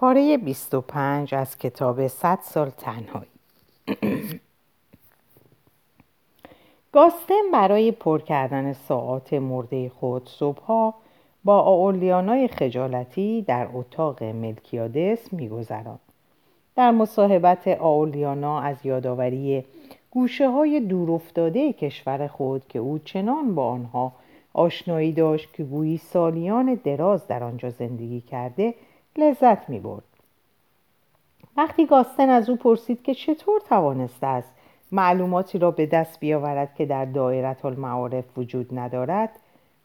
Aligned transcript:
پاره 0.00 0.36
25 0.36 1.34
از 1.34 1.58
کتاب 1.58 2.06
100 2.06 2.38
سال 2.42 2.70
تنهایی. 2.70 3.30
گاستن 6.92 7.50
برای 7.52 7.92
پر 7.92 8.20
کردن 8.20 8.72
ساعات 8.72 9.32
مرده 9.32 9.88
خود 9.88 10.28
صبحها 10.28 10.94
با 11.44 11.60
آولیانای 11.60 12.48
خجالتی 12.48 13.42
در 13.42 13.68
اتاق 13.72 14.22
ملکیادس 14.22 15.32
میگذراند. 15.32 16.00
در 16.76 16.90
مصاحبت 16.90 17.68
آولیانا 17.68 18.60
از 18.60 18.76
یادآوری 18.84 19.64
گوشه 20.10 20.48
های 20.48 20.80
دورافتاده 20.80 21.72
کشور 21.72 22.26
خود 22.26 22.68
که 22.68 22.78
او 22.78 22.98
چنان 22.98 23.54
با 23.54 23.68
آنها 23.68 24.12
آشنایی 24.52 25.12
داشت 25.12 25.52
که 25.52 25.64
گویی 25.64 25.98
سالیان 25.98 26.80
دراز 26.84 27.26
در 27.26 27.44
آنجا 27.44 27.70
زندگی 27.70 28.20
کرده 28.20 28.74
لذت 29.16 29.68
می 29.68 29.80
برد. 29.80 30.04
وقتی 31.56 31.86
گاستن 31.86 32.28
از 32.28 32.50
او 32.50 32.56
پرسید 32.56 33.02
که 33.02 33.14
چطور 33.14 33.60
توانسته 33.60 34.26
است 34.26 34.54
معلوماتی 34.92 35.58
را 35.58 35.70
به 35.70 35.86
دست 35.86 36.20
بیاورد 36.20 36.74
که 36.74 36.86
در 36.86 37.04
دایرة 37.04 37.64
المعارف 37.64 38.38
وجود 38.38 38.78
ندارد 38.78 39.30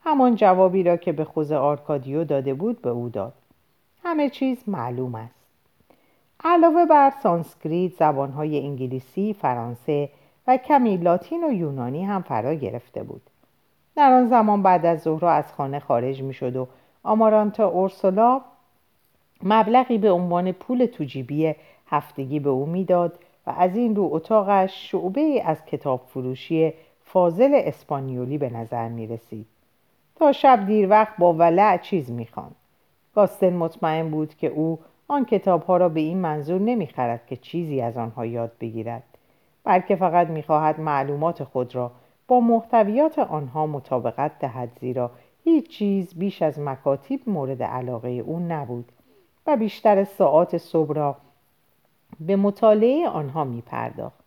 همان 0.03 0.35
جوابی 0.35 0.83
را 0.83 0.97
که 0.97 1.11
به 1.11 1.23
خوزه 1.25 1.51
آرکادیو 1.51 2.23
داده 2.23 2.53
بود 2.53 2.81
به 2.81 2.89
او 2.89 3.09
داد. 3.09 3.33
همه 4.03 4.29
چیز 4.29 4.57
معلوم 4.67 5.15
است. 5.15 5.35
علاوه 6.43 6.85
بر 6.85 7.13
سانسکریت 7.23 7.93
زبانهای 7.93 8.59
انگلیسی، 8.59 9.33
فرانسه 9.33 10.09
و 10.47 10.57
کمی 10.57 10.97
لاتین 10.97 11.43
و 11.43 11.51
یونانی 11.51 12.05
هم 12.05 12.21
فرا 12.21 12.53
گرفته 12.53 13.03
بود. 13.03 13.21
در 13.95 14.11
آن 14.11 14.27
زمان 14.27 14.63
بعد 14.63 14.85
از 14.85 15.01
ظهر 15.01 15.25
از 15.25 15.53
خانه 15.53 15.79
خارج 15.79 16.21
می 16.21 16.33
شد 16.33 16.55
و 16.55 16.67
آمارانتا 17.03 17.67
اورسولا 17.67 18.41
مبلغی 19.43 19.97
به 19.97 20.11
عنوان 20.11 20.51
پول 20.51 20.85
توجیبی 20.85 21.55
هفتگی 21.87 22.39
به 22.39 22.49
او 22.49 22.65
می‌داد 22.65 23.19
و 23.47 23.53
از 23.57 23.77
این 23.77 23.95
رو 23.95 24.09
اتاقش 24.11 24.91
شعبه 24.91 25.41
از 25.45 25.65
کتاب 25.65 26.01
فروشی 26.07 26.73
فاضل 27.03 27.51
اسپانیولی 27.53 28.37
به 28.37 28.49
نظر 28.49 28.87
می 28.87 29.07
رسید. 29.07 29.47
تا 30.15 30.31
شب 30.31 30.65
دیر 30.65 30.89
وقت 30.89 31.17
با 31.17 31.33
ولع 31.33 31.77
چیز 31.77 32.11
می 32.11 32.27
گاستن 33.15 33.53
مطمئن 33.53 34.09
بود 34.09 34.35
که 34.35 34.47
او 34.47 34.79
آن 35.07 35.25
کتاب 35.25 35.63
ها 35.63 35.77
را 35.77 35.89
به 35.89 35.99
این 35.99 36.17
منظور 36.17 36.61
نمی 36.61 36.87
خرد 36.87 37.27
که 37.27 37.35
چیزی 37.35 37.81
از 37.81 37.97
آنها 37.97 38.25
یاد 38.25 38.51
بگیرد 38.59 39.03
بلکه 39.63 39.95
فقط 39.95 40.27
می 40.27 40.43
خواهد 40.43 40.79
معلومات 40.79 41.43
خود 41.43 41.75
را 41.75 41.91
با 42.27 42.39
محتویات 42.39 43.19
آنها 43.19 43.67
مطابقت 43.67 44.39
دهد 44.39 44.69
زیرا 44.81 45.11
هیچ 45.43 45.69
چیز 45.69 46.13
بیش 46.15 46.41
از 46.41 46.59
مکاتیب 46.59 47.21
مورد 47.27 47.63
علاقه 47.63 48.09
او 48.09 48.39
نبود 48.39 48.91
و 49.47 49.57
بیشتر 49.57 50.03
ساعات 50.03 50.57
صبح 50.57 50.93
را 50.93 51.15
به 52.19 52.35
مطالعه 52.35 53.07
آنها 53.07 53.43
می 53.43 53.61
پرداخت. 53.61 54.25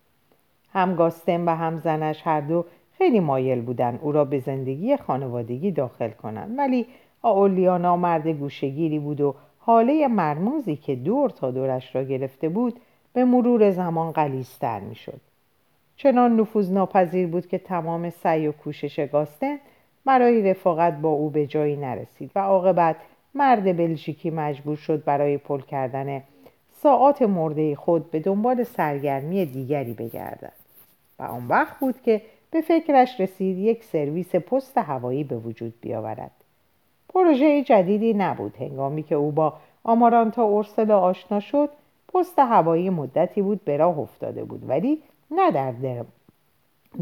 هم 0.73 0.95
گاستن 0.95 1.45
و 1.45 1.55
هم 1.55 1.79
زنش 1.79 2.27
هر 2.27 2.41
دو 2.41 2.65
خیلی 2.93 3.21
مایل 3.21 3.61
بودن 3.61 3.99
او 4.03 4.13
را 4.13 4.25
به 4.25 4.39
زندگی 4.39 4.97
خانوادگی 4.97 5.71
داخل 5.71 6.11
کنند 6.11 6.59
ولی 6.59 6.87
آولیانا 7.23 7.97
مرد 7.97 8.29
گوشگیری 8.29 8.99
بود 8.99 9.21
و 9.21 9.35
حاله 9.59 10.09
مرموزی 10.09 10.77
که 10.77 10.97
دور 10.97 11.31
تا 11.31 11.51
دورش 11.51 11.97
را 11.97 12.03
گرفته 12.03 12.49
بود 12.49 12.81
به 13.13 13.25
مرور 13.25 13.71
زمان 13.71 14.13
قلیستر 14.13 14.81
می 14.81 14.95
شد. 14.95 15.21
چنان 15.97 16.41
نفوذ 16.41 16.73
ناپذیر 16.73 17.27
بود 17.27 17.47
که 17.47 17.59
تمام 17.59 18.11
سعی 18.11 18.47
و 18.47 18.53
کوشش 18.53 19.01
گاستن 19.01 19.59
برای 20.05 20.51
رفاقت 20.51 20.93
با 20.99 21.09
او 21.09 21.31
به 21.31 21.47
جایی 21.47 21.77
نرسید 21.77 22.31
و 22.35 22.39
عاقبت 22.39 22.97
مرد 23.35 23.77
بلژیکی 23.77 24.31
مجبور 24.31 24.77
شد 24.77 25.05
برای 25.05 25.39
پل 25.39 25.61
کردن 25.61 26.23
ساعات 26.73 27.23
مرده 27.23 27.75
خود 27.77 28.11
به 28.11 28.21
دنبال 28.21 28.65
سرگرمی 28.65 29.47
دیگری 29.47 29.93
بگردد. 29.93 30.53
و 31.19 31.23
آن 31.23 31.47
وقت 31.49 31.79
بود 31.79 32.03
که 32.03 32.23
به 32.51 32.61
فکرش 32.61 33.21
رسید 33.21 33.59
یک 33.59 33.85
سرویس 33.85 34.35
پست 34.35 34.79
هوایی 34.79 35.25
به 35.25 35.37
وجود 35.37 35.75
بیاورد. 35.81 36.31
پروژه 37.09 37.63
جدیدی 37.63 38.15
نبود. 38.15 38.57
هنگامی 38.57 39.03
که 39.03 39.15
او 39.15 39.31
با 39.31 39.55
آمارانتا 39.85 40.43
اورسلا 40.43 41.01
آشنا 41.01 41.41
شد 41.41 41.71
پست 42.15 42.39
هوایی 42.39 42.91
مدتی 42.91 43.43
بود 43.43 43.65
به 43.65 43.77
راه 43.77 43.99
افتاده 43.99 44.45
بود 44.45 44.69
ولی 44.69 45.03
نه 45.31 45.51
در 45.51 45.73
در, 45.73 46.05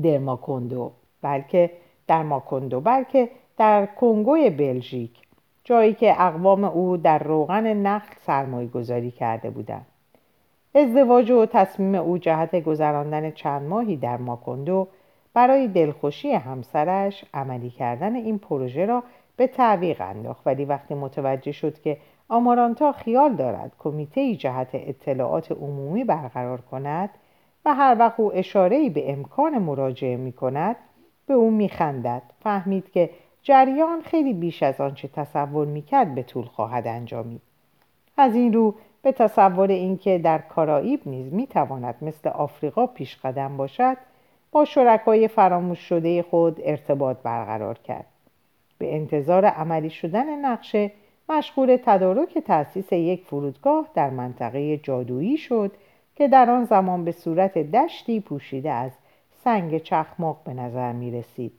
در 0.03 0.19
ماکوندو 0.19 0.93
بلکه 1.23 1.71
در 2.07 2.23
ماکوندو 2.23 2.81
بلکه 2.81 3.31
در 3.59 3.87
کنگوی 3.87 4.51
بلژیک. 4.51 5.26
جایی 5.67 5.95
که 5.95 6.23
اقوام 6.23 6.65
او 6.65 6.97
در 6.97 7.19
روغن 7.19 7.73
نخل 7.73 8.15
سرمایه 8.27 8.69
گذاری 8.69 9.11
کرده 9.11 9.51
بودند. 9.51 9.87
ازدواج 10.75 11.31
و 11.31 11.47
تصمیم 11.47 11.95
او 11.95 12.19
جهت 12.19 12.57
گذراندن 12.65 13.31
چند 13.31 13.63
ماهی 13.63 13.97
در 13.97 14.17
ماکوندو 14.17 14.89
برای 15.35 15.69
دلخوشی 15.69 16.33
همسرش 16.33 17.25
عملی 17.35 17.71
کردن 17.71 18.15
این 18.15 18.39
پروژه 18.39 18.87
را 18.87 19.03
به 19.37 19.47
تعویق 19.47 20.01
انداخت 20.01 20.47
ولی 20.47 20.65
وقتی 20.65 20.95
متوجه 20.95 21.53
شد 21.53 21.81
که 21.81 21.97
آمارانتا 22.29 22.93
خیال 22.93 23.35
دارد 23.35 23.73
کمیته 23.79 24.35
جهت 24.35 24.71
اطلاعات 24.73 25.53
عمومی 25.53 26.05
برقرار 26.05 26.61
کند 26.61 27.11
و 27.65 27.75
هر 27.75 27.97
وقت 27.99 28.21
او 28.21 28.35
اشاره 28.35 28.91
به 28.91 29.13
امکان 29.13 29.59
مراجعه 29.59 30.17
می 30.17 30.33
کند 30.33 30.77
به 31.27 31.35
او 31.35 31.51
میخندد 31.51 32.23
فهمید 32.43 32.91
که 32.91 33.11
جریان 33.47 34.01
خیلی 34.01 34.33
بیش 34.33 34.63
از 34.63 34.81
آنچه 34.81 35.09
تصور 35.09 35.67
می‌کرد 35.67 36.15
به 36.15 36.23
طول 36.23 36.45
خواهد 36.45 36.87
انجامید 36.87 37.41
از 38.17 38.35
این 38.35 38.53
رو 38.53 38.75
به 39.03 39.13
تصور 39.13 39.71
اینکه 39.71 40.19
در 40.19 40.39
کارائیب 40.39 41.01
نیز 41.07 41.33
می‌تواند 41.33 41.95
مثل 42.03 42.29
آفریقا 42.29 42.87
پیش 42.87 43.17
قدم 43.17 43.57
باشد 43.57 43.97
با 44.53 44.65
شرکای 44.65 45.29
فراموش 45.29 45.79
شده 45.79 46.23
خود 46.23 46.61
ارتباط 46.65 47.17
برقرار 47.23 47.79
کرد 47.79 48.07
به 48.79 48.95
انتظار 48.95 49.45
عملی 49.45 49.91
شدن 49.91 50.45
نقشه 50.45 50.93
مشغول 51.29 51.79
تدارک 51.85 52.39
تأسیس 52.39 52.93
یک 52.93 53.25
فرودگاه 53.25 53.89
در 53.95 54.11
منطقه 54.11 54.77
جادویی 54.77 55.37
شد 55.37 55.73
که 56.15 56.29
در 56.29 56.51
آن 56.51 56.65
زمان 56.65 57.05
به 57.05 57.13
صورت 57.13 57.59
دشتی 57.59 58.21
پوشیده 58.21 58.71
از 58.71 58.93
سنگ 59.45 59.79
چخماق 59.79 60.41
به 60.45 60.55
نظر 60.55 60.93
می 60.93 61.11
رسید. 61.11 61.53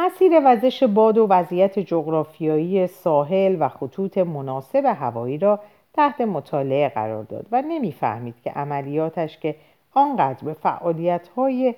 مسیر 0.00 0.32
وزش 0.44 0.82
باد 0.82 1.18
و 1.18 1.26
وضعیت 1.26 1.78
جغرافیایی 1.78 2.86
ساحل 2.86 3.56
و 3.60 3.68
خطوط 3.68 4.18
مناسب 4.18 4.84
هوایی 4.84 5.38
را 5.38 5.60
تحت 5.94 6.20
مطالعه 6.20 6.88
قرار 6.88 7.24
داد 7.24 7.46
و 7.52 7.62
نمی‌فهمید 7.62 8.34
که 8.44 8.50
عملیاتش 8.50 9.38
که 9.38 9.54
آنقدر 9.94 10.44
به 10.44 10.52
فعالیت 10.52 11.28
های 11.28 11.74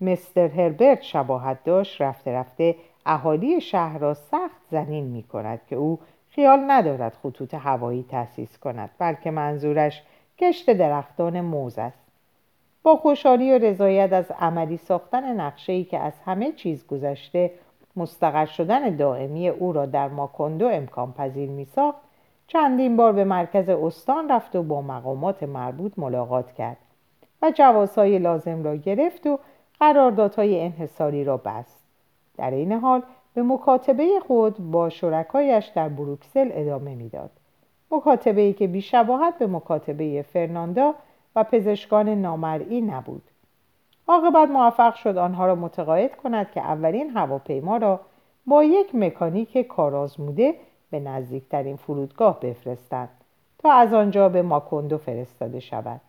مستر 0.00 0.48
هربرت 0.48 1.02
شباهت 1.02 1.64
داشت 1.64 2.00
رفته 2.00 2.30
رفته 2.30 2.76
اهالی 3.06 3.60
شهر 3.60 3.98
را 3.98 4.14
سخت 4.14 4.62
زنین 4.70 5.04
می 5.04 5.22
کند 5.22 5.60
که 5.70 5.76
او 5.76 5.98
خیال 6.30 6.64
ندارد 6.66 7.18
خطوط 7.22 7.54
هوایی 7.54 8.04
تأسیس 8.10 8.58
کند 8.58 8.90
بلکه 8.98 9.30
منظورش 9.30 10.02
کشت 10.38 10.70
درختان 10.70 11.40
موز 11.40 11.78
است. 11.78 12.06
با 12.82 12.96
خوشحالی 12.96 13.52
و 13.52 13.58
رضایت 13.58 14.12
از 14.12 14.30
عملی 14.40 14.76
ساختن 14.76 15.40
نقشه‌ای 15.40 15.84
که 15.84 15.98
از 15.98 16.12
همه 16.24 16.52
چیز 16.52 16.86
گذشته 16.86 17.50
مستقر 17.96 18.46
شدن 18.46 18.96
دائمی 18.96 19.48
او 19.48 19.72
را 19.72 19.86
در 19.86 20.08
ماکندو 20.08 20.66
امکان 20.66 21.12
پذیر 21.12 21.50
می 21.50 21.64
ساخت 21.64 21.98
چندین 22.46 22.96
بار 22.96 23.12
به 23.12 23.24
مرکز 23.24 23.68
استان 23.68 24.30
رفت 24.30 24.56
و 24.56 24.62
با 24.62 24.82
مقامات 24.82 25.42
مربوط 25.42 25.92
ملاقات 25.96 26.52
کرد 26.52 26.76
و 27.42 27.50
جوازهای 27.50 28.18
لازم 28.18 28.64
را 28.64 28.76
گرفت 28.76 29.26
و 29.26 29.38
قراردادهای 29.80 30.60
انحصاری 30.60 31.24
را 31.24 31.36
بست. 31.36 31.84
در 32.36 32.50
این 32.50 32.72
حال 32.72 33.02
به 33.34 33.42
مکاتبه 33.42 34.20
خود 34.26 34.70
با 34.70 34.88
شرکایش 34.88 35.66
در 35.66 35.88
بروکسل 35.88 36.50
ادامه 36.52 36.94
می‌داد. 36.94 37.30
مکاتبه 37.90 38.40
ای 38.40 38.52
که 38.52 38.66
بیشباهت 38.66 39.38
به 39.38 39.46
مکاتبه 39.46 40.22
فرناندا 40.22 40.94
و 41.36 41.44
پزشکان 41.44 42.08
نامرئی 42.08 42.80
نبود. 42.80 43.22
عاقبت 44.08 44.48
موفق 44.48 44.94
شد 44.94 45.16
آنها 45.18 45.46
را 45.46 45.54
متقاعد 45.54 46.16
کند 46.16 46.50
که 46.50 46.60
اولین 46.60 47.10
هواپیما 47.10 47.76
را 47.76 48.00
با 48.46 48.64
یک 48.64 48.94
مکانیک 48.94 49.58
کارآزموده 49.58 50.54
به 50.90 51.00
نزدیکترین 51.00 51.76
فرودگاه 51.76 52.40
بفرستند 52.40 53.08
تا 53.58 53.72
از 53.72 53.92
آنجا 53.92 54.28
به 54.28 54.42
ماکوندو 54.42 54.98
فرستاده 54.98 55.60
شود. 55.60 56.00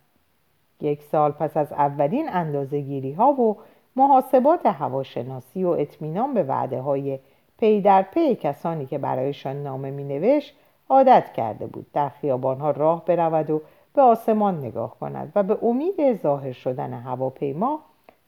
یک 0.81 1.01
سال 1.01 1.31
پس 1.31 1.57
از 1.57 1.73
اولین 1.73 2.29
اندازه 2.29 3.15
ها 3.17 3.31
و 3.31 3.57
محاسبات 3.95 4.65
هواشناسی 4.65 5.63
و 5.63 5.69
اطمینان 5.69 6.33
به 6.33 6.43
وعده 6.43 6.81
های 6.81 7.19
پی 7.59 7.81
در 7.81 8.01
پی 8.01 8.35
کسانی 8.35 8.85
که 8.85 8.97
برایشان 8.97 9.63
نامه 9.63 9.91
می 9.91 10.03
نوشت 10.03 10.55
عادت 10.89 11.33
کرده 11.33 11.67
بود 11.67 11.85
در 11.93 12.09
خیابانها 12.09 12.71
راه 12.71 13.05
برود 13.05 13.49
و 13.49 13.61
به 13.93 14.01
آسمان 14.01 14.57
نگاه 14.57 14.99
کند 14.99 15.31
و 15.35 15.43
به 15.43 15.57
امید 15.61 16.21
ظاهر 16.21 16.51
شدن 16.51 16.93
هواپیما 16.93 17.79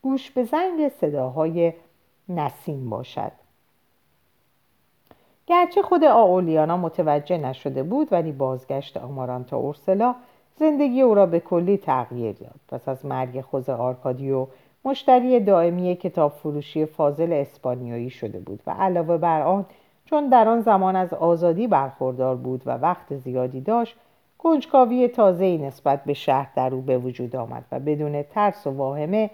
گوش 0.01 0.31
به 0.31 0.43
زنگ 0.43 0.89
صداهای 0.89 1.73
نسیم 2.29 2.89
باشد. 2.89 3.31
گرچه 5.47 5.81
خود 5.81 6.03
آولیانا 6.03 6.77
متوجه 6.77 7.37
نشده 7.37 7.83
بود 7.83 8.07
ولی 8.13 8.31
بازگشت 8.31 8.97
آمارانتا 8.97 9.57
اورسلا 9.57 10.15
زندگی 10.55 11.01
او 11.01 11.15
را 11.15 11.25
به 11.25 11.39
کلی 11.39 11.77
تغییر 11.77 12.35
داد 12.35 12.59
پس 12.67 12.89
از 12.89 13.05
مرگ 13.05 13.41
خوز 13.41 13.69
آرکادیو 13.69 14.47
مشتری 14.85 15.39
دائمی 15.39 15.95
کتاب 15.95 16.31
فروشی 16.31 16.85
فاضل 16.85 17.33
اسپانیایی 17.33 18.09
شده 18.09 18.39
بود 18.39 18.59
و 18.67 18.71
علاوه 18.71 19.17
بر 19.17 19.41
آن 19.41 19.65
چون 20.05 20.29
در 20.29 20.47
آن 20.47 20.61
زمان 20.61 20.95
از 20.95 21.13
آزادی 21.13 21.67
برخوردار 21.67 22.35
بود 22.35 22.61
و 22.65 22.71
وقت 22.71 23.15
زیادی 23.15 23.61
داشت 23.61 23.95
کنجکاوی 24.37 25.07
تازه‌ای 25.07 25.57
نسبت 25.57 26.03
به 26.03 26.13
شهر 26.13 26.49
در 26.55 26.73
او 26.73 26.81
به 26.81 26.97
وجود 26.97 27.35
آمد 27.35 27.63
و 27.71 27.79
بدون 27.79 28.23
ترس 28.23 28.67
و 28.67 28.71
واهمه 28.71 29.29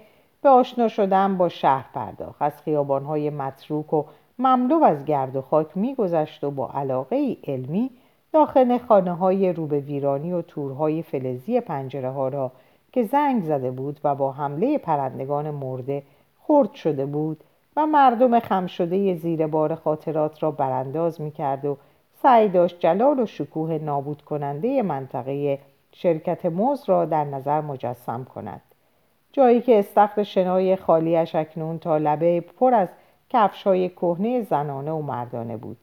به 0.46 0.50
آشنا 0.50 0.88
شدن 0.88 1.36
با 1.36 1.48
شهر 1.48 1.86
پرداخت. 1.94 2.42
از 2.42 2.62
خیابانهای 2.62 3.30
متروک 3.30 3.92
و 3.92 4.04
مملو 4.38 4.84
از 4.84 5.04
گرد 5.04 5.36
و 5.36 5.42
خاک 5.42 5.66
میگذشت 5.74 6.44
و 6.44 6.50
با 6.50 6.70
علاقه 6.74 7.36
علمی 7.46 7.90
داخل 8.32 8.78
خانه 8.78 9.12
های 9.12 9.52
رو 9.52 9.66
به 9.66 9.80
ویرانی 9.80 10.32
و 10.32 10.42
تورهای 10.42 11.02
فلزی 11.02 11.60
پنجره 11.60 12.10
ها 12.10 12.28
را 12.28 12.52
که 12.92 13.04
زنگ 13.04 13.44
زده 13.44 13.70
بود 13.70 14.00
و 14.04 14.14
با 14.14 14.32
حمله 14.32 14.78
پرندگان 14.78 15.50
مرده 15.50 16.02
خرد 16.42 16.74
شده 16.74 17.06
بود 17.06 17.44
و 17.76 17.86
مردم 17.86 18.40
خم 18.40 18.66
شده 18.66 19.14
زیر 19.14 19.46
بار 19.46 19.74
خاطرات 19.74 20.42
را 20.42 20.50
برانداز 20.50 21.20
می 21.20 21.30
کرد 21.30 21.64
و 21.64 21.76
سعی 22.22 22.48
داشت 22.48 22.80
جلال 22.80 23.20
و 23.20 23.26
شکوه 23.26 23.78
نابود 23.78 24.22
کننده 24.22 24.82
منطقه 24.82 25.58
شرکت 25.92 26.46
موز 26.46 26.88
را 26.88 27.04
در 27.04 27.24
نظر 27.24 27.60
مجسم 27.60 28.24
کند. 28.24 28.62
جایی 29.36 29.60
که 29.60 29.78
استخر 29.78 30.22
شنای 30.22 30.76
خالیش 30.76 31.34
اکنون 31.34 31.78
تا 31.78 31.98
لبه 31.98 32.40
پر 32.40 32.74
از 32.74 32.88
کفش 33.30 33.62
های 33.62 33.88
کهنه 33.88 34.42
زنانه 34.42 34.92
و 34.92 35.02
مردانه 35.02 35.56
بود. 35.56 35.76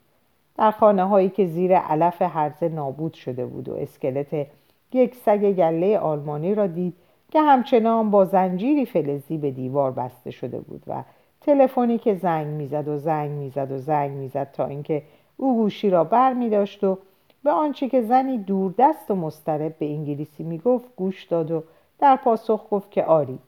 در 0.58 0.72
خانه 0.72 1.04
هایی 1.04 1.30
که 1.30 1.46
زیر 1.46 1.78
علف 1.78 2.22
هرزه 2.22 2.70
نابود 2.70 3.14
شده 3.14 3.46
بود 3.46 3.70
و 3.70 3.76
اسکلت 3.76 4.48
یک 4.94 5.16
سگ 5.16 5.52
گله 5.52 6.00
آلمانی 6.00 6.56
را 6.56 6.68
دید 6.68 6.94
که 7.32 7.42
همچنان 7.42 8.12
با 8.12 8.26
زنجیری 8.26 8.86
فلزی 8.86 9.38
به 9.38 9.52
دیوار 9.52 9.92
بسته 9.92 10.32
شده 10.32 10.60
بود 10.60 10.84
و 10.88 11.04
تلفنی 11.42 11.98
که 11.98 12.16
زنگ 12.16 12.48
می‌زد 12.48 12.88
و 12.88 12.98
زنگ 12.98 13.32
می‌زد 13.32 13.72
و 13.72 13.78
زنگ 13.78 14.12
می‌زد 14.12 14.52
تا 14.54 14.66
اینکه 14.66 15.04
او 15.38 15.56
گوشی 15.56 15.90
را 15.90 16.04
بر 16.04 16.34
می 16.34 16.50
داشت 16.50 16.84
و 16.84 16.98
به 17.44 17.52
آنچه 17.52 17.90
که 17.90 18.02
زنی 18.02 18.38
دوردست 18.38 19.12
و 19.12 19.16
مسترب 19.16 19.78
به 19.78 19.86
انگلیسی 19.86 20.44
می‌گفت 20.44 20.96
گوش 20.96 21.24
داد 21.24 21.52
و 21.52 21.64
در 22.04 22.16
پاسخ 22.16 22.66
گفت 22.72 22.92
که 22.92 23.04
آری 23.04 23.40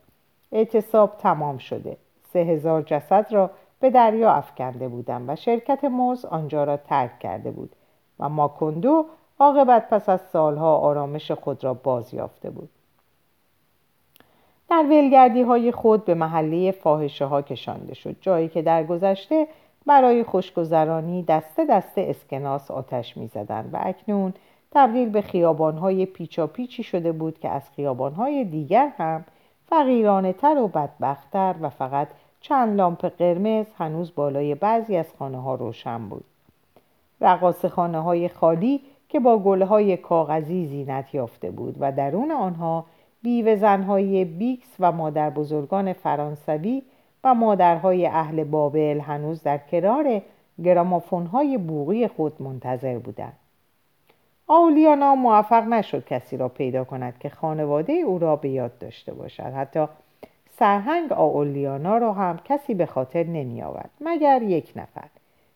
اعتصاب 0.51 1.17
تمام 1.17 1.57
شده. 1.57 1.97
سه 2.33 2.39
هزار 2.39 2.81
جسد 2.81 3.27
را 3.31 3.49
به 3.79 3.89
دریا 3.89 4.31
افکنده 4.31 4.87
بودم 4.87 5.29
و 5.29 5.35
شرکت 5.35 5.83
موز 5.83 6.25
آنجا 6.25 6.63
را 6.63 6.77
ترک 6.77 7.19
کرده 7.19 7.51
بود 7.51 7.75
و 8.19 8.29
ماکندو 8.29 9.05
عاقبت 9.39 9.89
پس 9.89 10.09
از 10.09 10.21
سالها 10.21 10.77
آرامش 10.77 11.31
خود 11.31 11.63
را 11.63 11.73
باز 11.73 12.13
یافته 12.13 12.49
بود. 12.49 12.69
در 14.69 14.83
ولگردی 14.83 15.41
های 15.41 15.71
خود 15.71 16.05
به 16.05 16.13
محله 16.13 16.71
فاحشه 16.71 17.25
ها 17.25 17.41
کشانده 17.41 17.93
شد 17.93 18.15
جایی 18.21 18.47
که 18.47 18.61
در 18.61 18.83
گذشته 18.83 19.47
برای 19.85 20.23
خوشگذرانی 20.23 21.23
دسته 21.23 21.65
دسته 21.65 22.01
اسکناس 22.01 22.71
آتش 22.71 23.17
می 23.17 23.27
زدن 23.27 23.69
و 23.73 23.79
اکنون 23.81 24.33
تبدیل 24.75 25.09
به 25.09 25.21
خیابان 25.21 25.77
های 25.77 26.05
پیچا 26.05 26.47
پیچی 26.47 26.83
شده 26.83 27.11
بود 27.11 27.39
که 27.39 27.49
از 27.49 27.69
خیابان 27.75 28.13
های 28.13 28.43
دیگر 28.43 28.91
هم 28.97 29.25
فقیرانه 29.69 30.33
تر 30.33 30.57
و 30.57 30.67
بدبختتر 30.67 31.55
و 31.61 31.69
فقط 31.69 32.07
چند 32.41 32.77
لامپ 32.77 33.05
قرمز 33.05 33.65
هنوز 33.77 34.15
بالای 34.15 34.55
بعضی 34.55 34.95
از 34.95 35.13
خانه 35.19 35.41
ها 35.41 35.55
روشن 35.55 36.09
بود 36.09 36.23
رقاص 37.21 37.65
خانه 37.65 37.99
های 37.99 38.29
خالی 38.29 38.81
که 39.09 39.19
با 39.19 39.39
گلهای 39.39 39.97
کاغذی 39.97 40.65
زینت 40.65 41.15
یافته 41.15 41.51
بود 41.51 41.75
و 41.79 41.91
درون 41.91 42.31
آنها 42.31 42.85
بیوه 43.21 43.55
زنهای 43.55 44.25
بیکس 44.25 44.75
و 44.79 44.91
مادر 44.91 45.29
بزرگان 45.29 45.93
فرانسوی 45.93 46.83
و 47.23 47.33
مادرهای 47.33 48.07
اهل 48.07 48.43
بابل 48.43 48.99
هنوز 48.99 49.43
در 49.43 49.57
کنار 49.57 50.21
گرامافونهای 50.63 51.57
بوغی 51.57 52.07
خود 52.07 52.41
منتظر 52.41 52.99
بودند. 52.99 53.44
آولیانا 54.47 55.15
موفق 55.15 55.63
نشد 55.63 56.05
کسی 56.05 56.37
را 56.37 56.49
پیدا 56.49 56.83
کند 56.83 57.17
که 57.19 57.29
خانواده 57.29 57.93
او 57.93 58.19
را 58.19 58.35
به 58.35 58.49
یاد 58.49 58.77
داشته 58.77 59.13
باشد 59.13 59.43
حتی 59.43 59.87
سرهنگ 60.49 61.11
آولیانا 61.11 61.97
را 61.97 62.13
هم 62.13 62.39
کسی 62.43 62.73
به 62.73 62.85
خاطر 62.85 63.23
نمی 63.23 63.61
آورد 63.61 63.89
مگر 64.01 64.41
یک 64.41 64.73
نفر 64.75 65.07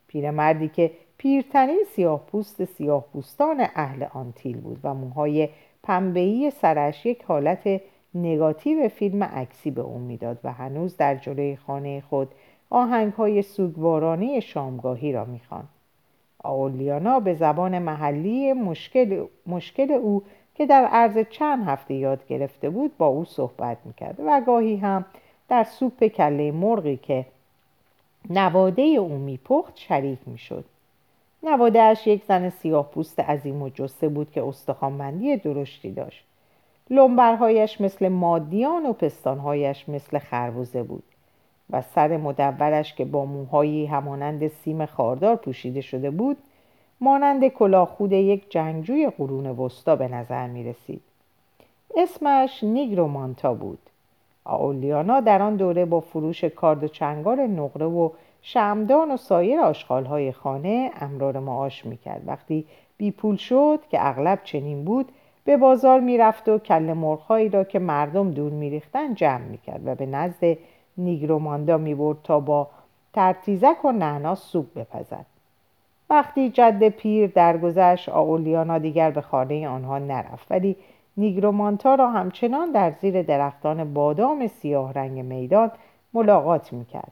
پیرمردی 0.08 0.68
که 0.68 0.92
پیرترین 1.18 1.84
سیاه 1.96 2.26
پوست 2.26 2.66
سیاه 2.66 3.06
پوستان 3.14 3.68
اهل 3.76 4.06
آنتیل 4.14 4.62
بود 4.62 4.80
و 4.84 4.94
موهای 4.94 5.50
پنبهی 5.84 6.52
سرش 6.52 7.06
یک 7.06 7.24
حالت 7.24 7.82
نگاتیو 8.14 8.90
فیلم 8.90 9.24
عکسی 9.24 9.72
به 9.72 9.82
او 9.82 9.98
می‌داد 9.98 10.40
و 10.44 10.54
هنوز 10.54 10.98
در 10.98 11.16
جلوی 11.16 11.56
خانه 11.56 12.02
خود 12.02 12.32
آهنگ 12.70 13.14
های 13.14 13.42
سوگوارانه 13.42 14.40
شامگاهی 14.40 15.12
را 15.12 15.26
می‌خوان. 15.26 15.68
آولیانا 16.44 17.20
به 17.20 17.34
زبان 17.34 17.80
محلی 17.80 18.54
مشکل, 18.54 19.26
مشکل 19.48 19.92
او 19.92 20.24
که 20.56 20.66
در 20.66 20.86
عرض 20.86 21.18
چند 21.30 21.68
هفته 21.68 21.94
یاد 21.94 22.28
گرفته 22.28 22.70
بود 22.70 22.98
با 22.98 23.08
او 23.08 23.26
صحبت 23.26 23.78
می‌کرد 23.86 24.20
و 24.26 24.42
گاهی 24.42 24.76
هم 24.76 25.06
در 25.50 25.64
سوپ 25.64 26.08
کله 26.08 26.52
مرغی 26.52 26.98
که 26.98 27.26
نواده 28.30 28.82
او 28.82 29.18
میپخت 29.18 29.78
شریک 29.78 30.20
می‌شد. 30.26 30.66
نوادهش 31.44 32.08
یک 32.08 32.24
زن 32.24 32.50
سیاه 32.50 32.92
پوست 32.92 33.20
عظیم 33.20 33.62
و 33.62 33.70
جسه 33.70 34.10
بود 34.10 34.32
که 34.32 34.44
استخوانبندی 34.44 35.38
درشتی 35.38 35.92
داشت. 35.92 36.24
لنبرهایش 36.90 37.82
مثل 37.82 38.08
مادیان 38.08 38.86
و 38.86 38.94
پستانهایش 38.94 39.90
مثل 39.90 40.20
خربوزه 40.20 40.84
بود. 40.84 41.04
و 41.70 41.82
سر 41.82 42.18
مدورش 42.18 42.94
که 42.94 43.06
با 43.06 43.26
موهایی 43.26 43.86
همانند 43.86 44.48
سیم 44.48 44.86
خاردار 44.86 45.36
پوشیده 45.36 45.82
شده 45.82 46.12
بود 46.12 46.38
مانند 47.02 47.48
کلاهخود 47.48 48.12
یک 48.12 48.52
جنگجوی 48.52 49.10
قرون 49.18 49.46
وسطا 49.46 49.96
به 49.96 50.08
نظر 50.08 50.48
می 50.48 50.64
رسید. 50.64 51.02
اسمش 51.98 52.64
نیگرومانتا 52.64 53.54
بود. 53.54 53.80
آولیانا 54.44 55.20
در 55.20 55.42
آن 55.42 55.56
دوره 55.56 55.86
با 55.86 56.00
فروش 56.00 56.44
کارد 56.44 56.84
و 56.84 56.88
چنگال 56.88 57.40
نقره 57.40 57.86
و 57.86 58.10
شمدان 58.42 59.12
و 59.12 59.18
سایر 59.18 59.60
آشغالهای 59.60 60.32
خانه 60.32 60.92
امرار 61.00 61.40
معاش 61.40 61.86
می‌کرد 61.86 62.22
وقتی 62.26 62.66
بی 62.98 63.12
پول 63.12 63.36
شد 63.36 63.80
که 63.90 64.08
اغلب 64.08 64.40
چنین 64.44 64.86
بود 64.86 65.12
به 65.46 65.58
بازار 65.58 66.00
می‌رفت 66.00 66.50
و 66.50 66.58
کل 66.58 66.94
مرغهایی 66.94 67.50
را 67.50 67.64
که 67.64 67.80
مردم 67.80 68.32
دور 68.32 68.52
میریختن 68.52 69.14
جمع 69.14 69.46
می‌کرد 69.46 69.82
و 69.88 69.96
به 69.96 70.06
نزد 70.06 70.58
نیگروماندا 71.00 71.78
می‌برد 71.78 72.18
تا 72.24 72.40
با 72.40 72.68
ترتیزک 73.14 73.86
و 73.86 73.92
نعنا 73.92 74.36
سوپ 74.36 74.66
بپزد. 74.76 75.26
وقتی 76.10 76.50
جد 76.50 76.90
پیر 76.90 77.28
درگذشت 77.28 78.10
آولیانا 78.10 78.78
دیگر 78.78 79.12
به 79.12 79.22
خانه 79.22 79.68
آنها 79.68 80.00
نرفت 80.00 80.52
ولی 80.52 80.76
نیگرومانتا 81.18 81.96
را 81.96 82.10
همچنان 82.10 82.72
در 82.72 82.92
زیر 82.92 83.22
درختان 83.22 83.94
بادام 83.94 84.48
سیاه 84.48 84.94
رنگ 84.94 85.20
میدان 85.20 85.72
ملاقات 86.14 86.74
می‌کرد. 86.74 87.12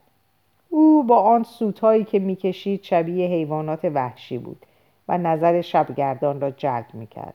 او 0.68 1.02
با 1.02 1.20
آن 1.20 1.42
سوتهایی 1.42 2.04
که 2.04 2.18
می‌کشید 2.18 2.82
شبیه 2.82 3.28
حیوانات 3.28 3.84
وحشی 3.84 4.38
بود 4.38 4.66
و 5.08 5.18
نظر 5.18 5.60
شبگردان 5.60 6.40
را 6.40 6.50
جلب 6.50 6.86
می‌کرد. 6.92 7.34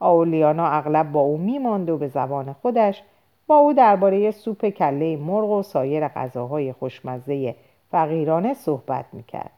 آولیانا 0.00 0.66
اغلب 0.66 1.12
با 1.12 1.20
او 1.20 1.36
میماند 1.36 1.90
و 1.90 1.98
به 1.98 2.08
زبان 2.08 2.52
خودش 2.52 3.02
با 3.46 3.56
او 3.56 3.72
درباره 3.72 4.30
سوپ 4.30 4.68
کله 4.68 5.16
مرغ 5.16 5.50
و 5.50 5.62
سایر 5.62 6.08
غذاهای 6.08 6.72
خوشمزه 6.72 7.54
فقیرانه 7.90 8.54
صحبت 8.54 9.04
می‌کرد. 9.12 9.50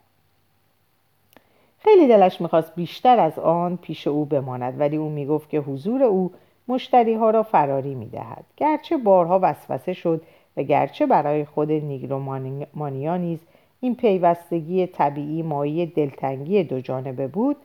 خیلی 1.79 2.09
دلش 2.09 2.41
می‌خواست 2.41 2.75
بیشتر 2.75 3.21
از 3.21 3.39
آن 3.39 3.77
پیش 3.77 4.07
او 4.07 4.25
بماند 4.25 4.81
ولی 4.81 4.97
او 4.97 5.09
می‌گفت 5.09 5.51
که 5.51 5.59
حضور 5.59 6.03
او 6.03 6.33
مشتری 6.69 7.15
ها 7.15 7.31
را 7.31 7.43
فراری 7.43 7.95
می‌دهد. 7.95 8.45
گرچه 8.57 8.97
بارها 8.97 9.39
وسوسه 9.43 9.93
شد 9.93 10.23
و 10.57 10.63
گرچه 10.63 11.07
برای 11.07 11.45
خود 11.45 11.73
نیگرومانیا 11.73 13.17
نیز 13.17 13.39
این 13.81 13.95
پیوستگی 13.95 14.87
طبیعی 14.87 15.43
مایه 15.43 15.87
دلتنگی 15.87 16.65
دو 16.65 16.81
جانبه 16.81 17.27
بود 17.29 17.57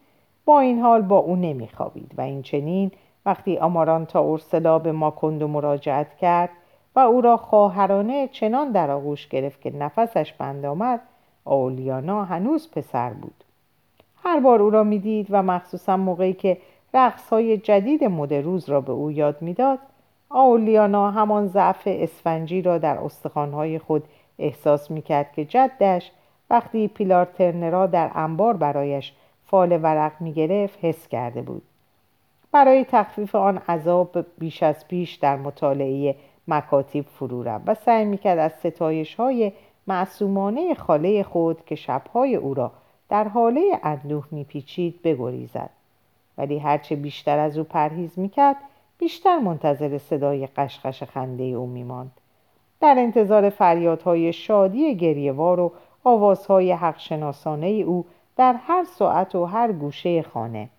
با 0.46 0.60
این 0.60 0.80
حال 0.80 1.02
با 1.02 1.18
او 1.18 1.36
نمیخوابید 1.36 2.12
و 2.18 2.22
این 2.22 2.42
چنین 2.42 2.92
وقتی 3.26 3.58
آمارانتا 3.58 4.20
اورسلا 4.20 4.80
به 4.80 4.92
ماکندو 4.92 5.48
مراجعت 5.48 6.18
کرد 6.18 6.50
و 6.96 7.00
او 7.00 7.22
را 7.22 7.38
خواهرانه 7.38 8.28
چنان 8.28 8.72
در 8.72 8.92
آغوش 8.92 9.28
گرفت 9.28 9.62
که 9.62 9.72
نفسش 9.76 10.34
بند 10.34 10.66
آمد 10.66 11.00
اولیانا 11.44 12.24
هنوز 12.24 12.72
پسر 12.72 13.14
بود. 13.14 13.44
هر 14.24 14.40
بار 14.40 14.62
او 14.62 14.70
را 14.70 14.84
می‌دید 14.84 15.28
و 15.30 15.44
مخصوصا 15.44 15.98
موقعی 15.98 16.34
که 16.34 16.58
رقص 16.94 17.30
های 17.30 17.58
جدید 17.58 18.04
مد 18.04 18.34
روز 18.34 18.70
را 18.70 18.82
به 18.82 18.92
او 18.92 19.12
یاد 19.12 19.42
می‌داد 19.42 19.80
آولیانا 20.30 21.12
همان 21.12 21.48
ضعف 21.48 21.82
اسفنجی 21.86 22.62
را 22.62 22.78
در 22.78 22.98
استخوانهای 22.98 23.80
خود 23.80 24.04
احساس 24.40 24.92
می‌کرد 24.92 25.32
که 25.34 25.46
جدش 25.46 26.12
وقتی 26.50 26.88
پیلار 26.88 27.26
ترنرا 27.26 27.88
در 27.88 28.12
انبار 28.16 28.58
برایش 28.58 29.14
فال 29.46 29.80
ورق 29.84 30.12
می‌گرفت 30.20 30.78
حس 30.82 31.08
کرده 31.08 31.42
بود. 31.42 31.62
برای 32.54 32.86
تخفیف 32.86 33.36
آن 33.36 33.58
عذاب 33.58 34.26
بیش 34.38 34.64
از 34.64 34.88
پیش 34.88 35.16
در 35.16 35.36
مطالعه 35.36 36.16
مکاتیب 36.48 37.06
فرو 37.06 37.44
رفت 37.44 37.64
و 37.68 37.74
سعی 37.74 38.06
می‌کرد 38.06 38.40
از 38.40 38.52
ستایش 38.54 39.16
های 39.16 39.52
معصومانه 39.88 40.74
خاله 40.74 41.24
خود 41.24 41.66
که 41.66 41.76
شبهای 41.76 42.36
او 42.36 42.54
را 42.54 42.72
در 43.10 43.28
حاله 43.28 43.80
اندوه 43.84 44.26
میپیچید 44.32 45.02
بگریزد. 45.02 45.70
ولی 46.38 46.60
هرچه 46.60 46.96
بیشتر 46.96 47.40
از 47.40 47.58
او 47.58 47.64
پرهیز 47.64 48.20
می‌کرد 48.20 48.56
بیشتر 48.98 49.38
منتظر 49.38 49.98
صدای 49.98 50.48
قشقش 50.48 51.04
خنده 51.04 51.44
او 51.44 51.68
میماند. 51.68 52.12
در 52.82 52.96
انتظار 52.98 53.50
فریادهای 53.50 54.34
شادی 54.34 54.96
گریهوار 54.96 55.60
و 55.60 55.72
آوازهای 56.04 56.72
حقشناسانه 56.72 57.68
او 57.68 58.06
در 58.38 58.56
هر 58.68 58.84
ساعت 58.84 59.36
و 59.36 59.46
هر 59.46 59.72
گوشه 59.72 60.22
خانه 60.22 60.70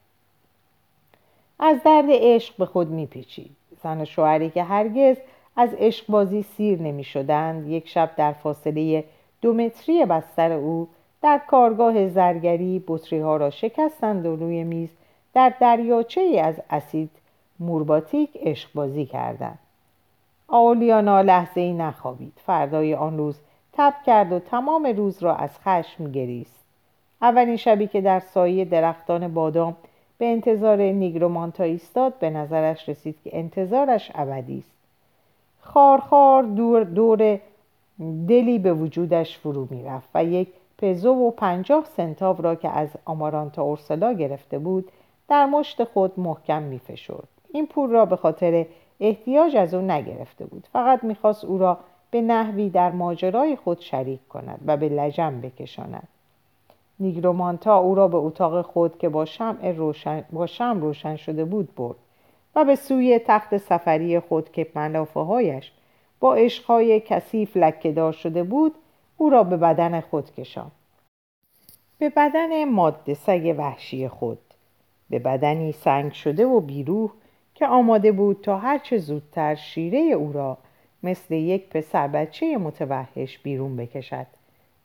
از 1.58 1.82
درد 1.84 2.06
عشق 2.08 2.56
به 2.56 2.66
خود 2.66 2.90
میپیچید 2.90 3.56
زن 3.82 4.00
و 4.00 4.04
شوهری 4.04 4.50
که 4.50 4.62
هرگز 4.62 5.16
از 5.56 5.74
عشق 5.78 6.06
بازی 6.08 6.42
سیر 6.42 6.82
نمی 6.82 7.04
شدند 7.04 7.68
یک 7.68 7.88
شب 7.88 8.10
در 8.16 8.32
فاصله 8.32 9.04
دو 9.42 9.52
متری 9.52 10.04
بستر 10.04 10.52
او 10.52 10.88
در 11.22 11.40
کارگاه 11.46 12.08
زرگری 12.08 12.84
بطری 12.86 13.18
ها 13.18 13.36
را 13.36 13.50
شکستند 13.50 14.26
و 14.26 14.36
روی 14.36 14.64
میز 14.64 14.90
در 15.34 15.52
دریاچه 15.60 16.40
از 16.44 16.54
اسید 16.70 17.10
مورباتیک 17.60 18.30
عشق 18.34 18.68
بازی 18.74 19.06
کردند. 19.06 19.58
آولیانا 20.48 21.20
لحظه 21.20 21.60
ای 21.60 21.72
نخوابید. 21.72 22.32
فردای 22.46 22.94
آن 22.94 23.18
روز 23.18 23.40
تب 23.72 23.94
کرد 24.06 24.32
و 24.32 24.38
تمام 24.38 24.86
روز 24.86 25.22
را 25.22 25.36
از 25.36 25.58
خشم 25.58 26.12
گریست. 26.12 26.64
اولین 27.22 27.56
شبی 27.56 27.86
که 27.86 28.00
در 28.00 28.20
سایه 28.20 28.64
درختان 28.64 29.34
بادام 29.34 29.76
به 30.24 30.30
انتظار 30.30 30.82
نیگرومانتا 30.82 31.64
ایستاد 31.64 32.18
به 32.18 32.30
نظرش 32.30 32.88
رسید 32.88 33.16
که 33.24 33.38
انتظارش 33.38 34.10
ابدی 34.14 34.58
است. 34.58 34.74
خارخار 35.60 36.42
دور 36.42 36.84
دور 36.84 37.40
دلی 38.28 38.58
به 38.58 38.72
وجودش 38.72 39.38
فرو 39.38 39.66
می‌رفت 39.70 40.08
و 40.14 40.24
یک 40.24 40.48
پزو 40.78 41.10
و 41.10 41.30
پنجاه 41.30 41.84
سنتاو 41.84 42.42
را 42.42 42.54
که 42.54 42.68
از 42.68 42.88
آمارانتا 43.04 43.62
اورسلا 43.62 44.12
گرفته 44.12 44.58
بود 44.58 44.92
در 45.28 45.46
مشت 45.46 45.84
خود 45.84 46.20
محکم 46.20 46.62
میفشرد. 46.62 47.28
این 47.52 47.66
پول 47.66 47.90
را 47.90 48.04
به 48.06 48.16
خاطر 48.16 48.66
احتیاج 49.00 49.56
از 49.56 49.74
او 49.74 49.80
نگرفته 49.80 50.46
بود. 50.46 50.66
فقط 50.72 51.04
می‌خواست 51.04 51.44
او 51.44 51.58
را 51.58 51.78
به 52.10 52.20
نحوی 52.20 52.70
در 52.70 52.90
ماجرای 52.90 53.56
خود 53.56 53.80
شریک 53.80 54.28
کند 54.28 54.60
و 54.66 54.76
به 54.76 54.88
لجم 54.88 55.40
بکشاند. 55.40 56.08
نیگرومانتا 57.00 57.76
او 57.76 57.94
را 57.94 58.08
به 58.08 58.16
اتاق 58.16 58.62
خود 58.62 58.98
که 58.98 59.08
با 59.08 59.24
شمع 59.24 59.72
روشن, 59.72 60.24
با 60.32 60.46
شم 60.46 60.80
روشن 60.80 61.16
شده 61.16 61.44
بود 61.44 61.74
برد 61.74 61.96
و 62.56 62.64
به 62.64 62.76
سوی 62.76 63.18
تخت 63.26 63.56
سفری 63.56 64.20
خود 64.20 64.52
که 64.52 64.66
ملافه 64.74 65.20
هایش 65.20 65.72
با 66.20 66.34
عشقهای 66.34 67.00
کثیف 67.00 67.56
لکهدار 67.56 68.12
شده 68.12 68.42
بود 68.42 68.74
او 69.16 69.30
را 69.30 69.44
به 69.44 69.56
بدن 69.56 70.00
خود 70.00 70.34
کشاند. 70.34 70.72
به 71.98 72.08
بدن 72.08 72.64
ماده 72.64 73.14
سگ 73.14 73.54
وحشی 73.58 74.08
خود. 74.08 74.38
به 75.10 75.18
بدنی 75.18 75.72
سنگ 75.72 76.12
شده 76.12 76.46
و 76.46 76.60
بیروح 76.60 77.10
که 77.54 77.66
آماده 77.66 78.12
بود 78.12 78.40
تا 78.42 78.58
هرچه 78.58 78.98
زودتر 78.98 79.54
شیره 79.54 79.98
او 79.98 80.32
را 80.32 80.58
مثل 81.02 81.34
یک 81.34 81.68
پسر 81.68 82.08
بچه 82.08 82.56
متوحش 82.56 83.38
بیرون 83.38 83.76
بکشد 83.76 84.26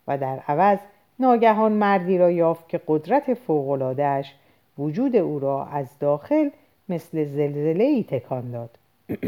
و 0.07 0.17
در 0.17 0.39
عوض 0.47 0.79
ناگهان 1.19 1.71
مردی 1.71 2.17
را 2.17 2.31
یافت 2.31 2.69
که 2.69 2.81
قدرت 2.87 3.33
فوقلادهش 3.33 4.33
وجود 4.77 5.15
او 5.15 5.39
را 5.39 5.65
از 5.65 5.99
داخل 5.99 6.49
مثل 6.89 7.25
زلزله 7.25 7.83
ای 7.83 8.03
تکان 8.03 8.51
داد. 8.51 8.69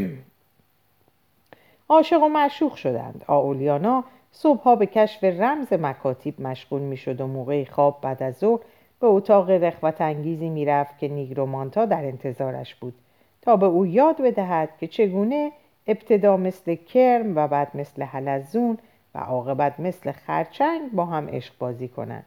عاشق 1.88 2.22
و 2.22 2.28
معشوق 2.28 2.74
شدند. 2.74 3.24
آولیانا 3.26 4.04
صبحها 4.32 4.76
به 4.76 4.86
کشف 4.86 5.24
رمز 5.24 5.72
مکاتیب 5.72 6.40
مشغول 6.40 6.80
می‌شد 6.80 7.20
و 7.20 7.26
موقع 7.26 7.64
خواب 7.64 7.98
بعد 8.02 8.22
از 8.22 8.36
ظهر 8.36 8.60
به 9.00 9.06
اتاق 9.06 9.50
رخوت 9.50 10.00
انگیزی 10.00 10.48
می‌رفت 10.48 10.98
که 10.98 11.08
نیگرومانتا 11.08 11.84
در 11.84 12.04
انتظارش 12.04 12.74
بود 12.74 12.94
تا 13.42 13.56
به 13.56 13.66
او 13.66 13.86
یاد 13.86 14.22
بدهد 14.22 14.68
که 14.80 14.86
چگونه 14.86 15.52
ابتدا 15.86 16.36
مثل 16.36 16.74
کرم 16.74 17.36
و 17.36 17.48
بعد 17.48 17.76
مثل 17.76 18.02
حلزون 18.02 18.78
و 19.14 19.18
عاقبت 19.18 19.80
مثل 19.80 20.12
خرچنگ 20.12 20.92
با 20.92 21.04
هم 21.04 21.28
عشق 21.28 21.54
بازی 21.58 21.88
کنند. 21.88 22.26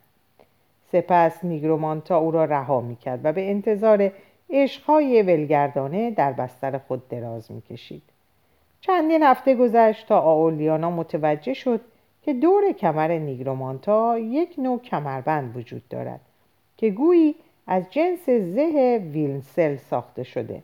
سپس 0.91 1.43
نیگرومانتا 1.43 2.17
او 2.17 2.31
را 2.31 2.45
رها 2.45 2.81
می‌کرد 2.81 3.19
و 3.23 3.33
به 3.33 3.49
انتظار 3.49 4.11
عشقهای 4.49 5.21
ولگردانه 5.21 6.11
در 6.11 6.31
بستر 6.31 6.77
خود 6.77 7.07
دراز 7.09 7.51
می‌کشید. 7.51 8.03
چندین 8.81 9.23
هفته 9.23 9.55
گذشت 9.55 10.07
تا 10.07 10.19
آولیانا 10.19 10.91
متوجه 10.91 11.53
شد 11.53 11.81
که 12.21 12.33
دور 12.33 12.71
کمر 12.71 13.07
نیگرومانتا 13.07 14.19
یک 14.19 14.55
نوع 14.57 14.79
کمربند 14.79 15.57
وجود 15.57 15.87
دارد 15.87 16.19
که 16.77 16.89
گویی 16.89 17.35
از 17.67 17.89
جنس 17.89 18.25
زه 18.29 19.01
ویلنسل 19.11 19.75
ساخته 19.75 20.23
شده. 20.23 20.61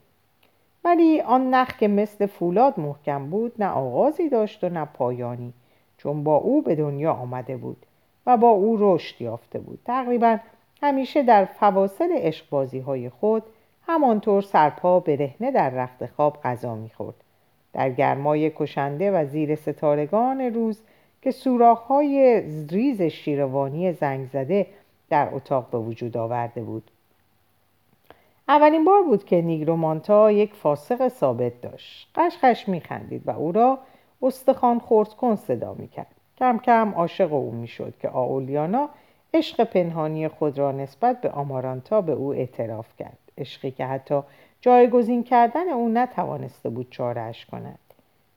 ولی 0.84 1.20
آن 1.20 1.54
نخ 1.54 1.76
که 1.76 1.88
مثل 1.88 2.26
فولاد 2.26 2.80
محکم 2.80 3.30
بود 3.30 3.52
نه 3.58 3.68
آغازی 3.68 4.28
داشت 4.28 4.64
و 4.64 4.68
نه 4.68 4.84
پایانی. 4.84 5.52
چون 6.02 6.24
با 6.24 6.36
او 6.36 6.62
به 6.62 6.74
دنیا 6.74 7.12
آمده 7.12 7.56
بود 7.56 7.86
و 8.26 8.36
با 8.36 8.48
او 8.48 8.76
رشد 8.80 9.22
یافته 9.22 9.58
بود. 9.58 9.78
تقریبا 9.84 10.38
همیشه 10.82 11.22
در 11.22 11.44
فواصل 11.44 12.12
عشقبازی 12.12 12.78
های 12.78 13.10
خود 13.10 13.42
همانطور 13.86 14.42
سرپا 14.42 15.00
برهنه 15.00 15.50
در 15.50 15.70
رخت 15.70 16.06
خواب 16.06 16.38
غذا 16.44 16.74
می‌خورد. 16.74 17.14
در 17.72 17.90
گرمای 17.90 18.50
کشنده 18.50 19.10
و 19.10 19.26
زیر 19.26 19.54
ستارگان 19.54 20.40
روز 20.40 20.80
که 21.22 21.30
سوراخ‌های 21.30 22.42
ریز 22.70 23.02
شیروانی 23.02 23.92
زنگ 23.92 24.28
زده 24.32 24.66
در 25.10 25.28
اتاق 25.32 25.70
به 25.70 25.78
وجود 25.78 26.16
آورده 26.16 26.62
بود. 26.62 26.90
اولین 28.48 28.84
بار 28.84 29.02
بود 29.02 29.24
که 29.24 29.42
نیگرومانتا 29.42 30.32
یک 30.32 30.54
فاسق 30.54 31.08
ثابت 31.08 31.60
داشت. 31.60 32.10
قشقش 32.14 32.68
میخندید 32.68 33.22
و 33.26 33.30
او 33.30 33.52
را 33.52 33.78
استخوان 34.22 34.78
خورد 34.78 35.08
کن 35.08 35.36
صدا 35.36 35.74
می‌کرد. 35.74 36.14
کم 36.38 36.58
کم 36.58 36.92
عاشق 36.94 37.32
او 37.32 37.50
می‌شد 37.50 37.94
که 38.00 38.08
آولیانا 38.08 38.88
عشق 39.34 39.64
پنهانی 39.64 40.28
خود 40.28 40.58
را 40.58 40.72
نسبت 40.72 41.20
به 41.20 41.30
آمارانتا 41.30 42.00
به 42.00 42.12
او 42.12 42.32
اعتراف 42.32 42.96
کرد. 42.98 43.18
عشقی 43.38 43.70
که 43.70 43.86
حتی 43.86 44.22
جایگزین 44.60 45.24
کردن 45.24 45.68
او 45.68 45.88
نتوانسته 45.88 46.68
بود 46.68 46.86
چارهش 46.90 47.46
کند. 47.46 47.78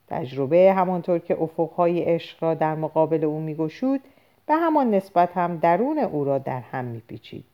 تجربه 0.07 0.73
همانطور 0.73 1.19
که 1.19 1.41
افقهای 1.41 2.03
عشق 2.03 2.43
را 2.43 2.53
در 2.53 2.75
مقابل 2.75 3.23
او 3.23 3.39
میگشود 3.39 4.01
به 4.45 4.55
همان 4.55 4.93
نسبت 4.93 5.37
هم 5.37 5.57
درون 5.57 5.99
او 5.99 6.23
را 6.23 6.37
در 6.37 6.59
هم 6.59 6.85
میپیچید. 6.85 7.45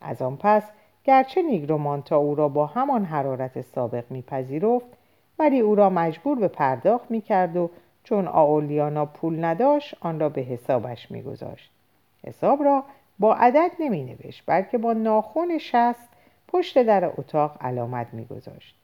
از 0.00 0.22
آن 0.22 0.36
پس 0.36 0.62
گرچه 1.04 1.42
نیگرومانتا 1.42 2.16
او 2.16 2.34
را 2.34 2.48
با 2.48 2.66
همان 2.66 3.04
حرارت 3.04 3.60
سابق 3.60 4.04
میپذیرفت 4.10 4.99
ولی 5.40 5.60
او 5.60 5.74
را 5.74 5.90
مجبور 5.90 6.38
به 6.38 6.48
پرداخت 6.48 7.10
می‌کرد 7.10 7.56
و 7.56 7.70
چون 8.04 8.28
آولیانا 8.28 9.06
پول 9.06 9.44
نداشت 9.44 9.94
آن 10.00 10.20
را 10.20 10.28
به 10.28 10.40
حسابش 10.40 11.10
میگذاشت. 11.10 11.70
حساب 12.26 12.62
را 12.62 12.84
با 13.18 13.34
عدد 13.34 13.70
نمی 13.80 14.04
نوشت 14.04 14.42
بلکه 14.46 14.78
با 14.78 14.92
ناخون 14.92 15.58
شست 15.58 16.08
پشت 16.48 16.82
در 16.82 17.04
اتاق 17.04 17.56
علامت 17.60 18.06
میگذاشت. 18.12 18.74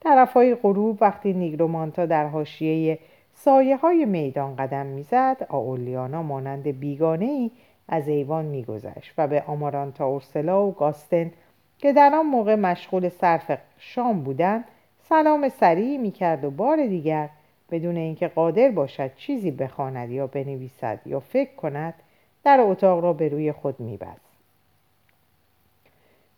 طرفهای 0.00 0.54
غروب 0.54 0.98
وقتی 1.00 1.32
نیگرومانتا 1.32 2.06
در 2.06 2.26
حاشیه 2.26 2.98
سایه 3.34 3.76
های 3.76 4.04
میدان 4.04 4.56
قدم 4.56 4.86
می‌زد 4.86 5.46
آولیانا 5.48 6.22
مانند 6.22 6.62
بیگانه 6.62 7.24
ای 7.24 7.50
از 7.88 8.08
ایوان 8.08 8.44
میگذشت 8.44 9.14
و 9.18 9.26
به 9.26 9.42
آمارانتا 9.46 10.06
اورسلا 10.06 10.66
و 10.66 10.72
گاستن 10.72 11.32
که 11.78 11.92
در 11.92 12.14
آن 12.14 12.26
موقع 12.26 12.54
مشغول 12.54 13.08
صرف 13.08 13.58
شام 13.78 14.22
بودند 14.22 14.64
سلام 15.08 15.48
سریعی 15.48 15.98
می‌کرد 15.98 16.44
و 16.44 16.50
بار 16.50 16.86
دیگر 16.86 17.28
بدون 17.70 17.96
اینکه 17.96 18.28
قادر 18.28 18.70
باشد 18.70 19.16
چیزی 19.16 19.50
بخواند 19.50 20.10
یا 20.10 20.26
بنویسد 20.26 21.00
یا 21.06 21.20
فکر 21.20 21.54
کند 21.54 21.94
در 22.44 22.60
اتاق 22.60 23.04
را 23.04 23.12
به 23.12 23.28
روی 23.28 23.52
خود 23.52 23.80
میبست. 23.80 24.20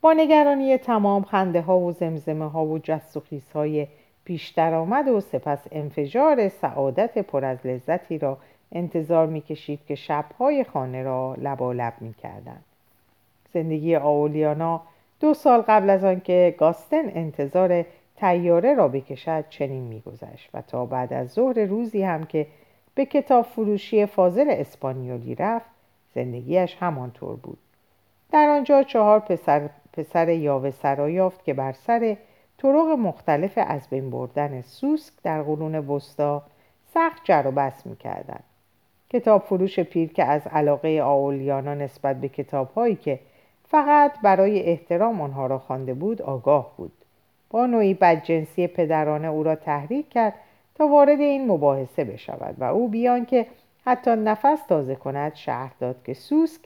با 0.00 0.12
نگرانی 0.12 0.78
تمام 0.78 1.22
خنده 1.22 1.60
ها 1.60 1.78
و 1.78 1.92
زمزمه 1.92 2.50
ها 2.50 2.64
و 2.64 2.78
جست 2.78 3.16
و 3.16 3.20
خیز 3.20 3.50
های 3.54 3.86
پیشتر 4.24 4.74
آمد 4.74 5.08
و 5.08 5.20
سپس 5.20 5.66
انفجار 5.72 6.48
سعادت 6.48 7.18
پر 7.18 7.44
از 7.44 7.66
لذتی 7.66 8.18
را 8.18 8.38
انتظار 8.72 9.26
می‌کشید 9.26 9.80
که 9.88 9.94
شبهای 9.94 10.64
خانه 10.64 11.02
را 11.02 11.34
لبالب 11.38 11.92
می‌کردند. 12.00 12.64
زندگی 13.54 13.96
آولیانا 13.96 14.80
دو 15.20 15.34
سال 15.34 15.60
قبل 15.60 15.90
از 15.90 16.04
آنکه 16.04 16.54
گاستن 16.58 17.08
انتظار 17.08 17.84
تیاره 18.16 18.74
را 18.74 18.88
بکشد 18.88 19.44
چنین 19.48 19.82
میگذشت 19.82 20.50
و 20.54 20.62
تا 20.62 20.86
بعد 20.86 21.12
از 21.12 21.30
ظهر 21.30 21.64
روزی 21.64 22.02
هم 22.02 22.24
که 22.24 22.46
به 22.94 23.06
کتاب 23.06 23.44
فروشی 23.44 24.06
فاضل 24.06 24.46
اسپانیولی 24.50 25.34
رفت 25.34 25.70
زندگیش 26.14 26.76
همانطور 26.80 27.36
بود. 27.36 27.58
در 28.32 28.48
آنجا 28.48 28.82
چهار 28.82 29.20
پسر, 29.20 29.70
پسر 29.92 30.28
یاوه 30.28 30.70
سرا 30.70 31.10
یافت 31.10 31.44
که 31.44 31.54
بر 31.54 31.72
سر 31.72 32.16
طرق 32.58 32.88
مختلف 32.98 33.52
از 33.56 33.88
بین 33.90 34.10
بردن 34.10 34.60
سوسک 34.60 35.12
در 35.22 35.42
قرون 35.42 35.74
وسطا 35.74 36.42
سخت 36.94 37.24
جر 37.24 37.42
و 37.46 37.50
بس 37.50 37.86
می‌کردند. 37.86 38.44
کتاب 39.10 39.42
فروش 39.42 39.80
پیر 39.80 40.12
که 40.12 40.24
از 40.24 40.46
علاقه 40.46 41.02
آولیانا 41.02 41.74
نسبت 41.74 42.20
به 42.20 42.28
کتاب 42.28 42.70
هایی 42.70 42.96
که 42.96 43.20
فقط 43.68 44.20
برای 44.22 44.62
احترام 44.62 45.20
آنها 45.20 45.46
را 45.46 45.58
خوانده 45.58 45.94
بود 45.94 46.22
آگاه 46.22 46.74
بود. 46.76 46.95
نوعی 47.64 47.94
بدجنسی 47.94 48.66
پدرانه 48.66 49.28
او 49.28 49.42
را 49.42 49.54
تحریک 49.54 50.08
کرد 50.08 50.34
تا 50.74 50.88
وارد 50.88 51.20
این 51.20 51.46
مباحثه 51.46 52.04
بشود 52.04 52.54
و 52.58 52.64
او 52.64 52.88
بیان 52.88 53.26
که 53.26 53.46
حتی 53.84 54.10
نفس 54.10 54.66
تازه 54.68 54.94
کند 54.94 55.34
شهر 55.34 55.72
داد 55.80 55.96
که 56.04 56.14
سوسک 56.14 56.60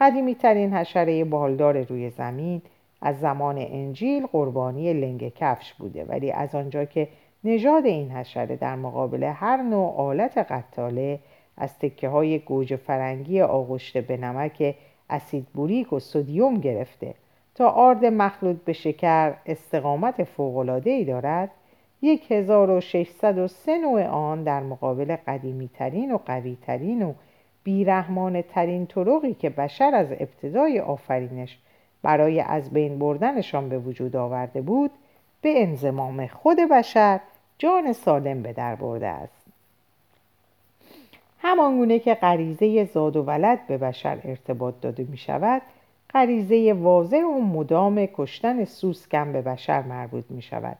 قدیمی 0.00 0.34
ترین 0.34 0.74
حشره 0.74 1.24
بالدار 1.24 1.82
روی 1.82 2.10
زمین 2.10 2.62
از 3.00 3.20
زمان 3.20 3.58
انجیل 3.58 4.26
قربانی 4.26 4.92
لنگ 4.92 5.32
کفش 5.34 5.74
بوده 5.74 6.04
ولی 6.04 6.32
از 6.32 6.54
آنجا 6.54 6.84
که 6.84 7.08
نژاد 7.44 7.86
این 7.86 8.10
حشره 8.10 8.56
در 8.56 8.76
مقابل 8.76 9.22
هر 9.22 9.62
نوع 9.62 9.94
آلت 9.96 10.38
قتاله 10.38 11.18
از 11.56 11.78
تکه 11.78 12.08
های 12.08 12.38
گوجه 12.38 12.76
فرنگی 12.76 13.40
آغشته 13.40 14.00
به 14.00 14.16
نمک 14.16 14.74
اسید 15.10 15.46
بوریک 15.54 15.92
و 15.92 15.98
سودیوم 15.98 16.54
گرفته 16.54 17.14
تا 17.54 17.68
آرد 17.68 18.04
مخلوط 18.04 18.56
به 18.56 18.72
شکر 18.72 19.34
استقامت 19.46 20.24
فوق‌العاده‌ای 20.24 21.04
دارد 21.04 21.50
1603 22.02 23.78
نوع 23.78 24.06
آن 24.06 24.42
در 24.42 24.60
مقابل 24.60 25.16
قدیمی 25.26 25.68
ترین 25.68 26.12
و 26.12 26.18
قوی 26.26 26.56
ترین 26.66 27.02
و 27.02 27.12
بیرحمانه 27.64 28.42
ترین 28.42 28.86
طرقی 28.86 29.34
که 29.34 29.50
بشر 29.50 29.94
از 29.94 30.06
ابتدای 30.12 30.80
آفرینش 30.80 31.58
برای 32.02 32.40
از 32.40 32.70
بین 32.70 32.98
بردنشان 32.98 33.68
به 33.68 33.78
وجود 33.78 34.16
آورده 34.16 34.62
بود 34.62 34.90
به 35.42 35.62
انزمام 35.62 36.26
خود 36.26 36.58
بشر 36.70 37.20
جان 37.58 37.92
سالم 37.92 38.42
به 38.42 38.52
در 38.52 38.74
برده 38.74 39.06
است. 39.06 39.44
همانگونه 41.38 41.98
که 41.98 42.14
غریزه 42.14 42.84
زاد 42.84 43.16
و 43.16 43.22
ولد 43.22 43.66
به 43.66 43.78
بشر 43.78 44.18
ارتباط 44.24 44.74
داده 44.80 45.06
می 45.10 45.16
شود 45.16 45.62
غریزه 46.14 46.72
واضح 46.72 47.22
و 47.22 47.40
مدام 47.40 48.06
کشتن 48.06 48.64
سوسکم 48.64 49.32
به 49.32 49.42
بشر 49.42 49.82
مربوط 49.82 50.24
می 50.30 50.42
شود 50.42 50.76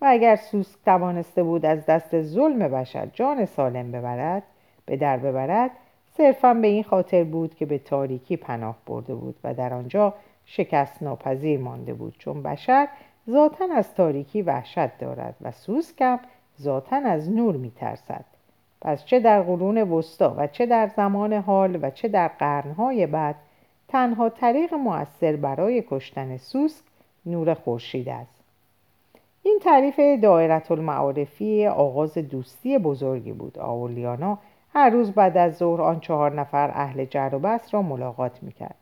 و 0.00 0.06
اگر 0.08 0.36
سوسک 0.36 0.78
توانسته 0.84 1.42
بود 1.42 1.66
از 1.66 1.86
دست 1.86 2.22
ظلم 2.22 2.58
بشر 2.58 3.06
جان 3.06 3.44
سالم 3.44 3.92
ببرد 3.92 4.42
به 4.86 4.96
در 4.96 5.16
ببرد 5.16 5.70
صرفا 6.16 6.54
به 6.54 6.66
این 6.66 6.82
خاطر 6.82 7.24
بود 7.24 7.54
که 7.54 7.66
به 7.66 7.78
تاریکی 7.78 8.36
پناه 8.36 8.76
برده 8.86 9.14
بود 9.14 9.36
و 9.44 9.54
در 9.54 9.74
آنجا 9.74 10.14
شکست 10.44 11.02
ناپذیر 11.02 11.60
مانده 11.60 11.94
بود. 11.94 12.14
چون 12.18 12.42
بشر 12.42 12.88
ذاتا 13.30 13.64
از 13.74 13.94
تاریکی 13.94 14.42
وحشت 14.42 14.98
دارد 14.98 15.34
و 15.40 15.50
سوسکم 15.50 16.20
ذاتا 16.60 16.96
از 16.96 17.30
نور 17.30 17.56
میترسد. 17.56 18.24
پس 18.80 19.04
چه 19.04 19.20
در 19.20 19.42
قرون 19.42 19.82
وسطا 19.82 20.34
و 20.38 20.46
چه 20.46 20.66
در 20.66 20.86
زمان 20.86 21.32
حال 21.32 21.78
و 21.82 21.90
چه 21.90 22.08
در 22.08 22.28
قرنهای 22.28 23.06
بعد 23.06 23.34
تنها 23.90 24.28
طریق 24.28 24.74
مؤثر 24.74 25.36
برای 25.36 25.84
کشتن 25.90 26.36
سوسک 26.36 26.84
نور 27.26 27.54
خورشید 27.54 28.08
است. 28.08 28.40
این 29.42 29.58
تعریف 29.64 30.00
دایرت 30.22 30.70
المعارفی 30.70 31.66
آغاز 31.66 32.18
دوستی 32.18 32.78
بزرگی 32.78 33.32
بود. 33.32 33.58
آولیانا 33.58 34.38
هر 34.74 34.90
روز 34.90 35.12
بعد 35.12 35.36
از 35.36 35.56
ظهر 35.56 35.82
آن 35.82 36.00
چهار 36.00 36.34
نفر 36.34 36.70
اهل 36.74 37.04
جر 37.04 37.30
و 37.32 37.38
بس 37.38 37.74
را 37.74 37.82
ملاقات 37.82 38.42
می‌کرد. 38.42 38.74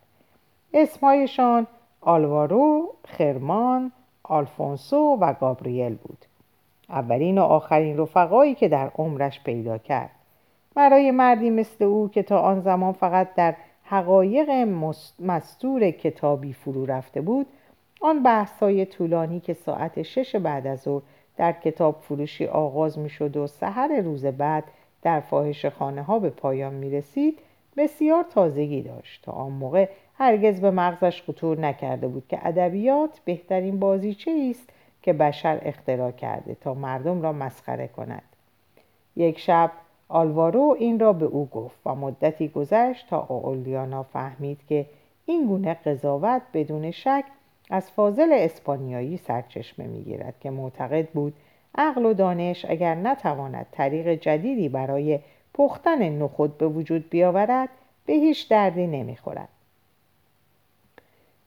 اسمهایشان 0.73 1.67
آلوارو، 2.01 2.93
خرمان، 3.07 3.91
آلفونسو 4.23 5.17
و 5.21 5.33
گابریل 5.33 5.95
بود. 5.95 6.25
اولین 6.89 7.37
و 7.37 7.41
آخرین 7.41 7.97
رفقایی 7.97 8.55
که 8.55 8.67
در 8.67 8.91
عمرش 8.95 9.43
پیدا 9.43 9.77
کرد. 9.77 10.09
برای 10.75 11.11
مردی 11.11 11.49
مثل 11.49 11.83
او 11.83 12.09
که 12.09 12.23
تا 12.23 12.39
آن 12.39 12.59
زمان 12.61 12.93
فقط 12.93 13.33
در 13.35 13.55
حقایق 13.89 14.49
مستور 15.19 15.91
کتابی 15.91 16.53
فرو 16.53 16.85
رفته 16.85 17.21
بود. 17.21 17.47
آن 18.01 18.23
بحث 18.23 18.59
های 18.59 18.85
طولانی 18.85 19.39
که 19.39 19.53
ساعت 19.53 20.01
شش 20.01 20.35
بعد 20.35 20.67
از 20.67 20.81
ظهر 20.81 21.01
در 21.37 21.51
کتاب 21.51 21.99
فروشی 22.01 22.45
آغاز 22.45 22.99
می 22.99 23.09
شد 23.09 23.37
و 23.37 23.47
سحر 23.47 24.01
روز 24.01 24.25
بعد 24.25 24.63
در 25.01 25.19
فاحش 25.19 25.65
خانه 25.65 26.03
ها 26.03 26.19
به 26.19 26.29
پایان 26.29 26.73
می 26.73 26.89
رسید 26.89 27.39
بسیار 27.77 28.23
تازگی 28.23 28.81
داشت. 28.81 29.23
تا 29.23 29.31
آن 29.31 29.51
موقع 29.51 29.89
هرگز 30.17 30.61
به 30.61 30.71
مغزش 30.71 31.21
خطور 31.21 31.59
نکرده 31.59 32.07
بود 32.07 32.27
که 32.27 32.47
ادبیات 32.47 33.19
بهترین 33.25 33.79
بازیچه 33.79 34.47
است 34.49 34.69
که 35.01 35.13
بشر 35.13 35.59
اختراع 35.61 36.11
کرده 36.11 36.55
تا 36.55 36.73
مردم 36.73 37.21
را 37.21 37.33
مسخره 37.33 37.87
کند. 37.87 38.23
یک 39.15 39.39
شب 39.39 39.71
آلوارو 40.09 40.75
این 40.79 40.99
را 40.99 41.13
به 41.13 41.25
او 41.25 41.45
گفت 41.45 41.79
و 41.85 41.95
مدتی 41.95 42.47
گذشت 42.47 43.09
تا 43.09 43.25
اولیانا 43.29 44.03
فهمید 44.03 44.59
که 44.69 44.85
این 45.25 45.47
گونه 45.47 45.73
قضاوت 45.73 46.41
بدون 46.53 46.91
شک 46.91 47.23
از 47.69 47.91
فاضل 47.91 48.29
اسپانیایی 48.33 49.17
سرچشمه 49.17 49.87
می‌گیرد 49.87 50.39
که 50.39 50.49
معتقد 50.49 51.09
بود 51.09 51.33
عقل 51.75 52.05
و 52.05 52.13
دانش 52.13 52.65
اگر 52.69 52.95
نتواند 52.95 53.65
طریق 53.71 54.07
جدیدی 54.07 54.69
برای 54.69 55.19
پختن 55.53 56.09
نخود 56.09 56.57
به 56.57 56.67
وجود 56.67 57.09
بیاورد 57.09 57.69
به 58.05 58.13
هیچ 58.13 58.49
دردی 58.49 58.87
نمی‌خورد. 58.87 59.49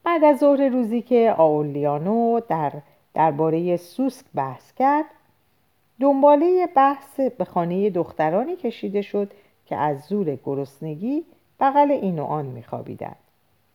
بعد 0.03 0.23
از 0.23 0.37
ظهر 0.37 0.69
روزی 0.69 1.01
که 1.01 1.35
آولیانو 1.37 2.39
در 2.39 2.71
درباره 3.13 3.77
سوسک 3.77 4.25
بحث 4.35 4.73
کرد 4.73 5.05
دنباله 6.03 6.67
بحث 6.75 7.19
به 7.19 7.45
خانه 7.45 7.89
دخترانی 7.89 8.55
کشیده 8.55 9.01
شد 9.01 9.31
که 9.65 9.75
از 9.75 10.01
زور 10.01 10.35
گرسنگی 10.35 11.25
بغل 11.59 11.91
این 11.91 12.19
و 12.19 12.23
آن 12.23 12.45
میخوابیدند 12.45 13.15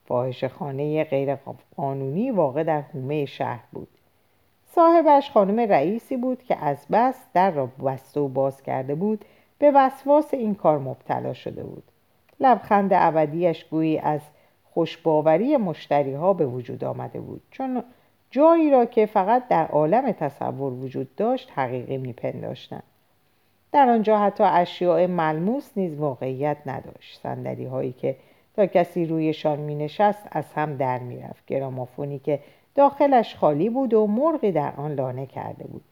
فاحش 0.04 0.44
خانه 0.44 1.04
غیرقانونی 1.04 2.30
واقع 2.30 2.62
در 2.62 2.80
حومه 2.80 3.24
شهر 3.24 3.64
بود. 3.72 3.88
صاحبش 4.74 5.30
خانم 5.30 5.60
رئیسی 5.60 6.16
بود 6.16 6.42
که 6.42 6.64
از 6.64 6.86
بس 6.92 7.26
در 7.34 7.50
را 7.50 7.66
بسته 7.66 8.20
و 8.20 8.28
باز 8.28 8.62
کرده 8.62 8.94
بود 8.94 9.24
به 9.58 9.70
وسواس 9.74 10.34
این 10.34 10.54
کار 10.54 10.78
مبتلا 10.78 11.32
شده 11.32 11.64
بود. 11.64 11.84
لبخند 12.40 12.90
ابدیش 12.92 13.64
گویی 13.64 13.98
از 13.98 14.20
خوشباوری 14.64 15.56
مشتری 15.56 16.14
ها 16.14 16.32
به 16.32 16.46
وجود 16.46 16.84
آمده 16.84 17.20
بود 17.20 17.42
چون 17.50 17.82
جایی 18.30 18.70
را 18.70 18.84
که 18.84 19.06
فقط 19.06 19.48
در 19.48 19.66
عالم 19.66 20.12
تصور 20.12 20.72
وجود 20.72 21.14
داشت 21.16 21.52
حقیقی 21.54 21.96
میپنداشتند. 21.96 22.82
در 23.72 23.88
آنجا 23.88 24.18
حتی 24.18 24.44
اشیاء 24.44 25.06
ملموس 25.06 25.70
نیز 25.76 25.94
واقعیت 25.94 26.56
نداشت. 26.66 27.20
صندلی 27.22 27.64
هایی 27.64 27.92
که 27.92 28.16
تا 28.56 28.66
کسی 28.66 29.06
رویشان 29.06 29.58
می 29.58 29.74
نشست 29.74 30.28
از 30.30 30.44
هم 30.54 30.76
در 30.76 30.98
می 30.98 31.18
رفت 31.18 31.46
گرامافونی 31.46 32.18
که 32.18 32.40
داخلش 32.74 33.36
خالی 33.36 33.70
بود 33.70 33.94
و 33.94 34.06
مرغی 34.06 34.52
در 34.52 34.72
آن 34.76 34.94
لانه 34.94 35.26
کرده 35.26 35.64
بود. 35.64 35.82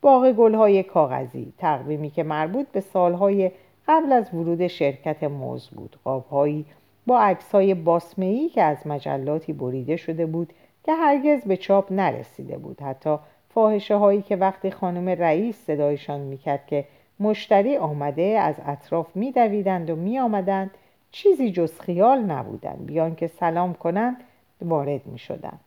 باغ 0.00 0.32
گلهای 0.32 0.82
کاغذی 0.82 1.52
تقویمی 1.58 2.10
که 2.10 2.22
مربوط 2.22 2.66
به 2.68 2.80
سالهای 2.80 3.50
قبل 3.88 4.12
از 4.12 4.34
ورود 4.34 4.66
شرکت 4.66 5.24
موز 5.24 5.68
بود. 5.68 5.96
قابهایی 6.04 6.64
با 7.06 7.20
عکسهای 7.20 7.74
باسمه‌ای 7.74 8.48
که 8.48 8.62
از 8.62 8.86
مجلاتی 8.86 9.52
بریده 9.52 9.96
شده 9.96 10.26
بود 10.26 10.52
که 10.84 10.94
هرگز 10.94 11.44
به 11.44 11.56
چاپ 11.56 11.92
نرسیده 11.92 12.58
بود 12.58 12.80
حتی 12.80 13.16
فاحشه 13.54 13.96
هایی 13.96 14.22
که 14.22 14.36
وقتی 14.36 14.70
خانم 14.70 15.08
رئیس 15.08 15.64
صدایشان 15.66 16.20
می‌کرد 16.20 16.66
که 16.66 16.84
مشتری 17.20 17.76
آمده 17.76 18.22
از 18.22 18.54
اطراف 18.66 19.16
میدویدند 19.16 19.90
و 19.90 19.96
میآمدند 19.96 20.70
چیزی 21.10 21.52
جز 21.52 21.80
خیال 21.80 22.18
نبودند 22.18 22.86
بیان 22.86 23.14
که 23.14 23.26
سلام 23.26 23.74
کنند 23.74 24.16
وارد 24.62 25.06
می 25.06 25.18
شدن. 25.18 25.58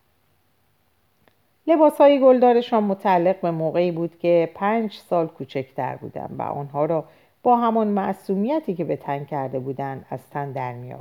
لباس 1.68 2.02
های 2.02 2.20
گلدارشان 2.20 2.84
متعلق 2.84 3.42
به 3.42 3.52
موقعی 3.52 3.92
بود 3.92 4.20
که 4.20 4.52
پنج 4.56 4.94
سال 4.94 5.28
کوچکتر 5.28 5.96
بودند 5.96 6.36
و 6.40 6.42
آنها 6.42 6.86
را 6.86 7.06
با 7.44 7.58
همان 7.58 7.88
معصومیتی 7.88 8.74
که 8.74 8.84
به 8.84 8.96
تن 8.96 9.24
کرده 9.24 9.60
بودند 9.60 10.06
از 10.10 10.30
تن 10.30 10.52
در 10.52 10.74
می. 10.74 10.96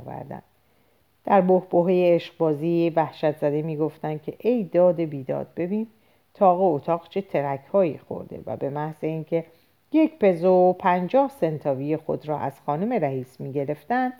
در 1.25 1.41
بهبهه 1.41 2.15
عشقبازی 2.15 2.93
وحشت 2.95 3.37
زده 3.37 3.61
می 3.61 3.77
گفتن 3.77 4.17
که 4.17 4.33
ای 4.39 4.63
داد 4.63 5.01
بیداد 5.01 5.47
ببین 5.55 5.87
تاق 6.33 6.61
اتاق 6.61 7.09
چه 7.09 7.21
ترک 7.21 7.65
هایی 7.73 7.97
خورده 7.97 8.43
و 8.45 8.57
به 8.57 8.69
محض 8.69 9.03
اینکه 9.03 9.45
یک 9.91 10.19
پزو 10.19 10.49
و 10.49 10.73
پنجاه 10.73 11.29
سنتاوی 11.29 11.97
خود 11.97 12.27
را 12.27 12.39
از 12.39 12.61
خانم 12.65 12.93
رئیس 12.93 13.39
می 13.39 13.51
گرفتند 13.51 14.13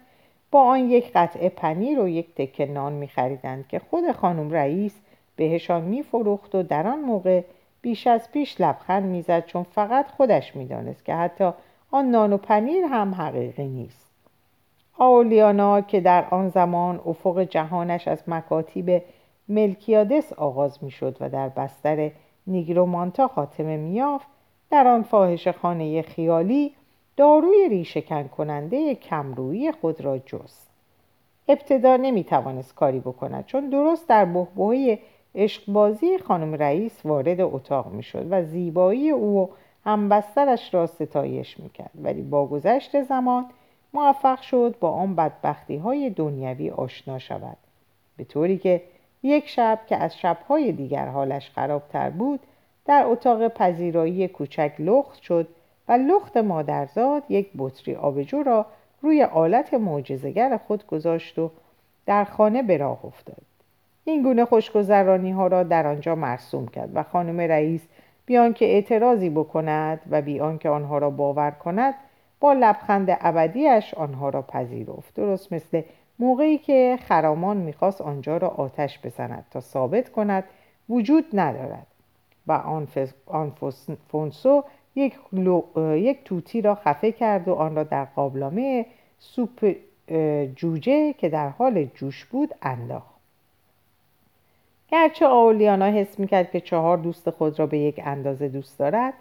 با 0.51 0.63
آن 0.63 0.79
یک 0.79 1.11
قطعه 1.15 1.49
پنیر 1.49 1.99
و 1.99 2.07
یک 2.07 2.35
تکه 2.35 2.65
نان 2.65 2.93
می 2.93 3.07
خریدند 3.07 3.67
که 3.67 3.79
خود 3.79 4.11
خانم 4.11 4.51
رئیس 4.51 5.01
بهشان 5.35 5.81
می 5.81 6.03
فروخت 6.03 6.55
و 6.55 6.63
در 6.63 6.87
آن 6.87 6.99
موقع 6.99 7.41
بیش 7.81 8.07
از 8.07 8.31
پیش 8.31 8.61
لبخند 8.61 9.03
می‌زد 9.03 9.45
چون 9.45 9.63
فقط 9.63 10.07
خودش 10.07 10.55
می‌دانست 10.55 11.05
که 11.05 11.15
حتی 11.15 11.51
آن 11.91 12.05
نان 12.05 12.33
و 12.33 12.37
پنیر 12.37 12.83
هم 12.83 13.13
حقیقی 13.15 13.67
نیست. 13.67 14.04
آولیانا 14.97 15.81
که 15.81 15.99
در 15.99 16.25
آن 16.31 16.49
زمان 16.49 17.01
افق 17.05 17.39
جهانش 17.39 18.07
از 18.07 18.23
مکاتیب 18.27 19.03
ملکیادس 19.49 20.33
آغاز 20.33 20.83
می‌شد 20.83 21.17
و 21.19 21.29
در 21.29 21.49
بستر 21.49 22.11
نیگرومانتا 22.47 23.27
خاتمه 23.27 23.77
میافت 23.77 24.27
در 24.71 24.87
آن 24.87 25.03
فاحش 25.03 25.47
خانه 25.47 26.01
خیالی 26.01 26.75
داروی 27.17 27.69
ریشهکن 27.69 28.23
کننده 28.23 28.95
کمرویی 28.95 29.71
خود 29.71 30.01
را 30.01 30.17
جست. 30.17 30.69
ابتدا 31.47 31.97
نمی‌توانست 31.97 32.75
کاری 32.75 32.99
بکند 32.99 33.45
چون 33.45 33.69
درست 33.69 34.09
در 34.09 34.25
بحبوحه 34.25 34.99
عشقبازی 35.35 36.17
خانم 36.17 36.53
رئیس 36.53 37.05
وارد 37.05 37.41
اتاق 37.41 37.91
می‌شد 37.91 38.27
و 38.29 38.43
زیبایی 38.43 39.09
او 39.09 39.39
و 39.39 39.47
همبسترش 39.85 40.73
را 40.73 40.87
ستایش 40.87 41.59
می‌کرد. 41.59 41.91
ولی 42.03 42.21
با 42.21 42.45
گذشت 42.45 43.01
زمان 43.01 43.45
موفق 43.95 44.41
شد 44.41 44.75
با 44.79 44.91
آن 44.91 45.15
بدبختی 45.15 45.77
های 45.77 46.09
دنیوی 46.09 46.69
آشنا 46.69 47.19
شود. 47.19 47.57
به 48.17 48.23
طوری 48.23 48.57
که 48.57 48.81
یک 49.23 49.47
شب 49.47 49.79
که 49.87 49.95
از 49.97 50.17
شبهای 50.17 50.71
دیگر 50.71 51.07
حالش 51.07 51.49
خرابتر 51.49 52.09
بود 52.09 52.39
در 52.85 53.03
اتاق 53.05 53.47
پذیرایی 53.47 54.27
کوچک 54.27 54.73
لخت 54.79 55.21
شد 55.21 55.47
و 55.87 55.91
لخت 55.91 56.37
مادرزاد 56.37 57.23
یک 57.29 57.49
بطری 57.57 57.95
آبجو 57.95 58.43
را 58.43 58.65
روی 59.01 59.23
آلت 59.23 59.73
معجزهگر 59.73 60.57
خود 60.67 60.87
گذاشت 60.87 61.39
و 61.39 61.51
در 62.05 62.23
خانه 62.23 62.63
به 62.63 62.77
راه 62.77 63.05
افتاد. 63.05 63.41
این 64.05 64.23
گونه 64.23 64.45
خوشگذرانی 64.45 65.31
ها 65.31 65.47
را 65.47 65.63
در 65.63 65.87
آنجا 65.87 66.15
مرسوم 66.15 66.67
کرد 66.67 66.89
و 66.93 67.03
خانم 67.03 67.41
رئیس 67.41 67.81
بیان 68.25 68.53
که 68.53 68.65
اعتراضی 68.65 69.29
بکند 69.29 70.01
و 70.09 70.21
بیان 70.21 70.57
که 70.57 70.69
آنها 70.69 70.97
را 70.97 71.09
باور 71.09 71.51
کند 71.51 71.93
با 72.39 72.53
لبخند 72.53 73.17
ابدیش 73.21 73.93
آنها 73.93 74.29
را 74.29 74.41
پذیرفت. 74.41 75.13
درست 75.15 75.53
مثل 75.53 75.81
موقعی 76.19 76.57
که 76.57 76.99
خرامان 77.01 77.57
می‌خواست 77.57 78.01
آنجا 78.01 78.37
را 78.37 78.47
آتش 78.47 78.99
بزند 79.03 79.45
تا 79.51 79.59
ثابت 79.59 80.09
کند 80.09 80.43
وجود 80.89 81.25
ندارد 81.33 81.87
و 82.47 82.51
آن 83.27 83.51
فونسو 84.07 84.63
یک, 84.95 85.15
یک 85.77 86.23
توتی 86.23 86.61
را 86.61 86.75
خفه 86.75 87.11
کرد 87.11 87.47
و 87.47 87.53
آن 87.53 87.75
را 87.75 87.83
در 87.83 88.05
قابلمه 88.05 88.85
سوپ 89.19 89.75
جوجه 90.55 91.13
که 91.13 91.29
در 91.29 91.49
حال 91.49 91.85
جوش 91.85 92.25
بود 92.25 92.55
انداخت. 92.61 93.15
گرچه 94.91 95.27
آولیانا 95.27 95.85
حس 95.85 96.19
می‌کرد 96.19 96.51
که 96.51 96.59
چهار 96.61 96.97
دوست 96.97 97.29
خود 97.29 97.59
را 97.59 97.67
به 97.67 97.77
یک 97.77 98.01
اندازه 98.03 98.47
دوست 98.47 98.79
دارد 98.79 99.13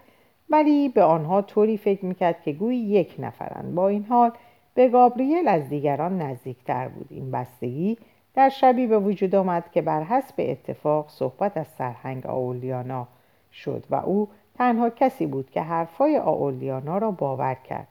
ولی 0.50 0.88
به 0.88 1.02
آنها 1.02 1.42
طوری 1.42 1.76
فکر 1.76 2.04
می‌کرد 2.04 2.42
که 2.42 2.52
گویی 2.52 2.78
یک 2.78 3.16
نفرند. 3.18 3.74
با 3.74 3.88
این 3.88 4.04
حال 4.04 4.32
به 4.74 4.88
گابریل 4.88 5.48
از 5.48 5.68
دیگران 5.68 6.22
نزدیکتر 6.22 6.88
بود. 6.88 7.06
این 7.10 7.30
بستگی 7.30 7.98
در 8.34 8.48
شبی 8.48 8.86
به 8.86 8.98
وجود 8.98 9.34
آمد 9.34 9.70
که 9.72 9.82
بر 9.82 10.02
حسب 10.02 10.34
اتفاق 10.38 11.08
صحبت 11.08 11.56
از 11.56 11.66
سرهنگ 11.66 12.26
آولیانا 12.26 13.08
شد 13.52 13.84
و 13.90 13.94
او 13.94 14.28
تنها 14.54 14.90
کسی 14.90 15.26
بود 15.26 15.50
که 15.50 15.60
حرفای 15.60 16.18
آولیانا 16.18 16.98
را 16.98 17.10
باور 17.10 17.54
کرد. 17.54 17.88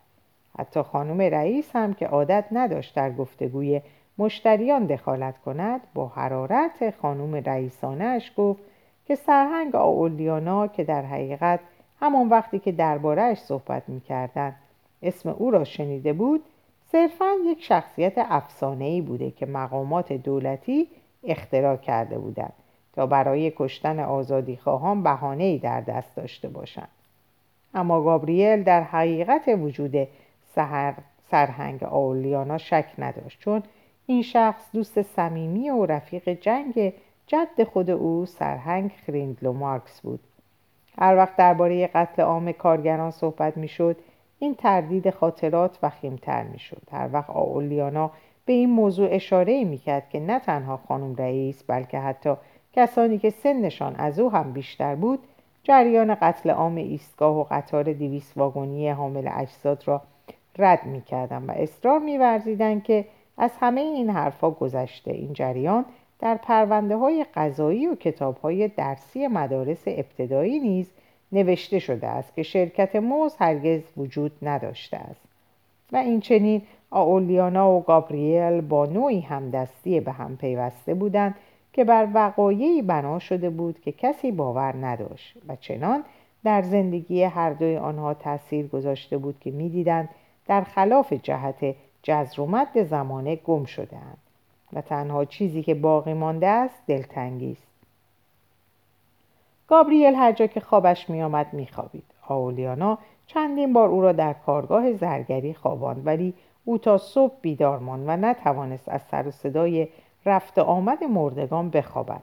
حتی 0.59 0.81
خانم 0.81 1.21
رئیس 1.21 1.75
هم 1.75 1.93
که 1.93 2.07
عادت 2.07 2.45
نداشت 2.51 2.95
در 2.95 3.11
گفتگوی 3.11 3.81
مشتریان 4.17 4.85
دخالت 4.85 5.37
کند 5.37 5.81
با 5.93 6.07
حرارت 6.07 6.93
خانم 7.01 7.35
رئیسانش 7.35 8.31
گفت 8.37 8.63
که 9.05 9.15
سرهنگ 9.15 9.75
آولیانا 9.75 10.67
که 10.67 10.83
در 10.83 11.01
حقیقت 11.01 11.59
همان 12.03 12.29
وقتی 12.29 12.59
که 12.59 12.71
دربارهش 12.71 13.37
صحبت 13.37 13.89
می‌کردند 13.89 14.55
اسم 15.03 15.29
او 15.29 15.51
را 15.51 15.63
شنیده 15.63 16.13
بود. 16.13 16.43
صرفا 16.91 17.25
یک 17.45 17.63
شخصیت 17.63 18.13
افسانه‌ای 18.17 19.01
بوده 19.01 19.31
که 19.31 19.45
مقامات 19.45 20.13
دولتی 20.13 20.87
اختراع 21.23 21.75
کرده 21.75 22.17
بودند 22.17 22.53
تا 22.93 23.05
برای 23.05 23.53
کشتن 23.55 23.99
آزادی 23.99 24.57
خواهان 24.57 25.03
بهانه‌ای 25.03 25.57
در 25.57 25.81
دست 25.81 26.15
داشته 26.15 26.49
باشند. 26.49 26.89
اما 27.73 28.01
گابریل 28.01 28.63
در 28.63 28.83
حقیقت 28.83 29.47
وجود 29.47 30.07
سهر 30.55 30.93
سرهنگ 31.31 31.83
آولیانا 31.83 32.57
شک 32.57 32.85
نداشت 32.97 33.39
چون 33.39 33.63
این 34.05 34.21
شخص 34.21 34.69
دوست 34.73 35.01
صمیمی 35.01 35.69
و 35.69 35.85
رفیق 35.85 36.29
جنگ 36.29 36.93
جد 37.27 37.63
خود 37.63 37.89
او 37.89 38.25
سرهنگ 38.25 38.91
خریندلو 39.05 39.53
مارکس 39.53 40.01
بود. 40.01 40.19
هر 40.99 41.15
وقت 41.17 41.36
درباره 41.36 41.88
قتل 41.88 42.21
عام 42.21 42.51
کارگران 42.51 43.12
صحبت 43.12 43.58
می‌شد 43.58 43.97
این 44.39 44.56
تردید 44.56 45.10
خاطرات 45.10 45.79
وخیمتر 45.84 46.43
می‌شد. 46.43 46.82
هر 46.91 47.10
وقت 47.13 47.29
آولیانا 47.29 48.12
به 48.45 48.53
این 48.53 48.69
موضوع 48.69 49.08
اشاره 49.12 49.63
می‌کرد 49.63 50.10
که 50.10 50.19
نه 50.19 50.39
تنها 50.39 50.77
خانم 50.77 51.15
رئیس 51.15 51.63
بلکه 51.67 51.99
حتی 51.99 52.34
کسانی 52.73 53.17
که 53.17 53.29
سنشان 53.29 53.95
از 53.95 54.19
او 54.19 54.32
هم 54.32 54.53
بیشتر 54.53 54.95
بود 54.95 55.19
جریان 55.63 56.15
قتل 56.15 56.49
عام 56.49 56.75
ایستگاه 56.75 57.38
و 57.38 57.45
قطار 57.51 57.93
دیویس 57.93 58.34
واگونی 58.38 58.89
حامل 58.89 59.29
اجساد 59.34 59.84
را 59.88 60.01
رد 60.58 60.86
می‌کردند 60.86 61.49
و 61.49 61.51
اصرار 61.51 61.99
میورزیدند 61.99 62.84
که 62.84 63.06
از 63.38 63.51
همه 63.60 63.82
این 63.82 64.10
حرفها 64.10 64.51
گذشته 64.51 65.12
این 65.12 65.34
جریان 65.34 65.86
در 66.23 66.36
پرونده 66.36 66.97
های 66.97 67.25
قضایی 67.36 67.88
و 67.88 67.95
کتاب 67.95 68.38
های 68.38 68.67
درسی 68.67 69.27
مدارس 69.27 69.83
ابتدایی 69.88 70.59
نیز 70.59 70.91
نوشته 71.31 71.79
شده 71.79 72.07
است 72.07 72.36
که 72.36 72.43
شرکت 72.43 72.95
موز 72.95 73.36
هرگز 73.39 73.81
وجود 73.97 74.31
نداشته 74.41 74.97
است. 74.97 75.21
و 75.91 75.97
این 75.97 76.19
چنین 76.19 76.62
آولیانا 76.91 77.71
و 77.71 77.81
گابریل 77.81 78.62
با 78.62 78.86
نوعی 78.86 79.19
همدستی 79.19 79.99
به 79.99 80.12
هم 80.12 80.38
پیوسته 80.38 80.93
بودند 80.93 81.36
که 81.73 81.83
بر 81.83 82.07
وقایعی 82.13 82.81
بنا 82.81 83.19
شده 83.19 83.49
بود 83.49 83.81
که 83.81 83.91
کسی 83.91 84.31
باور 84.31 84.75
نداشت 84.86 85.38
و 85.47 85.55
چنان 85.55 86.03
در 86.43 86.62
زندگی 86.62 87.23
هر 87.23 87.49
دوی 87.49 87.77
آنها 87.77 88.13
تاثیر 88.13 88.67
گذاشته 88.67 89.17
بود 89.17 89.39
که 89.39 89.51
می‌دیدند 89.51 90.09
در 90.47 90.62
خلاف 90.62 91.13
جهت 91.13 91.75
جزر 92.03 92.41
و 92.41 92.45
مد 92.45 92.83
زمانه 92.83 93.36
گم 93.36 93.65
شدهاند. 93.65 94.22
و 94.75 94.81
تنها 94.81 95.25
چیزی 95.25 95.63
که 95.63 95.75
باقی 95.75 96.13
مانده 96.13 96.47
است 96.47 96.83
دلتنگی 96.88 97.51
است. 97.51 97.67
گابریل 99.67 100.15
هر 100.15 100.31
جا 100.31 100.47
که 100.47 100.59
خوابش 100.59 101.09
میآمد 101.09 101.53
میخوابید. 101.53 102.03
آولیانا 102.27 102.97
چندین 103.27 103.73
بار 103.73 103.89
او 103.89 104.01
را 104.01 104.12
در 104.12 104.33
کارگاه 104.33 104.93
زرگری 104.93 105.53
خواباند 105.53 106.07
ولی 106.07 106.33
او 106.65 106.77
تا 106.77 106.97
صبح 106.97 107.33
بیدار 107.41 107.79
ماند 107.79 108.03
و 108.07 108.17
نتوانست 108.17 108.89
از 108.89 109.01
سر 109.01 109.27
و 109.27 109.31
صدای 109.31 109.88
رفت 110.25 110.59
آمد 110.59 111.03
مردگان 111.03 111.69
بخوابد. 111.69 112.21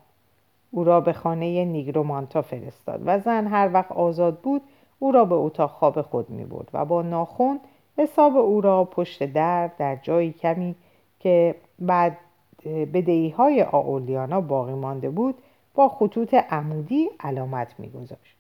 او 0.70 0.84
را 0.84 1.00
به 1.00 1.12
خانه 1.12 1.64
نیگرومانتا 1.64 2.42
فرستاد 2.42 3.02
و 3.04 3.18
زن 3.18 3.46
هر 3.46 3.70
وقت 3.72 3.92
آزاد 3.92 4.38
بود 4.38 4.62
او 4.98 5.12
را 5.12 5.24
به 5.24 5.34
اتاق 5.34 5.70
خواب 5.70 6.02
خود 6.02 6.30
می 6.30 6.44
برد 6.44 6.68
و 6.72 6.84
با 6.84 7.02
ناخون 7.02 7.60
حساب 7.98 8.36
او 8.36 8.60
را 8.60 8.84
پشت 8.84 9.24
در 9.24 9.66
در 9.66 9.96
جایی 9.96 10.32
کمی 10.32 10.74
که 11.20 11.54
بعد 11.78 12.16
بدهی 12.66 13.30
های 13.30 13.62
آولیانا 13.62 14.40
باقی 14.40 14.74
مانده 14.74 15.10
بود 15.10 15.34
با 15.74 15.88
خطوط 15.88 16.34
عمودی 16.34 17.10
علامت 17.20 17.74
میگذاشت. 17.78 18.36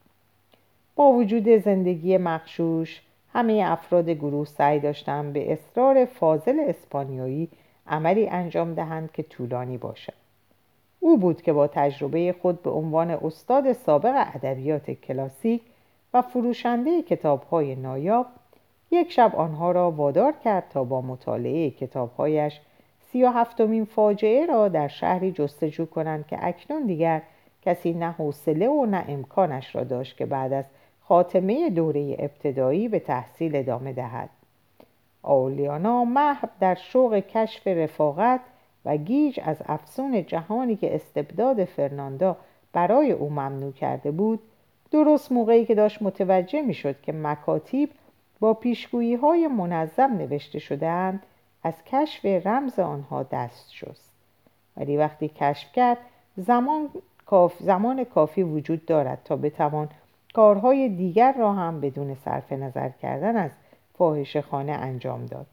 با 0.96 1.12
وجود 1.12 1.48
زندگی 1.48 2.18
مخشوش 2.18 3.02
همه 3.32 3.62
افراد 3.66 4.10
گروه 4.10 4.46
سعی 4.46 4.80
داشتند 4.80 5.32
به 5.32 5.52
اصرار 5.52 6.04
فاضل 6.04 6.60
اسپانیایی 6.68 7.48
عملی 7.86 8.28
انجام 8.28 8.74
دهند 8.74 9.12
که 9.12 9.22
طولانی 9.22 9.78
باشد. 9.78 10.12
او 11.00 11.18
بود 11.18 11.42
که 11.42 11.52
با 11.52 11.66
تجربه 11.66 12.34
خود 12.42 12.62
به 12.62 12.70
عنوان 12.70 13.10
استاد 13.10 13.72
سابق 13.72 14.24
ادبیات 14.34 14.90
کلاسیک 14.90 15.62
و 16.14 16.22
فروشنده 16.22 17.02
کتابهای 17.02 17.74
نایاب 17.74 18.26
یک 18.90 19.12
شب 19.12 19.36
آنها 19.36 19.72
را 19.72 19.90
وادار 19.90 20.32
کرد 20.44 20.64
تا 20.70 20.84
با 20.84 21.00
مطالعه 21.00 21.70
کتابهایش 21.70 22.60
سی 23.12 23.24
و 23.24 23.28
هفتمین 23.28 23.84
فاجعه 23.84 24.46
را 24.46 24.68
در 24.68 24.88
شهری 24.88 25.32
جستجو 25.32 25.86
کنند 25.86 26.26
که 26.26 26.38
اکنون 26.40 26.86
دیگر 26.86 27.22
کسی 27.62 27.92
نه 27.92 28.10
حوصله 28.10 28.68
و 28.68 28.86
نه 28.86 29.04
امکانش 29.08 29.76
را 29.76 29.84
داشت 29.84 30.16
که 30.16 30.26
بعد 30.26 30.52
از 30.52 30.64
خاتمه 31.00 31.70
دوره 31.70 32.16
ابتدایی 32.18 32.88
به 32.88 32.98
تحصیل 32.98 33.56
ادامه 33.56 33.92
دهد. 33.92 34.30
آولیانا 35.22 36.04
محب 36.04 36.50
در 36.60 36.74
شوق 36.74 37.18
کشف 37.18 37.66
رفاقت 37.66 38.40
و 38.84 38.96
گیج 38.96 39.40
از 39.44 39.62
افسون 39.66 40.26
جهانی 40.26 40.76
که 40.76 40.94
استبداد 40.94 41.64
فرناندا 41.64 42.36
برای 42.72 43.12
او 43.12 43.30
ممنوع 43.30 43.72
کرده 43.72 44.10
بود 44.10 44.40
درست 44.90 45.32
موقعی 45.32 45.64
که 45.64 45.74
داشت 45.74 46.02
متوجه 46.02 46.62
می 46.62 46.74
شد 46.74 47.00
که 47.00 47.12
مکاتیب 47.12 47.90
با 48.40 48.54
پیشگویی 48.54 49.14
های 49.14 49.48
منظم 49.48 50.12
نوشته 50.16 50.58
شدهاند 50.58 51.22
از 51.62 51.74
کشف 51.86 52.24
رمز 52.24 52.78
آنها 52.78 53.22
دست 53.22 53.72
شست. 53.72 54.10
ولی 54.76 54.96
وقتی 54.96 55.28
کشف 55.28 55.72
کرد 55.72 55.98
زمان, 56.36 56.88
کاف 57.26 57.54
زمان 57.60 58.04
کافی 58.04 58.42
وجود 58.42 58.86
دارد 58.86 59.20
تا 59.24 59.36
بتوان 59.36 59.88
کارهای 60.34 60.88
دیگر 60.88 61.32
را 61.32 61.52
هم 61.52 61.80
بدون 61.80 62.14
صرف 62.14 62.52
نظر 62.52 62.88
کردن 62.88 63.36
از 63.36 63.50
فاحش 63.98 64.36
خانه 64.36 64.72
انجام 64.72 65.26
داد. 65.26 65.46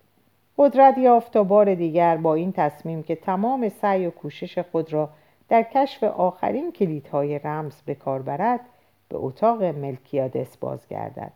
قدرت 0.58 0.98
یافت 0.98 1.34
تا 1.34 1.44
بار 1.44 1.76
دیگر 1.76 2.18
با 2.18 2.36
این 2.36 2.52
تصمیم 2.52 3.04
که 3.04 3.16
تمام 3.16 3.70
سعی 3.70 4.06
و 4.06 4.12
کوشش 4.12 4.60
خود 4.60 4.94
را 4.94 5.10
در 5.50 5.64
کشف 5.64 6.04
آخرین 6.04 6.72
کلیدهای 6.72 7.40
رمز 7.40 7.82
به 7.86 7.96
کار 7.96 8.22
برد 8.22 8.60
به 9.10 9.18
اتاق 9.18 9.64
ملکیادس 9.64 10.58
بازگردد. 10.58 11.32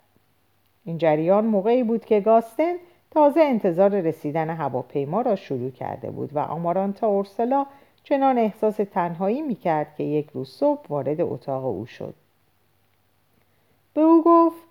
این 0.85 0.97
جریان 0.97 1.45
موقعی 1.45 1.83
بود 1.83 2.05
که 2.05 2.19
گاستن 2.19 2.73
تازه 3.11 3.41
انتظار 3.41 4.01
رسیدن 4.01 4.49
هواپیما 4.49 5.21
را 5.21 5.35
شروع 5.35 5.71
کرده 5.71 6.11
بود 6.11 6.35
و 6.35 6.39
آمارانتا 6.39 7.07
اورسلا 7.07 7.65
چنان 8.03 8.37
احساس 8.37 8.75
تنهایی 8.75 9.41
می‌کرد 9.41 9.95
که 9.95 10.03
یک 10.03 10.29
روز 10.33 10.49
صبح 10.49 10.87
وارد 10.89 11.21
اتاق 11.21 11.65
او 11.65 11.85
شد. 11.85 12.13
به 13.93 14.01
او 14.01 14.23
گفت 14.25 14.63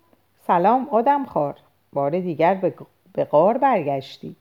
سلام 0.47 0.87
آدم 0.91 1.25
خار 1.25 1.55
بار 1.93 2.19
دیگر 2.19 2.73
به 3.13 3.23
غار 3.23 3.57
برگشتی. 3.57 4.35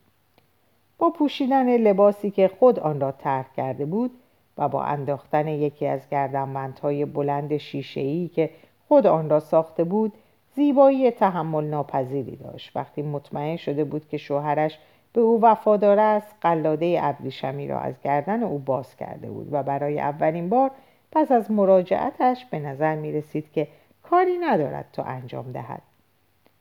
با 0.98 1.10
پوشیدن 1.10 1.76
لباسی 1.76 2.30
که 2.30 2.50
خود 2.58 2.78
آن 2.78 3.00
را 3.00 3.12
طرح 3.12 3.46
کرده 3.56 3.84
بود 3.84 4.10
و 4.58 4.68
با 4.68 4.82
انداختن 4.82 5.48
یکی 5.48 5.86
از 5.86 6.08
گردنبندهای 6.10 7.04
بلند 7.04 7.56
شیشه‌ای 7.56 8.28
که 8.28 8.50
خود 8.88 9.06
آن 9.06 9.30
را 9.30 9.40
ساخته 9.40 9.84
بود 9.84 10.12
زیبایی 10.60 11.10
تحمل 11.10 11.64
ناپذیری 11.64 12.36
داشت. 12.36 12.76
وقتی 12.76 13.02
مطمئن 13.02 13.56
شده 13.56 13.84
بود 13.84 14.08
که 14.08 14.16
شوهرش 14.16 14.78
به 15.12 15.20
او 15.20 15.40
وفادار 15.42 15.98
است 15.98 16.34
قلاده 16.40 16.98
ابریشمی 17.02 17.68
را 17.68 17.80
از 17.80 17.94
گردن 18.04 18.42
او 18.42 18.58
باز 18.58 18.96
کرده 18.96 19.30
بود 19.30 19.48
و 19.52 19.62
برای 19.62 20.00
اولین 20.00 20.48
بار 20.48 20.70
پس 21.12 21.32
از 21.32 21.50
مراجعتش 21.50 22.44
به 22.44 22.58
نظر 22.58 22.94
می 22.94 23.12
رسید 23.12 23.52
که 23.52 23.68
کاری 24.02 24.38
ندارد 24.38 24.88
تا 24.92 25.02
انجام 25.02 25.52
دهد. 25.52 25.82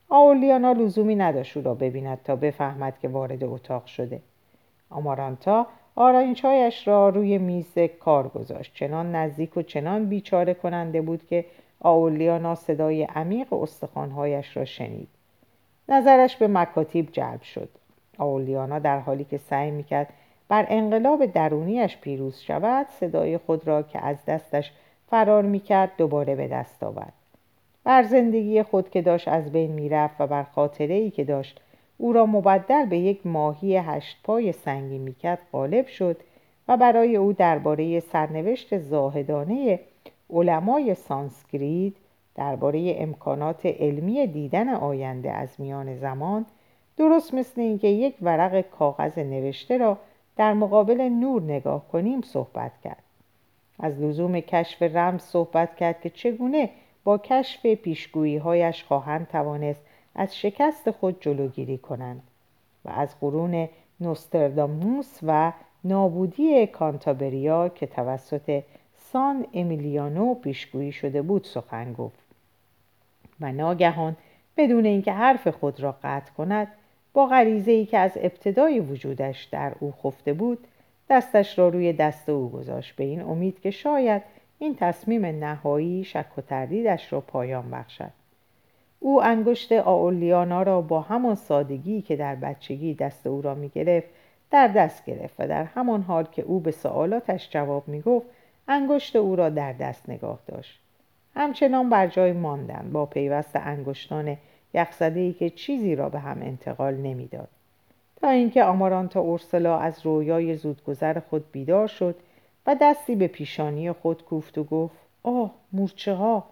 آولیانا 0.09 0.71
لزومی 0.71 1.15
نداشت 1.15 1.57
او 1.57 1.63
را 1.63 1.73
ببیند 1.73 2.19
تا 2.23 2.35
بفهمد 2.35 2.99
که 2.99 3.07
وارد 3.07 3.43
اتاق 3.43 3.85
شده. 3.85 4.21
آمارانتا 4.89 5.67
آرایشهایش 5.95 6.87
را 6.87 7.09
روی 7.09 7.37
میز 7.37 7.77
کار 7.99 8.27
گذاشت. 8.27 8.73
چنان 8.73 9.15
نزدیک 9.15 9.57
و 9.57 9.61
چنان 9.61 10.05
بیچاره 10.05 10.53
کننده 10.53 11.01
بود 11.01 11.27
که 11.27 11.45
آولیانا 11.81 12.55
صدای 12.55 13.03
عمیق 13.03 13.53
استخوانهایش 13.53 14.57
را 14.57 14.65
شنید. 14.65 15.09
نظرش 15.89 16.37
به 16.37 16.47
مکاتیب 16.47 17.09
جلب 17.11 17.41
شد. 17.41 17.69
آولیانا 18.17 18.79
در 18.79 18.99
حالی 18.99 19.23
که 19.23 19.37
سعی 19.37 19.71
می‌کرد 19.71 20.13
بر 20.49 20.65
انقلاب 20.69 21.25
درونیش 21.25 21.97
پیروز 21.97 22.39
شود 22.39 22.87
صدای 22.99 23.37
خود 23.37 23.67
را 23.67 23.81
که 23.81 24.05
از 24.05 24.17
دستش 24.27 24.71
فرار 25.09 25.43
می‌کرد 25.43 25.91
دوباره 25.97 26.35
به 26.35 26.47
دست 26.47 26.83
آورد. 26.83 27.13
بر 27.83 28.03
زندگی 28.03 28.63
خود 28.63 28.89
که 28.89 29.01
داشت 29.01 29.27
از 29.27 29.51
بین 29.51 29.71
می‌رفت 29.71 30.21
و 30.21 30.27
بر 30.27 30.43
خاطره 30.43 30.95
ای 30.95 31.11
که 31.11 31.23
داشت 31.23 31.61
او 31.97 32.13
را 32.13 32.25
مبدل 32.25 32.85
به 32.85 32.97
یک 32.97 33.27
ماهی 33.27 33.77
هشت 33.77 34.17
پای 34.23 34.51
سنگی 34.51 34.97
می‌کرد 34.97 35.39
غالب 35.51 35.87
شد 35.87 36.17
و 36.67 36.77
برای 36.77 37.15
او 37.15 37.33
درباره 37.33 37.99
سرنوشت 37.99 38.77
زاهدانه 38.77 39.79
علمای 40.29 40.95
سانسکریت 40.95 41.93
درباره 42.35 42.95
امکانات 42.97 43.65
علمی 43.65 44.27
دیدن 44.27 44.69
آینده 44.69 45.31
از 45.31 45.49
میان 45.57 45.95
زمان 45.95 46.45
درست 46.97 47.33
مثل 47.33 47.61
اینکه 47.61 47.87
یک 47.87 48.15
ورق 48.21 48.61
کاغذ 48.61 49.17
نوشته 49.17 49.77
را 49.77 49.97
در 50.37 50.53
مقابل 50.53 51.01
نور 51.01 51.41
نگاه 51.41 51.87
کنیم 51.87 52.21
صحبت 52.21 52.71
کرد. 52.83 53.03
از 53.79 53.99
لزوم 53.99 54.39
کشف 54.39 54.81
رمز 54.81 55.21
صحبت 55.21 55.75
کرد 55.75 56.01
که 56.01 56.09
چگونه 56.09 56.69
با 57.03 57.17
کشف 57.17 57.65
پیشگویی 57.65 58.37
هایش 58.37 58.83
خواهند 58.83 59.27
توانست 59.27 59.81
از 60.15 60.37
شکست 60.37 60.91
خود 60.91 61.21
جلوگیری 61.21 61.77
کنند 61.77 62.23
و 62.85 62.89
از 62.89 63.19
قرون 63.19 63.69
نوسترداموس 63.99 65.19
و 65.23 65.51
نابودی 65.83 66.67
کانتابریا 66.67 67.69
که 67.69 67.85
توسط 67.85 68.63
سان 69.11 69.45
امیلیانو 69.53 70.33
پیشگویی 70.33 70.91
شده 70.91 71.21
بود 71.21 71.43
سخن 71.43 71.93
گفت. 71.93 72.19
و 73.39 73.51
ناگهان 73.51 74.15
بدون 74.57 74.85
اینکه 74.85 75.11
حرف 75.11 75.47
خود 75.47 75.79
را 75.79 75.95
قطع 76.03 76.33
کند 76.33 76.67
با 77.13 77.25
غریزه 77.25 77.71
ای 77.71 77.85
که 77.85 77.97
از 77.97 78.11
ابتدای 78.15 78.79
وجودش 78.79 79.43
در 79.43 79.73
او 79.79 79.93
خفته 80.03 80.33
بود 80.33 80.67
دستش 81.09 81.59
را 81.59 81.69
روی 81.69 81.93
دست 81.93 82.29
او 82.29 82.49
گذاشت 82.49 82.95
به 82.95 83.03
این 83.03 83.21
امید 83.21 83.61
که 83.61 83.71
شاید 83.71 84.21
این 84.59 84.75
تصمیم 84.75 85.25
نهایی 85.25 86.03
شک 86.03 86.37
و 86.37 86.41
تردیدش 86.41 87.13
را 87.13 87.21
پایان 87.21 87.71
بخشد. 87.71 88.11
او 88.99 89.23
انگشت 89.23 89.71
آولیانا 89.71 90.63
را 90.63 90.81
با 90.81 91.01
همان 91.01 91.35
سادگی 91.35 92.01
که 92.01 92.15
در 92.15 92.35
بچگی 92.35 92.93
دست 92.93 93.27
او 93.27 93.41
را 93.41 93.55
می 93.55 93.69
گرفت 93.69 94.09
در 94.51 94.67
دست 94.67 95.05
گرفت 95.05 95.35
و 95.39 95.47
در 95.47 95.63
همان 95.63 96.01
حال 96.01 96.27
که 96.31 96.41
او 96.41 96.59
به 96.59 96.71
سوالاتش 96.71 97.49
جواب 97.49 97.87
می 97.87 98.01
گفت 98.01 98.27
انگشت 98.69 99.15
او 99.15 99.35
را 99.35 99.49
در 99.49 99.73
دست 99.73 100.09
نگاه 100.09 100.39
داشت. 100.47 100.79
همچنان 101.35 101.89
بر 101.89 102.07
جای 102.07 102.31
ماندن 102.31 102.89
با 102.93 103.05
پیوست 103.05 103.55
انگشتان 103.55 104.37
ای 104.99 105.33
که 105.33 105.49
چیزی 105.49 105.95
را 105.95 106.09
به 106.09 106.19
هم 106.19 106.41
انتقال 106.41 106.93
نمی‌داد. 106.93 107.47
تا 108.21 108.29
اینکه 108.29 108.63
آمارانتا 108.63 109.19
اورسلا 109.19 109.77
از 109.79 110.05
رویای 110.05 110.55
زودگذر 110.55 111.19
خود 111.19 111.51
بیدار 111.51 111.87
شد 111.87 112.15
و 112.67 112.75
دستی 112.81 113.15
به 113.15 113.27
پیشانی 113.27 113.91
خود 113.91 114.23
کوفت 114.23 114.57
و 114.57 114.63
گفت 114.63 114.95
آه 115.23 115.51
مورچه 115.73 116.13
ها 116.13 116.43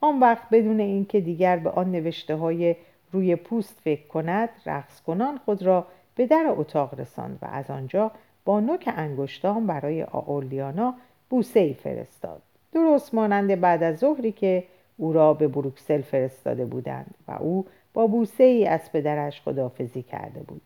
آن 0.00 0.20
وقت 0.20 0.50
بدون 0.52 0.80
اینکه 0.80 1.20
دیگر 1.20 1.56
به 1.56 1.70
آن 1.70 1.92
نوشته 1.92 2.36
های 2.36 2.76
روی 3.12 3.36
پوست 3.36 3.80
فکر 3.84 4.06
کند 4.06 4.48
رقص 4.66 5.00
کنان 5.00 5.38
خود 5.38 5.62
را 5.62 5.86
به 6.14 6.26
در 6.26 6.44
اتاق 6.48 7.00
رساند 7.00 7.38
و 7.42 7.46
از 7.46 7.70
آنجا 7.70 8.10
با 8.44 8.60
نوک 8.60 8.92
انگشتان 8.96 9.66
برای 9.66 10.02
آولیانا 10.02 10.94
بوسه 11.30 11.60
ای 11.60 11.74
فرستاد. 11.74 12.42
درست 12.72 13.14
مانند 13.14 13.60
بعد 13.60 13.82
از 13.82 13.98
ظهری 13.98 14.32
که 14.32 14.64
او 14.96 15.12
را 15.12 15.34
به 15.34 15.48
بروکسل 15.48 16.00
فرستاده 16.00 16.64
بودند 16.64 17.14
و 17.28 17.32
او 17.32 17.66
با 17.94 18.06
بوسه 18.06 18.44
ای 18.44 18.66
از 18.66 18.92
پدرش 18.92 19.40
خدافزی 19.40 20.02
کرده 20.02 20.40
بود. 20.40 20.60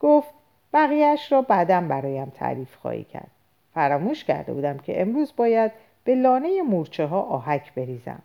گفت 0.00 0.34
بقیهش 0.72 1.32
را 1.32 1.42
بعدا 1.42 1.80
برایم 1.80 2.32
تعریف 2.34 2.76
خواهی 2.76 3.04
کرد. 3.04 3.30
فراموش 3.74 4.24
کرده 4.24 4.52
بودم 4.52 4.78
که 4.78 5.00
امروز 5.00 5.32
باید 5.36 5.72
به 6.04 6.14
لانه 6.14 6.62
مورچه 6.62 7.06
ها 7.06 7.20
آهک 7.20 7.74
بریزم. 7.74 8.22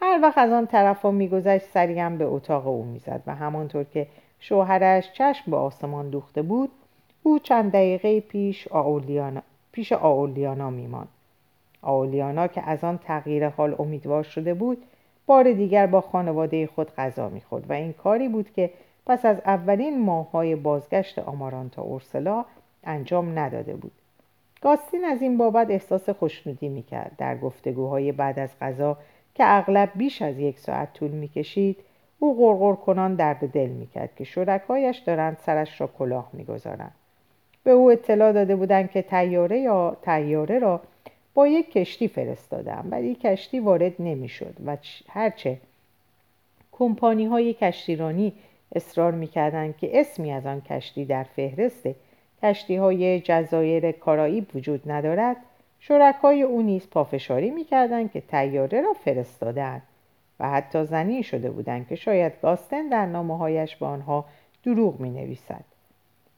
هر 0.00 0.18
وقت 0.22 0.38
از 0.38 0.52
آن 0.52 0.66
طرف 0.66 1.02
ها 1.02 1.10
میگذشت 1.10 1.66
سریم 1.74 2.18
به 2.18 2.24
اتاق 2.24 2.66
او 2.66 2.84
می‌زد 2.84 3.22
و 3.26 3.34
همانطور 3.34 3.84
که 3.84 4.06
شوهرش 4.40 5.12
چشم 5.12 5.50
به 5.50 5.56
آسمان 5.56 6.10
دوخته 6.10 6.42
بود 6.42 6.70
او 7.22 7.38
چند 7.38 7.72
دقیقه 7.72 8.20
پیش 8.20 8.68
پیش 9.72 9.92
آولیانا 9.92 10.70
میماند. 10.70 11.08
آولیانا 11.82 12.46
که 12.46 12.62
از 12.70 12.84
آن 12.84 12.98
تغییر 12.98 13.48
حال 13.48 13.76
امیدوار 13.78 14.22
شده 14.22 14.54
بود 14.54 14.82
بار 15.26 15.52
دیگر 15.52 15.86
با 15.86 16.00
خانواده 16.00 16.66
خود 16.66 16.94
غذا 16.94 17.28
می‌خورد 17.28 17.70
و 17.70 17.72
این 17.72 17.92
کاری 17.92 18.28
بود 18.28 18.52
که 18.52 18.70
پس 19.06 19.24
از 19.24 19.36
اولین 19.46 20.04
ماههای 20.04 20.56
بازگشت 20.56 21.18
آمارانتا 21.18 21.82
اورسلا 21.82 22.44
انجام 22.84 23.38
نداده 23.38 23.74
بود. 23.74 23.92
گاستین 24.60 25.04
از 25.04 25.22
این 25.22 25.38
بابت 25.38 25.70
احساس 25.70 26.10
خوشنودی 26.10 26.68
می‌کرد. 26.68 27.12
در 27.18 27.38
گفتگوهای 27.38 28.12
بعد 28.12 28.38
از 28.38 28.50
غذا 28.60 28.96
که 29.34 29.44
اغلب 29.46 29.90
بیش 29.94 30.22
از 30.22 30.38
یک 30.38 30.58
ساعت 30.58 30.92
طول 30.92 31.10
می‌کشید 31.10 31.76
او 32.18 32.38
غرغر 32.38 32.74
کنان 32.74 33.14
درد 33.14 33.52
دل 33.52 33.68
می‌کرد 33.68 34.14
که 34.16 34.24
شرکایش 34.24 34.98
دارند 34.98 35.36
سرش 35.46 35.80
را 35.80 35.86
کلاه 35.86 36.30
می‌گذارند. 36.32 36.94
به 37.64 37.70
او 37.70 37.90
اطلاع 37.90 38.32
داده 38.32 38.56
بودند 38.56 38.90
که 38.90 39.02
تیاره 39.02 39.58
یا 39.58 39.96
تیاره 40.02 40.58
را 40.58 40.80
با 41.34 41.46
یک 41.46 41.72
کشتی 41.72 42.08
فرستادم 42.08 42.88
ولی 42.90 43.14
کشتی 43.14 43.60
وارد 43.60 43.92
نمی‌شد 43.98 44.54
و 44.66 44.76
هرچه 45.08 45.58
کمپانی 46.72 47.26
های 47.26 47.54
کشتیرانی 47.54 48.32
اصرار 48.74 49.12
می‌کردند 49.12 49.76
که 49.76 50.00
اسمی 50.00 50.32
از 50.32 50.46
آن 50.46 50.60
کشتی 50.60 51.04
در 51.04 51.22
فهرست 51.22 51.88
کشتی 52.42 52.76
های 52.76 53.20
جزایر 53.20 53.92
کارائیب 53.92 54.46
وجود 54.54 54.90
ندارد 54.90 55.36
شرکای 55.80 56.42
او 56.42 56.62
نیز 56.62 56.90
پافشاری 56.90 57.50
می‌کردند 57.50 58.12
که 58.12 58.20
تیاره 58.20 58.80
را 58.80 58.92
فرستادند 58.92 59.82
و 60.40 60.50
حتی 60.50 60.84
زنی 60.84 61.22
شده 61.22 61.50
بودند 61.50 61.88
که 61.88 61.96
شاید 61.96 62.32
گاستن 62.42 62.88
در 62.88 63.06
نامه 63.06 63.38
هایش 63.38 63.76
به 63.76 63.86
آنها 63.86 64.24
دروغ 64.64 65.00
می 65.00 65.10
نویسد. 65.10 65.71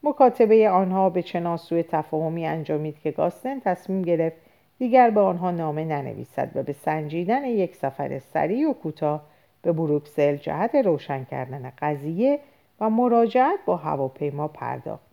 مکاتبه 0.04 0.70
آنها 0.70 1.10
به 1.10 1.22
چنان 1.22 1.56
سوی 1.56 1.82
تفاهمی 1.82 2.46
انجامید 2.46 2.98
که 2.98 3.10
گاستن 3.10 3.60
تصمیم 3.60 4.02
گرفت 4.02 4.36
دیگر 4.78 5.10
به 5.10 5.20
آنها 5.20 5.50
نامه 5.50 5.84
ننویسد 5.84 6.50
و 6.54 6.62
به 6.62 6.72
سنجیدن 6.72 7.44
یک 7.44 7.76
سفر 7.76 8.18
سریع 8.18 8.70
و 8.70 8.72
کوتاه 8.72 9.22
به 9.62 9.72
بروکسل 9.72 10.36
جهت 10.36 10.74
روشن 10.74 11.24
کردن 11.24 11.72
قضیه 11.78 12.38
و 12.80 12.90
مراجعت 12.90 13.58
با 13.66 13.76
هواپیما 13.76 14.48
پرداخت. 14.48 15.06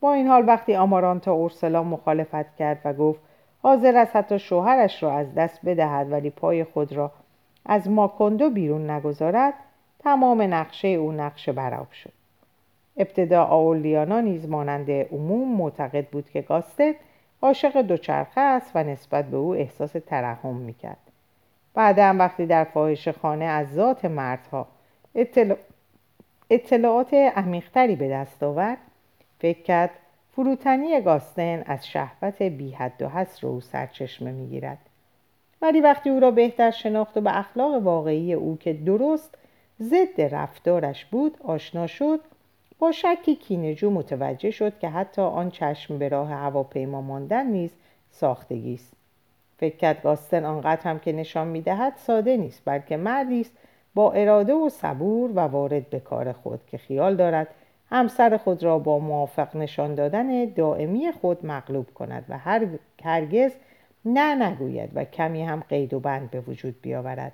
با 0.00 0.12
این 0.12 0.26
حال 0.26 0.44
وقتی 0.46 0.74
آمارانتا 0.74 1.32
اورسلا 1.32 1.82
مخالفت 1.82 2.56
کرد 2.56 2.80
و 2.84 2.92
گفت 2.92 3.20
حاضر 3.62 3.96
است 3.96 4.16
حتی 4.16 4.38
شوهرش 4.38 5.02
را 5.02 5.12
از 5.12 5.34
دست 5.34 5.60
بدهد 5.64 6.12
ولی 6.12 6.30
پای 6.30 6.64
خود 6.64 6.92
را 6.92 7.12
از 7.66 7.88
ماکندو 7.90 8.50
بیرون 8.50 8.90
نگذارد 8.90 9.54
تمام 9.98 10.42
نقشه 10.42 10.88
او 10.88 11.12
نقشه 11.12 11.52
براب 11.52 11.92
شد. 11.92 12.17
ابتدا 12.98 13.44
آولیانا 13.44 14.20
نیز 14.20 14.48
مانند 14.48 14.90
عموم 14.90 15.56
معتقد 15.56 16.06
بود 16.06 16.30
که 16.30 16.40
گاستن 16.40 16.92
عاشق 17.42 17.82
دوچرخه 17.82 18.40
است 18.40 18.70
و 18.74 18.84
نسبت 18.84 19.24
به 19.24 19.36
او 19.36 19.54
احساس 19.54 19.92
ترحم 20.06 20.54
می‌کرد. 20.54 20.98
بعدا 21.74 22.16
وقتی 22.18 22.46
در 22.46 22.64
فاحش 22.64 23.08
خانه 23.08 23.44
از 23.44 23.74
ذات 23.74 24.04
مردها 24.04 24.66
اطلاعات 26.50 27.14
عمیقتری 27.14 27.96
به 27.96 28.08
دست 28.08 28.42
آورد 28.42 28.78
فکر 29.38 29.62
کرد 29.62 29.90
فروتنی 30.32 31.00
گاستن 31.00 31.62
از 31.66 31.86
شهوت 31.86 32.42
بی 32.42 32.70
حد 32.70 33.02
و 33.02 33.08
حصر 33.08 33.46
او 33.46 33.60
سرچشمه 33.60 34.32
می‌گیرد. 34.32 34.78
ولی 35.62 35.80
وقتی 35.80 36.10
او 36.10 36.20
را 36.20 36.30
بهتر 36.30 36.70
شناخت 36.70 37.16
و 37.16 37.20
به 37.20 37.38
اخلاق 37.38 37.82
واقعی 37.82 38.34
او 38.34 38.58
که 38.60 38.72
درست 38.72 39.38
ضد 39.82 40.20
رفتارش 40.20 41.04
بود 41.04 41.36
آشنا 41.44 41.86
شد 41.86 42.20
با 42.78 42.92
شکی 42.92 43.36
کینجو 43.36 43.90
متوجه 43.90 44.50
شد 44.50 44.78
که 44.78 44.88
حتی 44.88 45.22
آن 45.22 45.50
چشم 45.50 45.98
به 45.98 46.08
راه 46.08 46.30
هواپیما 46.30 47.00
ماندن 47.00 47.46
نیز 47.46 47.70
ساختگی 48.10 48.74
است. 48.74 48.92
فکر 49.58 49.76
کرد 49.76 50.02
گاستن 50.02 50.44
آنقدر 50.44 50.82
هم 50.82 50.98
که 50.98 51.12
نشان 51.12 51.46
می‌دهد 51.46 51.92
ساده 51.96 52.36
نیست 52.36 52.62
بلکه 52.64 52.96
مردی 52.96 53.40
است 53.40 53.52
با 53.94 54.12
اراده 54.12 54.54
و 54.54 54.68
صبور 54.68 55.30
و 55.30 55.40
وارد 55.40 55.90
به 55.90 56.00
کار 56.00 56.32
خود 56.32 56.60
که 56.66 56.78
خیال 56.78 57.16
دارد 57.16 57.48
همسر 57.90 58.36
خود 58.36 58.62
را 58.62 58.78
با 58.78 58.98
موافق 58.98 59.56
نشان 59.56 59.94
دادن 59.94 60.44
دائمی 60.44 61.12
خود 61.12 61.46
مغلوب 61.46 61.86
کند 61.94 62.24
و 62.28 62.38
هر 62.38 62.66
هرگز 63.02 63.52
نه 64.04 64.34
نگوید 64.34 64.90
و 64.94 65.04
کمی 65.04 65.42
هم 65.42 65.62
قید 65.68 65.94
و 65.94 66.00
بند 66.00 66.30
به 66.30 66.40
وجود 66.40 66.82
بیاورد. 66.82 67.32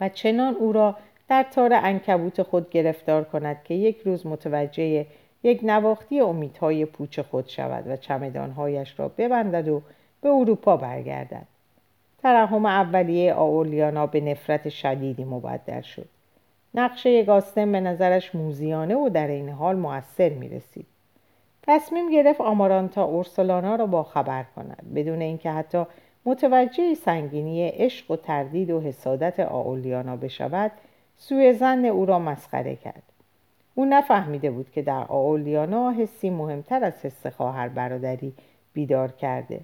و 0.00 0.08
چنان 0.08 0.54
او 0.54 0.72
را 0.72 0.96
در 1.28 1.42
تار 1.42 1.70
انکبوت 1.74 2.42
خود 2.42 2.70
گرفتار 2.70 3.24
کند 3.24 3.62
که 3.64 3.74
یک 3.74 3.98
روز 4.04 4.26
متوجه 4.26 5.06
یک 5.42 5.60
نواختی 5.62 6.20
امیدهای 6.20 6.84
پوچ 6.84 7.20
خود 7.20 7.48
شود 7.48 7.86
و 7.86 7.96
چمدانهایش 7.96 9.00
را 9.00 9.08
ببندد 9.08 9.68
و 9.68 9.82
به 10.20 10.28
اروپا 10.28 10.76
برگردد 10.76 11.46
ترحم 12.22 12.66
اولیه 12.66 13.34
آولیانا 13.34 14.06
به 14.06 14.20
نفرت 14.20 14.68
شدیدی 14.68 15.24
مبدل 15.24 15.80
شد 15.80 16.08
نقشه 16.74 17.22
گاستن 17.22 17.72
به 17.72 17.80
نظرش 17.80 18.34
موزیانه 18.34 18.94
و 18.94 19.08
در 19.08 19.26
این 19.26 19.48
حال 19.48 19.76
موثر 19.76 20.28
می 20.28 20.48
رسید. 20.48 20.86
تصمیم 21.62 22.10
گرفت 22.10 22.40
آمارانتا 22.40 23.04
اورسولانا 23.04 23.76
را 23.76 23.86
با 23.86 24.02
خبر 24.02 24.44
کند 24.56 24.92
بدون 24.94 25.20
اینکه 25.22 25.50
حتی 25.50 25.84
متوجه 26.24 26.94
سنگینی 26.94 27.68
عشق 27.68 28.10
و 28.10 28.16
تردید 28.16 28.70
و 28.70 28.80
حسادت 28.80 29.40
آولیانا 29.40 30.16
بشود 30.16 30.72
سوی 31.20 31.52
زن 31.52 31.84
او 31.84 32.06
را 32.06 32.18
مسخره 32.18 32.76
کرد. 32.76 33.02
او 33.74 33.84
نفهمیده 33.84 34.50
بود 34.50 34.70
که 34.70 34.82
در 34.82 35.04
آولیانا 35.08 35.90
حسی 35.90 36.30
مهمتر 36.30 36.84
از 36.84 37.04
حس 37.04 37.26
خواهر 37.26 37.68
برادری 37.68 38.32
بیدار 38.72 39.12
کرده. 39.12 39.60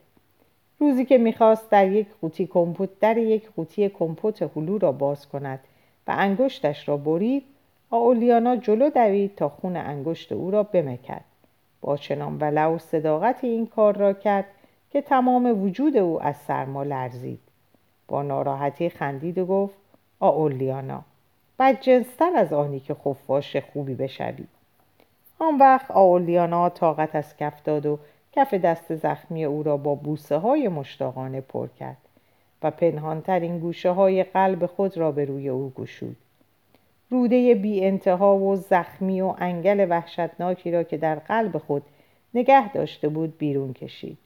روزی 0.78 1.04
که 1.04 1.18
می‌خواست 1.18 1.70
در 1.70 1.92
یک 1.92 2.06
قوطی 2.20 2.46
کمپوت 2.46 2.88
در 3.00 3.18
یک 3.18 3.50
قوطی 3.56 3.88
کمپوت 3.88 4.42
هلو 4.56 4.78
را 4.78 4.92
باز 4.92 5.28
کند 5.28 5.60
و 6.06 6.14
انگشتش 6.16 6.88
را 6.88 6.96
برید 6.96 7.44
آولیانا 7.90 8.56
جلو 8.56 8.90
دوید 8.90 9.34
تا 9.34 9.48
خون 9.48 9.76
انگشت 9.76 10.32
او 10.32 10.50
را 10.50 10.62
بمکد. 10.62 11.24
با 11.80 11.96
چنان 11.96 12.38
ولع 12.40 12.66
و 12.66 12.78
صداقت 12.78 13.44
این 13.44 13.66
کار 13.66 13.96
را 13.96 14.12
کرد 14.12 14.44
که 14.90 15.02
تمام 15.02 15.64
وجود 15.64 15.96
او 15.96 16.22
از 16.22 16.36
سرما 16.36 16.82
لرزید. 16.82 17.40
با 18.08 18.22
ناراحتی 18.22 18.88
خندید 18.88 19.38
و 19.38 19.46
گفت 19.46 19.76
آولیانا 20.20 21.04
بدجنستر 21.58 22.30
از 22.36 22.52
آنی 22.52 22.80
که 22.80 22.94
خفاش 22.94 23.56
خوبی 23.56 23.94
بشوی. 23.94 24.44
آن 25.38 25.58
وقت 25.58 25.90
آولیانا 25.90 26.68
طاقت 26.68 27.16
از 27.16 27.36
کف 27.36 27.62
داد 27.62 27.86
و 27.86 27.98
کف 28.32 28.54
دست 28.54 28.94
زخمی 28.94 29.44
او 29.44 29.62
را 29.62 29.76
با 29.76 29.94
بوسه 29.94 30.36
های 30.36 30.68
مشتاقانه 30.68 31.40
پر 31.40 31.68
کرد 31.78 31.96
و 32.62 32.70
پنهانترین 32.70 33.58
گوشه 33.58 33.90
های 33.90 34.22
قلب 34.22 34.66
خود 34.66 34.96
را 34.96 35.12
به 35.12 35.24
روی 35.24 35.48
او 35.48 35.72
گشود. 35.76 36.16
روده 37.10 37.54
بی 37.54 37.84
انتها 37.84 38.36
و 38.36 38.56
زخمی 38.56 39.20
و 39.20 39.34
انگل 39.38 39.86
وحشتناکی 39.90 40.70
را 40.70 40.82
که 40.82 40.96
در 40.96 41.14
قلب 41.14 41.58
خود 41.58 41.82
نگه 42.34 42.72
داشته 42.72 43.08
بود 43.08 43.38
بیرون 43.38 43.72
کشید. 43.72 44.18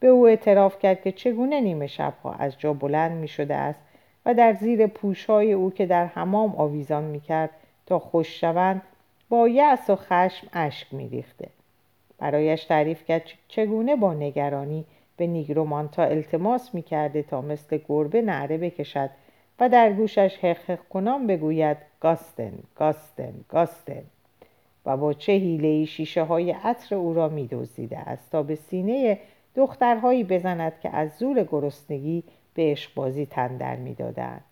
به 0.00 0.06
او 0.06 0.26
اعتراف 0.26 0.78
کرد 0.78 1.02
که 1.02 1.12
چگونه 1.12 1.60
نیمه 1.60 1.86
شبها 1.86 2.32
از 2.32 2.58
جا 2.58 2.72
بلند 2.72 3.12
می 3.12 3.28
شده 3.28 3.54
است 3.54 3.80
و 4.26 4.34
در 4.34 4.52
زیر 4.52 4.86
پوشهای 4.86 5.52
او 5.52 5.70
که 5.70 5.86
در 5.86 6.06
حمام 6.06 6.54
آویزان 6.56 7.04
می 7.04 7.20
کرد 7.20 7.50
تا 7.86 7.98
خوش 7.98 8.40
شوند 8.40 8.82
با 9.28 9.48
یأس 9.48 9.90
و 9.90 9.96
خشم 9.96 10.46
اشک 10.52 10.94
می 10.94 11.08
ریخته. 11.08 11.48
برایش 12.18 12.64
تعریف 12.64 13.04
کرد 13.04 13.22
چگونه 13.48 13.96
با 13.96 14.14
نگرانی 14.14 14.84
به 15.16 15.26
نیگرومانتا 15.26 16.02
التماس 16.02 16.74
می 16.74 16.82
کرده 16.82 17.22
تا 17.22 17.40
مثل 17.40 17.78
گربه 17.88 18.22
نعره 18.22 18.58
بکشد 18.58 19.10
و 19.60 19.68
در 19.68 19.92
گوشش 19.92 20.38
حق 20.38 20.78
کنان 20.88 21.26
بگوید 21.26 21.76
گاستن 22.00 22.52
گاستن 22.76 23.34
گاستن 23.48 24.02
و 24.86 24.96
با 24.96 25.12
چه 25.12 25.32
حیله 25.32 25.84
شیشه 25.84 26.22
های 26.22 26.50
عطر 26.50 26.94
او 26.94 27.14
را 27.14 27.28
می 27.28 27.46
دوزیده 27.46 27.98
است 27.98 28.30
تا 28.30 28.42
به 28.42 28.54
سینه 28.54 29.18
دخترهایی 29.56 30.24
بزند 30.24 30.72
که 30.82 30.96
از 30.96 31.10
زور 31.18 31.42
گرسنگی 31.42 32.22
به 32.54 32.62
عشقبازی 32.62 33.26
تن 33.26 33.56
در 33.56 33.76
می‌دادند 33.76 34.44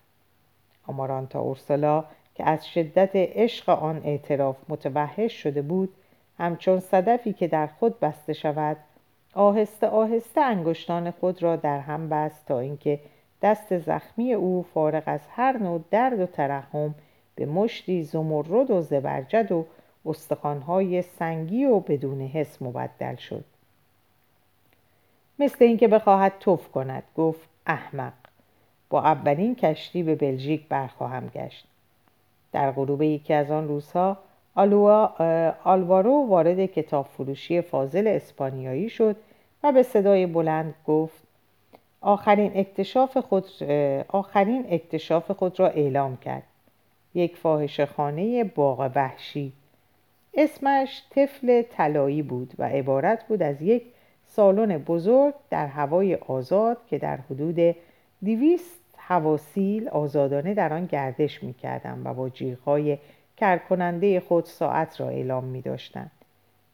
آمارانتا 0.86 1.40
اورسلا 1.40 2.04
که 2.34 2.44
از 2.44 2.68
شدت 2.68 3.10
عشق 3.14 3.68
آن 3.68 4.00
اعتراف 4.04 4.56
متوحش 4.68 5.42
شده 5.42 5.62
بود 5.62 5.94
همچون 6.38 6.80
صدفی 6.80 7.32
که 7.32 7.48
در 7.48 7.66
خود 7.66 8.00
بسته 8.00 8.32
شود 8.32 8.76
آهسته 9.34 9.86
آهسته 9.86 10.40
انگشتان 10.40 11.10
خود 11.10 11.42
را 11.42 11.56
در 11.56 11.80
هم 11.80 12.08
بست 12.08 12.46
تا 12.46 12.58
اینکه 12.58 13.00
دست 13.42 13.78
زخمی 13.78 14.32
او 14.32 14.66
فارغ 14.74 15.02
از 15.06 15.20
هر 15.30 15.56
نوع 15.58 15.84
درد 15.90 16.20
و 16.20 16.26
ترحم 16.26 16.94
به 17.34 17.46
مشتی 17.46 18.02
زمرد 18.02 18.70
و 18.70 18.80
زبرجد 18.80 19.52
و 19.52 19.66
استخوانهای 20.06 21.02
سنگی 21.02 21.64
و 21.64 21.80
بدون 21.80 22.20
حس 22.20 22.62
مبدل 22.62 23.16
شد. 23.16 23.44
مثل 25.38 25.64
اینکه 25.64 25.88
بخواهد 25.88 26.32
توف 26.40 26.68
کند 26.68 27.02
گفت 27.16 27.51
احمق. 27.66 28.12
با 28.90 29.03
اولین 29.03 29.55
کشتی 29.55 30.03
به 30.03 30.14
بلژیک 30.14 30.68
برخواهم 30.68 31.29
گشت. 31.29 31.66
در 32.53 32.70
غروب 32.70 33.03
یکی 33.03 33.35
از 33.35 33.51
آن 33.51 33.68
روزها 33.68 34.18
آلوارو 35.64 36.27
وارد 36.29 36.66
کتاب 36.66 37.07
فروشی 37.07 37.61
فاضل 37.61 38.07
اسپانیایی 38.07 38.88
شد 38.88 39.16
و 39.62 39.72
به 39.72 39.83
صدای 39.83 40.27
بلند 40.27 40.75
گفت 40.87 41.22
آخرین 42.01 42.53
اکتشاف 42.55 43.16
خود, 43.16 43.44
آخرین 44.09 44.66
اکتشاف 44.68 45.31
خود 45.31 45.61
را 45.61 45.68
اعلام 45.68 46.16
کرد. 46.16 46.42
یک 47.14 47.37
فاحش 47.37 47.81
خانه 47.81 48.44
باغ 48.44 48.90
وحشی. 48.94 49.53
اسمش 50.35 51.03
طفل 51.11 51.62
طلایی 51.62 52.22
بود 52.22 52.53
و 52.59 52.64
عبارت 52.64 53.29
بود 53.29 53.42
از 53.42 53.62
یک 53.62 53.83
سالن 54.36 54.78
بزرگ 54.78 55.34
در 55.50 55.66
هوای 55.66 56.14
آزاد 56.14 56.76
که 56.86 56.98
در 56.98 57.16
حدود 57.16 57.76
دیویست 58.22 58.80
هواسیل 58.98 59.88
آزادانه 59.88 60.54
در 60.54 60.72
آن 60.72 60.86
گردش 60.86 61.42
می 61.42 61.54
و 62.04 62.14
با 62.14 62.28
جیغهای 62.28 62.98
کرکننده 63.36 64.20
خود 64.20 64.44
ساعت 64.44 65.00
را 65.00 65.08
اعلام 65.08 65.44
می 65.44 65.62
داشتند. 65.62 66.10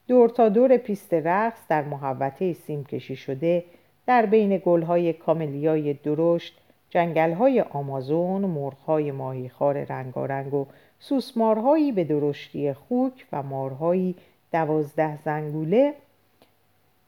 دور 0.09 0.29
تا 0.29 0.49
دور 0.49 0.77
پیست 0.77 1.15
رقص 1.15 1.61
در 1.69 1.83
محوطه 1.83 2.53
سیم 2.53 2.85
کشی 2.85 3.17
شده 3.17 3.65
در 4.07 4.27
بین 4.27 4.63
گلهای 4.65 5.13
کاملیای 5.13 5.95
درشت 5.95 6.61
جنگلهای 6.91 7.61
آمازون 7.61 8.41
مرغهای 8.41 9.13
ماهیخوار 9.13 9.85
رنگارنگ 9.85 10.55
و 10.55 10.67
سوسمارهایی 10.99 11.93
به 11.93 12.05
درشتی 12.05 12.73
خوک 12.73 13.27
و 13.33 13.43
مارهایی 13.43 14.15
دوازده 14.53 15.23
زنگوله 15.23 15.95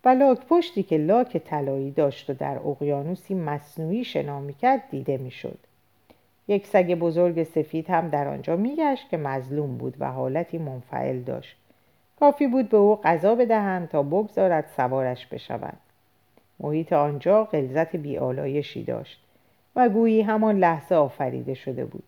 و 0.05 0.09
لاک 0.09 0.47
پشتی 0.49 0.83
که 0.83 0.97
لاک 0.97 1.37
طلایی 1.37 1.91
داشت 1.91 2.31
و 2.31 2.35
در 2.35 2.59
اقیانوسی 2.59 3.35
مصنوعی 3.35 4.05
شنا 4.05 4.41
می‌کرد 4.41 4.83
دیده 4.91 5.17
می‌شد. 5.17 5.59
یک 6.49 6.67
سگ 6.67 6.95
بزرگ 6.95 7.43
سفید 7.43 7.91
هم 7.91 8.09
در 8.09 8.29
آنجا 8.29 8.57
میگشت 8.57 9.11
که 9.11 9.17
مظلوم 9.17 9.77
بود 9.77 9.95
و 9.99 10.13
حالتی 10.13 10.59
منفعل 10.59 11.21
داشت. 11.21 11.57
کافی 12.21 12.47
بود 12.47 12.69
به 12.69 12.77
او 12.77 12.97
غذا 12.97 13.35
بدهند 13.35 13.89
تا 13.89 14.03
بگذارد 14.03 14.65
سوارش 14.77 15.27
بشود. 15.27 15.77
محیط 16.61 16.93
آنجا 16.93 17.45
غلظت 17.45 17.97
بیالایشی 17.97 18.85
داشت 18.85 19.21
و 19.77 19.89
گویی 19.89 20.23
همان 20.23 20.59
لحظه 20.59 20.95
آفریده 20.95 21.55
شده 21.55 21.85
بود. 21.85 22.05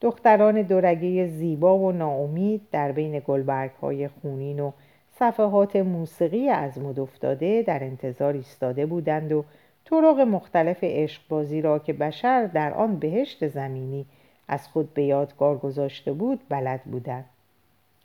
دختران 0.00 0.62
دورگه 0.62 1.26
زیبا 1.26 1.78
و 1.78 1.92
ناامید 1.92 2.60
در 2.72 2.92
بین 2.92 3.22
گلبرگ 3.26 3.70
های 3.70 4.08
خونین 4.08 4.60
و 4.60 4.72
صفحات 5.18 5.76
موسیقی 5.76 6.48
از 6.48 6.78
مد 6.78 7.00
افتاده 7.00 7.62
در 7.62 7.84
انتظار 7.84 8.34
ایستاده 8.34 8.86
بودند 8.86 9.32
و 9.32 9.44
طرق 9.84 10.20
مختلف 10.20 10.78
عشقبازی 10.82 11.62
را 11.62 11.78
که 11.78 11.92
بشر 11.92 12.46
در 12.46 12.74
آن 12.74 12.96
بهشت 12.96 13.48
زمینی 13.48 14.06
از 14.48 14.68
خود 14.68 14.94
به 14.94 15.02
یادگار 15.02 15.58
گذاشته 15.58 16.12
بود 16.12 16.40
بلد 16.48 16.82
بودند. 16.82 17.24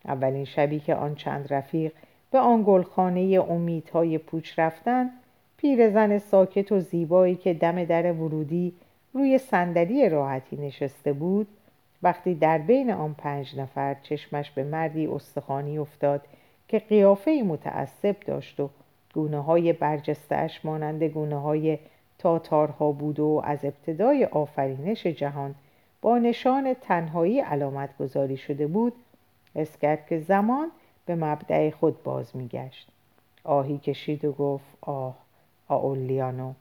اولین 0.06 0.46
شبی 0.46 0.80
که 0.80 0.96
آن 0.96 1.16
چند 1.16 1.54
رفیق 1.54 1.92
به 2.32 2.40
آن 2.40 2.64
گلخانه 2.68 3.46
امیدهای 3.50 4.18
پوچ 4.18 4.60
رفتن 4.60 5.10
پیرزن 5.58 6.18
ساکت 6.18 6.72
و 6.72 6.80
زیبایی 6.80 7.36
که 7.36 7.54
دم 7.54 7.84
در 7.84 8.12
ورودی 8.14 8.74
روی 9.14 9.38
صندلی 9.38 10.10
راحتی 10.10 10.58
نشسته 10.58 11.14
بود 11.14 11.48
وقتی 12.04 12.36
در 12.36 12.58
بین 12.58 12.92
آن 12.92 13.14
پنج 13.14 13.60
نفر 13.60 13.96
چشمش 14.04 14.52
به 14.52 14.64
مردی 14.64 15.08
استخوانی 15.08 15.78
افتاد 15.78 16.22
که 16.70 16.80
قیافه 16.80 17.44
متعصب 17.46 18.16
داشت 18.26 18.60
و 18.60 18.70
گونه 19.14 19.44
های 19.44 19.74
برجستش 19.74 20.66
مانند 20.66 21.04
گونه 21.04 21.42
های 21.42 21.78
تاتارها 22.18 22.92
بود 22.92 23.20
و 23.20 23.42
از 23.46 23.66
ابتدای 23.66 24.26
آفرینش 24.26 25.08
جهان 25.08 25.56
با 26.02 26.18
نشان 26.18 26.74
تنهایی 26.74 27.40
علامت 27.40 27.98
گذاری 27.98 28.38
شده 28.38 28.68
بود 28.68 28.94
حس 29.56 29.78
کرد 29.78 30.08
که 30.08 30.20
زمان 30.20 30.72
به 31.06 31.16
مبدع 31.16 31.70
خود 31.70 32.04
باز 32.04 32.36
میگشت. 32.36 32.88
آهی 33.44 33.78
کشید 33.78 34.26
و 34.26 34.32
گفت 34.32 34.78
آه 34.82 35.16
آولیانو. 35.68 36.54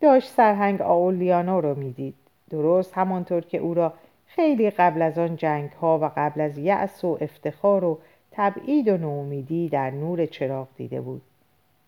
داشت 0.00 0.28
سرهنگ 0.28 0.82
آولیانو 0.82 1.60
رو 1.60 1.74
می‌دید. 1.74 2.14
درست 2.50 2.92
همانطور 2.94 3.40
که 3.40 3.58
او 3.58 3.74
را 3.74 3.92
خیلی 4.26 4.70
قبل 4.70 5.02
از 5.02 5.18
آن 5.18 5.36
جنگ 5.36 5.70
ها 5.70 5.98
و 5.98 6.10
قبل 6.16 6.40
از 6.40 6.58
یأس 6.58 7.04
و 7.04 7.18
افتخار 7.20 7.84
و 7.84 7.98
تبعید 8.32 8.88
و 8.88 8.96
نومیدی 8.96 9.68
در 9.68 9.90
نور 9.90 10.26
چراغ 10.26 10.68
دیده 10.76 11.00
بود. 11.00 11.22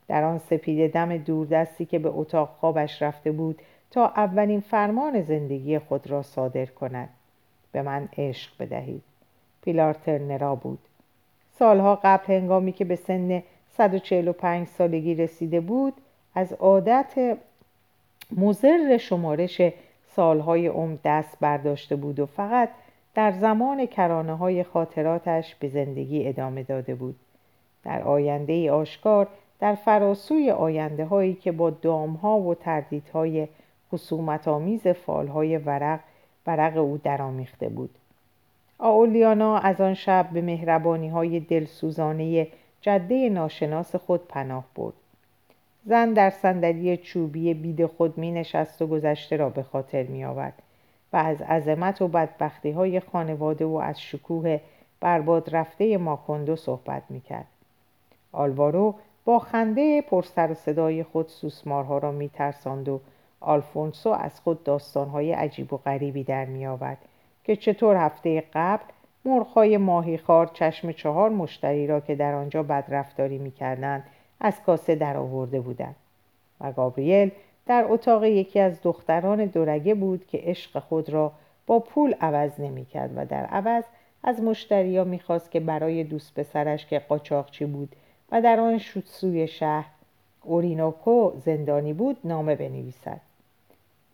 در 0.09 0.25
آن 0.25 0.39
سپید 0.39 0.93
دم 0.93 1.17
دوردستی 1.17 1.85
که 1.85 1.99
به 1.99 2.09
اتاق 2.09 2.57
خوابش 2.61 3.03
رفته 3.03 3.33
بود 3.33 3.63
تا 3.91 4.07
اولین 4.07 4.61
فرمان 4.61 5.23
زندگی 5.23 5.79
خود 5.79 6.11
را 6.11 6.23
صادر 6.23 6.67
کند. 6.67 7.09
به 7.73 7.83
من 7.83 8.09
عشق 8.19 8.51
بدهید. 8.61 9.03
پیلار 9.63 9.95
ترنرا 9.95 10.55
بود. 10.55 10.79
سالها 11.59 12.01
قبل 12.05 12.35
هنگامی 12.35 12.73
که 12.73 12.85
به 12.85 12.97
سن 12.97 13.43
145 13.77 14.69
سالگی 14.69 15.15
رسیده 15.15 15.61
بود 15.61 15.95
از 16.35 16.53
عادت 16.53 17.39
مزر 18.37 18.97
شمارش 18.97 19.61
سالهای 20.17 20.67
عمر 20.67 20.97
دست 21.05 21.37
برداشته 21.41 21.97
بود 21.97 22.21
و 22.21 22.27
فقط 22.27 22.69
در 23.15 23.33
زمان 23.33 23.87
کرانه 23.87 24.37
های 24.37 24.65
خاطراتش 24.65 25.55
به 25.55 25.69
زندگی 25.69 26.29
ادامه 26.29 26.63
داده 26.63 26.95
بود. 26.95 27.17
در 27.85 28.03
آینده 28.03 28.53
ای 28.53 28.71
آشکار 28.71 29.29
در 29.61 29.75
فراسوی 29.75 30.51
آینده 30.51 31.05
هایی 31.05 31.35
که 31.35 31.53
با 31.53 31.71
دامها 31.71 32.41
و 32.41 32.55
تردیدهای 32.55 33.49
خصومت 33.93 34.49
آمیز 34.49 34.87
فالهای 34.87 35.59
ورق 35.59 36.01
ورق 36.47 36.77
او 36.77 37.01
درآمیخته 37.05 37.69
بود. 37.69 37.91
آولیانا 38.79 39.59
از 39.59 39.81
آن 39.81 39.95
شب 39.95 40.31
به 40.33 40.43
مهربانی 40.43 41.09
های 41.09 41.41
دلسوزانه 41.41 42.47
جده 42.81 43.29
ناشناس 43.29 43.97
خود 43.97 44.29
پناه 44.29 44.65
برد. 44.77 44.95
زن 45.85 46.13
در 46.13 46.31
صندلی 46.31 46.97
چوبی 46.97 47.55
بید 47.55 47.87
خود 47.87 48.19
می 48.19 48.33
نشست 48.33 48.83
و 48.83 48.87
گذشته 48.87 49.37
را 49.37 49.49
به 49.49 49.63
خاطر 49.63 50.03
می 50.03 50.25
آورد 50.25 50.63
و 51.13 51.17
از 51.17 51.43
عظمت 51.43 52.03
و 52.03 52.09
بدبختی 52.09 52.71
های 52.71 53.01
خانواده 53.01 53.65
و 53.65 53.75
از 53.75 54.01
شکوه 54.01 54.61
برباد 55.01 55.57
رفته 55.57 55.99
ماکوندو 55.99 56.57
صحبت 56.57 57.03
می 57.09 57.21
کرد. 57.21 57.47
آلوارو 58.33 58.95
با 59.25 59.39
خنده 59.39 60.03
پرسر 60.03 60.51
و 60.51 60.55
صدای 60.55 61.03
خود 61.03 61.29
سوسمارها 61.29 61.99
را 61.99 62.13
می 62.13 62.29
ترساند 62.29 62.89
و 62.89 63.01
آلفونسو 63.41 64.11
از 64.11 64.41
خود 64.41 64.65
داستانهای 64.65 65.33
عجیب 65.33 65.73
و 65.73 65.77
غریبی 65.77 66.25
در 66.25 66.45
می 66.45 66.67
آورد 66.67 66.99
که 67.45 67.57
چطور 67.57 67.97
هفته 67.97 68.45
قبل 68.55 68.85
مرغهای 69.25 69.77
ماهیخوار 69.77 70.47
چشم 70.47 70.93
چهار 70.93 71.31
مشتری 71.31 71.87
را 71.87 72.01
که 72.01 72.15
در 72.15 72.35
آنجا 72.35 72.63
بدرفتاری 72.63 73.39
می‌کردند 73.39 74.05
از 74.41 74.63
کاسه 74.63 74.95
در 74.95 75.17
آورده 75.17 75.61
بودند 75.61 75.97
و 76.61 76.73
گابریل 76.73 77.31
در 77.71 77.87
اتاق 77.89 78.25
یکی 78.25 78.61
از 78.61 78.83
دختران 78.83 79.45
دورگه 79.45 79.95
بود 79.95 80.27
که 80.27 80.39
عشق 80.45 80.79
خود 80.79 81.11
را 81.11 81.33
با 81.67 81.79
پول 81.79 82.15
عوض 82.21 82.61
نمی‌کرد 82.61 83.11
و 83.17 83.27
در 83.27 83.45
عوض 83.45 83.85
از 84.23 84.43
مشتریا 84.43 85.05
می‌خواست 85.05 85.51
که 85.51 85.61
برای 85.61 86.05
دوست 86.05 86.35
پسرش 86.35 86.87
که 86.87 86.99
قاچاقچی 86.99 87.65
بود 87.65 87.97
و 88.33 88.43
در 88.43 88.61
آن 88.61 88.79
سوی 89.05 89.49
شهر 89.49 89.91
اورینوکو 90.43 91.33
زندانی 91.45 91.93
بود 91.93 92.17
نامه 92.25 92.55
بنویسد. 92.55 93.21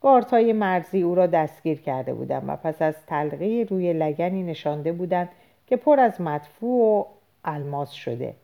گارتای 0.01 0.53
مرزی 0.53 1.03
او 1.03 1.15
را 1.15 1.27
دستگیر 1.27 1.81
کرده 1.81 2.15
بودند 2.15 2.45
و 2.47 2.57
پس 2.57 2.83
از 2.83 2.95
تلقی 3.07 3.65
روی 3.65 3.93
لگنی 3.93 4.43
نشانده 4.43 4.93
بودند 4.93 5.29
که 5.67 5.77
پر 5.77 6.01
از 6.01 6.21
مدفوع 6.21 7.01
و 7.01 7.05
الماس 7.45 7.91
شده. 7.91 8.35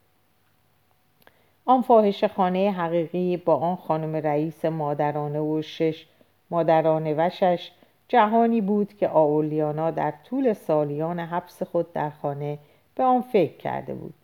آن 1.64 1.82
فاحش 1.82 2.24
خانه 2.24 2.70
حقیقی 2.70 3.36
با 3.36 3.56
آن 3.56 3.76
خانم 3.76 4.16
رئیس 4.16 4.64
مادرانه 4.64 5.40
و 5.40 5.62
شش 5.62 6.06
مادرانه 6.50 7.14
وشش 7.14 7.70
جهانی 8.08 8.60
بود 8.60 8.96
که 8.96 9.08
آولیانا 9.08 9.90
در 9.90 10.12
طول 10.24 10.52
سالیان 10.52 11.20
حبس 11.20 11.62
خود 11.62 11.92
در 11.92 12.10
خانه 12.10 12.58
به 12.94 13.04
آن 13.04 13.20
فکر 13.20 13.56
کرده 13.56 13.94
بود. 13.94 14.14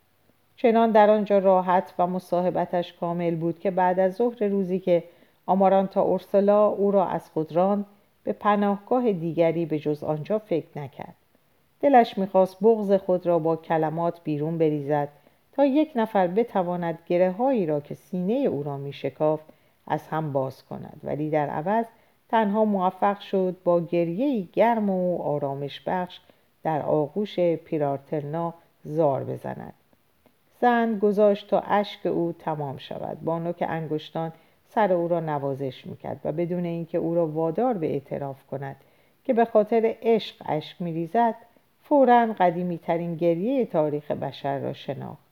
چنان 0.57 0.91
در 0.91 1.11
آنجا 1.11 1.39
راحت 1.39 1.95
و 1.99 2.07
مصاحبتش 2.07 2.93
کامل 2.93 3.35
بود 3.35 3.59
که 3.59 3.71
بعد 3.71 4.01
از 4.01 4.15
ظهر 4.15 4.45
روزی 4.45 4.79
که 4.79 5.05
آمارانتا 5.47 6.03
اورسلا 6.03 6.67
او 6.67 6.91
را 6.91 7.07
از 7.07 7.31
خود 7.31 7.53
راند 7.53 7.87
به 8.25 8.33
پناهگاه 8.33 9.13
دیگری 9.13 9.67
به 9.67 9.79
جز 9.79 10.05
آنجا 10.05 10.39
فکر 10.39 10.79
نکرد. 10.79 11.15
دلش 11.81 12.19
می‌خواست 12.19 12.57
بغز 12.63 12.93
خود 12.93 13.27
را 13.27 13.39
با 13.39 13.57
کلمات 13.57 14.21
بیرون 14.25 14.59
بریزد 14.59 15.09
تا 15.59 15.67
یک 15.67 15.93
نفر 15.97 16.27
بتواند 16.27 16.99
گره 17.07 17.31
هایی 17.31 17.67
را 17.67 17.81
که 17.81 17.95
سینه 17.95 18.33
او 18.33 18.63
را 18.63 18.77
میشکافت 18.77 19.45
از 19.87 20.09
هم 20.09 20.33
باز 20.33 20.65
کند. 20.65 21.01
ولی 21.05 21.31
در 21.31 21.49
عوض 21.49 21.85
تنها 22.29 22.65
موفق 22.65 23.21
شد 23.21 23.57
با 23.65 23.81
گریه 23.81 24.49
گرم 24.53 24.91
و 24.91 25.23
آرامش 25.23 25.81
بخش 25.87 26.21
در 26.63 26.83
آغوش 26.83 27.41
پیرارتلنا 27.41 28.55
زار 28.85 29.25
بزند. 29.25 29.75
زن 30.61 30.99
گذاشت 30.99 31.51
تا 31.51 31.61
اشک 31.61 32.07
او 32.07 32.35
تمام 32.39 32.77
شود. 32.77 33.21
با 33.25 33.39
نوک 33.39 33.65
انگشتان 33.69 34.33
سر 34.69 34.93
او 34.93 35.09
را 35.09 35.21
نوازش 35.21 35.87
می‌کرد 35.87 36.21
و 36.25 36.33
بدون 36.33 36.65
اینکه 36.65 36.99
او 36.99 37.15
را 37.15 37.27
وادار 37.27 37.75
به 37.75 37.87
اعتراف 37.87 38.47
کند 38.47 38.77
که 39.25 39.33
به 39.33 39.45
خاطر 39.45 39.95
عشق 40.03 40.37
اشک 40.47 40.83
میریزد 40.83 41.35
فورا 41.83 42.35
قدیمی 42.39 42.79
ترین 42.79 43.17
گریه 43.17 43.67
تاریخ 43.67 44.11
بشر 44.11 44.59
را 44.59 44.73
شناخت. 44.73 45.28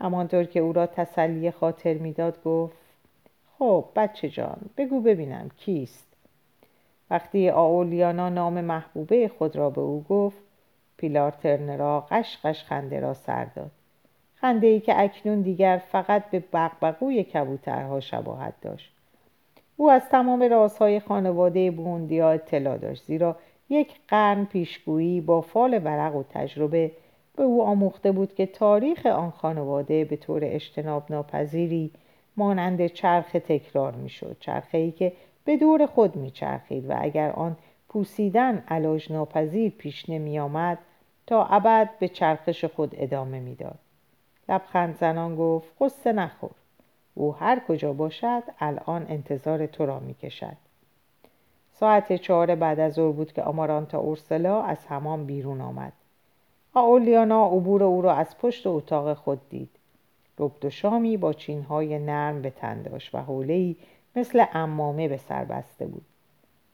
همانطور 0.00 0.44
که 0.44 0.60
او 0.60 0.72
را 0.72 0.86
تسلی 0.86 1.50
خاطر 1.50 1.94
می‌داد 1.94 2.42
گفت 2.44 2.76
خب 3.58 3.84
بچه 3.96 4.28
جان 4.28 4.58
بگو 4.76 5.00
ببینم 5.00 5.50
کیست. 5.56 6.06
وقتی 7.10 7.50
آولیانا 7.50 8.28
نام 8.28 8.60
محبوبه 8.60 9.28
خود 9.38 9.56
را 9.56 9.70
به 9.70 9.80
او 9.80 10.04
گفت 10.08 10.38
پیلار 10.96 11.30
ترنرا 11.30 12.00
قشقش 12.00 12.64
خنده 12.64 13.00
را 13.00 13.14
سر 13.14 13.44
داد. 13.44 13.70
خنده 14.34 14.66
ای 14.66 14.80
که 14.80 15.00
اکنون 15.00 15.40
دیگر 15.40 15.82
فقط 15.92 16.30
به 16.30 16.44
بقبقوی 16.52 17.24
کبوترها 17.24 18.00
شباهت 18.00 18.54
داشت. 18.62 18.92
او 19.76 19.90
از 19.90 20.08
تمام 20.08 20.42
رازهای 20.42 21.00
خانواده 21.00 21.70
بوندیا 21.70 22.30
اطلاع 22.30 22.78
داشت 22.78 23.04
زیرا 23.04 23.36
یک 23.68 24.00
قرن 24.08 24.44
پیشگویی 24.44 25.20
با 25.20 25.40
فال 25.40 25.80
ورق 25.84 26.16
و 26.16 26.22
تجربه 26.22 26.90
به 27.36 27.42
او 27.42 27.62
آموخته 27.62 28.12
بود 28.12 28.34
که 28.34 28.46
تاریخ 28.46 29.06
آن 29.06 29.30
خانواده 29.30 30.04
به 30.04 30.16
طور 30.16 30.40
اجتناب 30.44 31.04
ناپذیری 31.10 31.90
مانند 32.36 32.86
چرخ 32.86 33.32
تکرار 33.32 33.92
می‌شد 33.92 34.36
چرخه 34.40 34.78
ای 34.78 34.90
که 34.90 35.12
به 35.44 35.56
دور 35.56 35.86
خود 35.86 36.16
میچرخید 36.16 36.90
و 36.90 36.94
اگر 36.98 37.30
آن 37.30 37.56
پوسیدن 37.88 38.64
علاج 38.68 39.12
ناپذیر 39.12 39.72
پیش 39.78 40.10
نمی 40.10 40.38
آمد 40.38 40.78
تا 41.26 41.44
ابد 41.44 41.90
به 41.98 42.08
چرخش 42.08 42.64
خود 42.64 42.94
ادامه 42.96 43.40
می‌داد. 43.40 43.78
لبخند 44.48 44.96
زنان 44.96 45.36
گفت 45.36 45.68
قصه 45.80 46.12
نخور 46.12 46.50
او 47.14 47.34
هر 47.34 47.60
کجا 47.68 47.92
باشد 47.92 48.42
الان 48.60 49.06
انتظار 49.08 49.66
تو 49.66 49.86
را 49.86 49.98
می 49.98 50.14
کشد 50.14 50.56
ساعت 51.72 52.12
چهار 52.12 52.54
بعد 52.54 52.80
از 52.80 52.92
ظهر 52.92 53.12
بود 53.12 53.32
که 53.32 53.42
آمارانتا 53.42 53.98
اورسلا 53.98 54.62
از 54.62 54.86
همان 54.86 55.26
بیرون 55.26 55.60
آمد. 55.60 55.92
آولیانا 56.74 57.46
عبور 57.46 57.82
او 57.82 58.02
را 58.02 58.14
از 58.14 58.38
پشت 58.38 58.66
اتاق 58.66 59.14
خود 59.14 59.40
دید. 59.48 59.70
ربد 60.38 60.64
و 60.64 60.70
شامی 60.70 61.16
با 61.16 61.32
چینهای 61.32 61.98
نرم 61.98 62.42
به 62.42 62.50
تن 62.50 62.84
و 63.12 63.18
حولهای 63.20 63.76
مثل 64.16 64.44
امامه 64.52 65.08
به 65.08 65.16
سر 65.16 65.44
بسته 65.44 65.86
بود. 65.86 66.04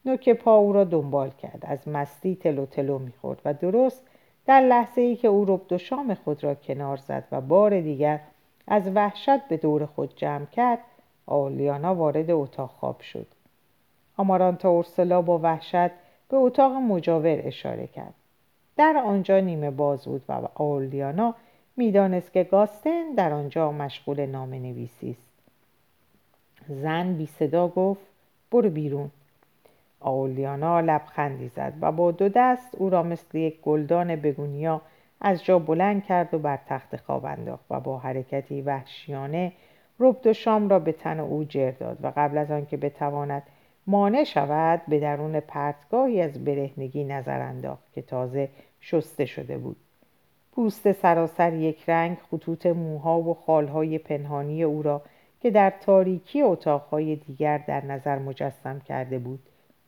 نوک 0.05 0.29
پا 0.29 0.55
او 0.55 0.73
را 0.73 0.83
دنبال 0.83 1.29
کرد. 1.29 1.63
از 1.67 1.87
مستی 1.87 2.35
تلو 2.35 2.65
تلو 2.65 2.99
می‌خورد 2.99 3.41
و 3.45 3.53
درست 3.53 4.03
در 4.45 4.61
لحظه 4.61 5.01
ای 5.01 5.15
که 5.15 5.27
او 5.27 5.45
ربد 5.45 5.73
و 5.73 5.77
شام 5.77 6.13
خود 6.13 6.43
را 6.43 6.55
کنار 6.55 6.97
زد 6.97 7.23
و 7.31 7.41
بار 7.41 7.81
دیگر 7.81 8.19
از 8.67 8.91
وحشت 8.95 9.47
به 9.47 9.57
دور 9.57 9.85
خود 9.85 10.15
جمع 10.15 10.45
کرد 10.45 10.79
آلیانا 11.25 11.95
وارد 11.95 12.31
اتاق 12.31 12.69
خواب 12.69 13.01
شد. 13.01 13.27
آمارانتا 14.17 14.69
اورسلا 14.69 15.21
با 15.21 15.39
وحشت 15.39 15.91
به 16.29 16.37
اتاق 16.37 16.71
مجاور 16.73 17.39
اشاره 17.43 17.87
کرد. 17.87 18.13
در 18.77 19.01
آنجا 19.05 19.39
نیمه 19.39 19.71
باز 19.71 20.05
بود 20.05 20.21
و 20.29 20.47
آولیانا 20.55 21.35
می‌دانست 21.77 22.33
که 22.33 22.43
گاستن 22.43 23.13
در 23.17 23.33
آنجا 23.33 23.71
مشغول 23.71 24.25
نام 24.25 24.53
نویسی 24.53 25.09
است. 25.09 25.31
زن 26.69 27.13
بی 27.13 27.25
صدا 27.25 27.67
گفت 27.67 28.01
برو 28.51 28.69
بیرون. 28.69 29.11
آولیانا 29.99 30.79
لبخندی 30.79 31.47
زد 31.47 31.73
و 31.81 31.91
با 31.91 32.11
دو 32.11 32.29
دست 32.29 32.75
او 32.75 32.89
را 32.89 33.03
مثل 33.03 33.37
یک 33.37 33.61
گلدان 33.61 34.15
بگونیا 34.15 34.81
از 35.21 35.43
جا 35.43 35.59
بلند 35.59 36.03
کرد 36.03 36.33
و 36.33 36.39
بر 36.39 36.59
تخت 36.67 36.95
خواب 36.95 37.25
انداخت 37.25 37.65
و 37.69 37.79
با 37.79 37.97
حرکتی 37.97 38.61
وحشیانه 38.61 39.51
ربد 39.99 40.27
و 40.27 40.33
شام 40.33 40.69
را 40.69 40.79
به 40.79 40.91
تن 40.91 41.19
او 41.19 41.43
جر 41.43 41.71
داد 41.71 41.97
و 42.03 42.11
قبل 42.15 42.37
از 42.37 42.51
آنکه 42.51 42.77
بتواند 42.77 43.43
مانع 43.87 44.23
شود 44.23 44.81
به 44.87 44.99
درون 44.99 45.39
پرتگاهی 45.39 46.21
از 46.21 46.45
برهنگی 46.45 47.03
نظر 47.03 47.41
انداخت 47.41 47.93
که 47.93 48.01
تازه 48.01 48.49
شسته 48.81 49.25
شده 49.25 49.57
بود. 49.57 49.77
پوست 50.51 50.91
سراسر 50.91 51.53
یک 51.53 51.89
رنگ 51.89 52.17
خطوط 52.31 52.65
موها 52.65 53.19
و 53.21 53.33
خالهای 53.33 53.97
پنهانی 53.97 54.63
او 54.63 54.81
را 54.81 55.01
که 55.41 55.51
در 55.51 55.73
تاریکی 55.81 56.41
اتاقهای 56.41 57.15
دیگر 57.15 57.57
در 57.57 57.85
نظر 57.85 58.19
مجسم 58.19 58.79
کرده 58.79 59.19
بود 59.19 59.39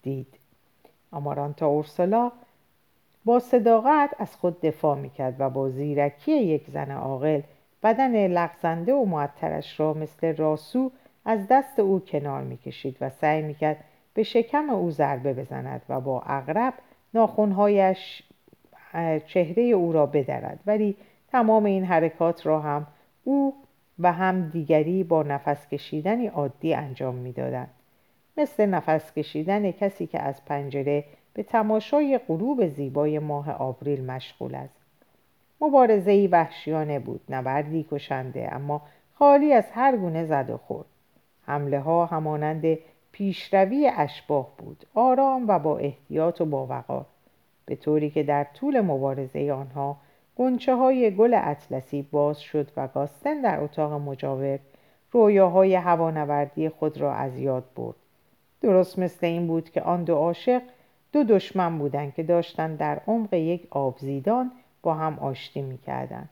دید. 0.04 0.36
آمارانتا 1.12 1.68
اورسلا 1.68 2.32
با 3.26 3.40
صداقت 3.40 4.10
از 4.20 4.36
خود 4.36 4.62
دفاع 4.62 4.98
می‌کرد 4.98 5.36
و 5.40 5.50
با 5.50 5.70
زیرکی 5.70 6.32
یک 6.32 6.70
زن 6.70 6.92
عاقل 6.92 7.42
بدن 7.84 8.28
لغزنده 8.28 8.94
و 8.94 9.06
معطرش 9.06 9.80
را 9.80 9.94
مثل 9.94 10.36
راسو 10.36 10.92
از 11.26 11.48
دست 11.50 11.80
او 11.80 12.00
کنار 12.00 12.44
می‌کشید 12.44 12.98
و 13.02 13.10
سعی 13.10 13.42
می‌کرد 13.42 13.84
به 14.14 14.24
شکم 14.24 14.70
او 14.70 14.92
ضربه 14.92 15.34
بزند 15.34 15.82
و 15.90 16.02
با 16.02 16.22
اغرب 16.26 16.74
ناخونهایش 17.14 18.24
چهره 19.28 19.64
او 19.64 19.94
را 19.94 20.06
بدرد. 20.06 20.60
ولی 20.66 20.96
تمام 21.32 21.66
این 21.66 21.86
حرکات 21.86 22.46
را 22.46 22.60
هم 22.60 22.88
او 23.24 23.54
و 24.00 24.12
هم 24.12 24.50
دیگری 24.50 25.04
با 25.04 25.24
نفس 25.24 25.68
کشیدنی 25.68 26.28
عادی 26.28 26.74
انجام 26.74 27.16
می‌دادند. 27.16 27.70
مثل 28.38 28.66
نفس 28.66 29.14
کشیدن 29.14 29.72
کسی 29.72 30.08
که 30.08 30.20
از 30.20 30.46
پنجره 30.46 31.04
به 31.34 31.44
تماشای 31.44 32.20
غروب 32.28 32.68
زیبای 32.68 33.20
ماه 33.20 33.52
آوریل 33.52 34.06
مشغول 34.06 34.56
است. 34.56 34.80
مبارزه 35.62 36.12
ای 36.12 36.28
وحشیانه 36.28 37.00
بود 37.00 37.22
نبردی 37.30 37.86
کشنده 37.92 38.56
اما 38.56 38.82
خالی 39.16 39.54
از 39.54 39.66
هر 39.72 39.98
گونه 39.98 40.26
زد 40.26 40.50
و 40.50 40.58
خورد. 40.58 40.88
حمله 41.46 41.80
ها 41.80 42.06
همانند 42.06 42.78
پیشروی 43.12 43.92
اشباه 43.98 44.50
بود. 44.58 44.86
آرام 44.94 45.46
و 45.48 45.60
با 45.60 45.78
احتیاط 45.78 46.42
و 46.42 46.46
با 46.46 46.66
وقار. 46.66 47.06
به 47.70 47.76
طوری 47.76 48.10
که 48.10 48.24
در 48.24 48.44
طول 48.44 48.82
مبارزه 48.82 49.52
آنها 49.52 49.98
گنچه 50.38 50.76
های 50.76 51.16
گل 51.16 51.34
اطلسی 51.34 52.02
باز 52.02 52.40
شد 52.40 52.72
و 52.78 52.88
گاستن 52.88 53.42
در 53.42 53.60
اتاق 53.60 53.94
مجاور 53.94 54.60
رویاهای 55.12 55.76
هوانوردی 55.76 56.70
خود 56.70 56.98
را 56.98 57.14
از 57.14 57.38
یاد 57.38 57.64
برد. 57.76 57.96
درست 58.62 59.00
مثل 59.00 59.26
این 59.26 59.48
بود 59.48 59.70
که 59.70 59.82
آن 59.82 60.04
دو 60.04 60.16
عاشق 60.16 60.62
دو 61.12 61.24
دشمن 61.24 61.78
بودند 61.78 62.14
که 62.14 62.24
داشتند 62.24 62.78
در 62.78 63.02
عمق 63.08 63.34
یک 63.34 63.68
آبزیدان 63.70 64.52
با 64.82 64.94
هم 64.94 65.20
آشتی 65.20 65.62
می‌کردند. 65.62 66.30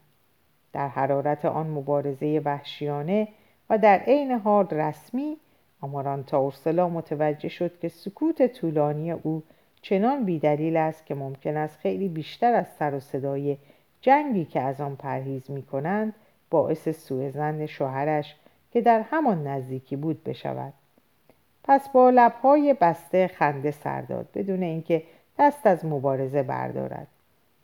در 0.72 0.88
حرارت 0.88 1.44
آن 1.44 1.66
مبارزه 1.66 2.42
وحشیانه 2.44 3.28
و 3.70 3.78
در 3.78 3.98
عین 3.98 4.32
حال 4.32 4.66
رسمی 4.70 5.36
آمارانتا 5.80 6.38
اورسلا 6.38 6.88
متوجه 6.88 7.48
شد 7.48 7.78
که 7.78 7.88
سکوت 7.88 8.46
طولانی 8.46 9.10
او 9.10 9.42
چنان 9.82 10.24
بیدلیل 10.24 10.76
است 10.76 11.06
که 11.06 11.14
ممکن 11.14 11.56
است 11.56 11.78
خیلی 11.78 12.08
بیشتر 12.08 12.54
از 12.54 12.66
سر 12.78 12.94
و 12.94 13.00
صدای 13.00 13.56
جنگی 14.00 14.44
که 14.44 14.60
از 14.60 14.80
آن 14.80 14.96
پرهیز 14.96 15.50
می 15.50 15.62
کنند 15.62 16.14
باعث 16.50 16.88
سوء 16.88 17.66
شوهرش 17.66 18.36
که 18.72 18.80
در 18.80 19.00
همان 19.00 19.46
نزدیکی 19.46 19.96
بود 19.96 20.24
بشود. 20.24 20.72
پس 21.64 21.88
با 21.88 22.10
لبهای 22.10 22.74
بسته 22.80 23.26
خنده 23.26 23.70
سر 23.70 24.00
داد 24.00 24.28
بدون 24.34 24.62
اینکه 24.62 25.02
دست 25.38 25.66
از 25.66 25.84
مبارزه 25.84 26.42
بردارد. 26.42 27.06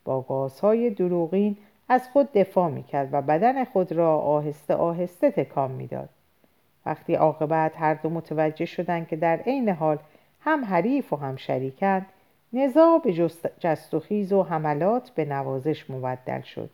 با 0.04 0.20
گازهای 0.20 0.90
دروغین 0.90 1.56
از 1.88 2.08
خود 2.08 2.32
دفاع 2.32 2.70
می‌کرد 2.70 3.08
و 3.12 3.22
بدن 3.22 3.64
خود 3.64 3.92
را 3.92 4.18
آهسته 4.18 4.74
آهسته 4.74 5.30
تکان 5.30 5.70
می‌داد. 5.70 6.08
وقتی 6.86 7.14
عاقبت 7.14 7.72
هر 7.76 7.94
دو 7.94 8.10
متوجه 8.10 8.64
شدند 8.64 9.08
که 9.08 9.16
در 9.16 9.36
عین 9.36 9.68
حال 9.68 9.98
هم 10.44 10.64
حریف 10.64 11.12
و 11.12 11.16
هم 11.16 11.36
شریکند 11.36 12.06
نزاع 12.52 13.00
به 13.04 13.12
جست 13.58 13.94
و 13.94 14.00
خیز 14.00 14.32
و 14.32 14.42
حملات 14.42 15.10
به 15.10 15.24
نوازش 15.24 15.90
مبدل 15.90 16.40
شد. 16.40 16.70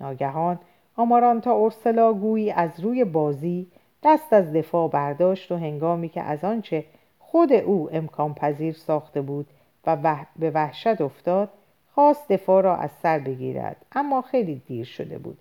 ناگهان 0.00 0.58
آمارانتا 0.96 1.52
اورسلا 1.52 2.12
گویی 2.12 2.50
از 2.50 2.80
روی 2.80 3.04
بازی 3.04 3.66
دست 4.02 4.32
از 4.32 4.52
دفاع 4.52 4.88
برداشت 4.88 5.52
و 5.52 5.56
هنگامی 5.56 6.08
که 6.08 6.22
از 6.22 6.44
آنچه 6.44 6.84
خود 7.18 7.52
او 7.52 7.88
امکان 7.92 8.34
پذیر 8.34 8.72
ساخته 8.72 9.20
بود 9.20 9.46
و 9.86 10.16
به 10.38 10.50
وحشت 10.50 11.00
افتاد 11.00 11.48
خواست 11.94 12.32
دفاع 12.32 12.62
را 12.62 12.76
از 12.76 12.90
سر 13.02 13.18
بگیرد 13.18 13.76
اما 13.92 14.22
خیلی 14.22 14.62
دیر 14.66 14.84
شده 14.84 15.18
بود. 15.18 15.38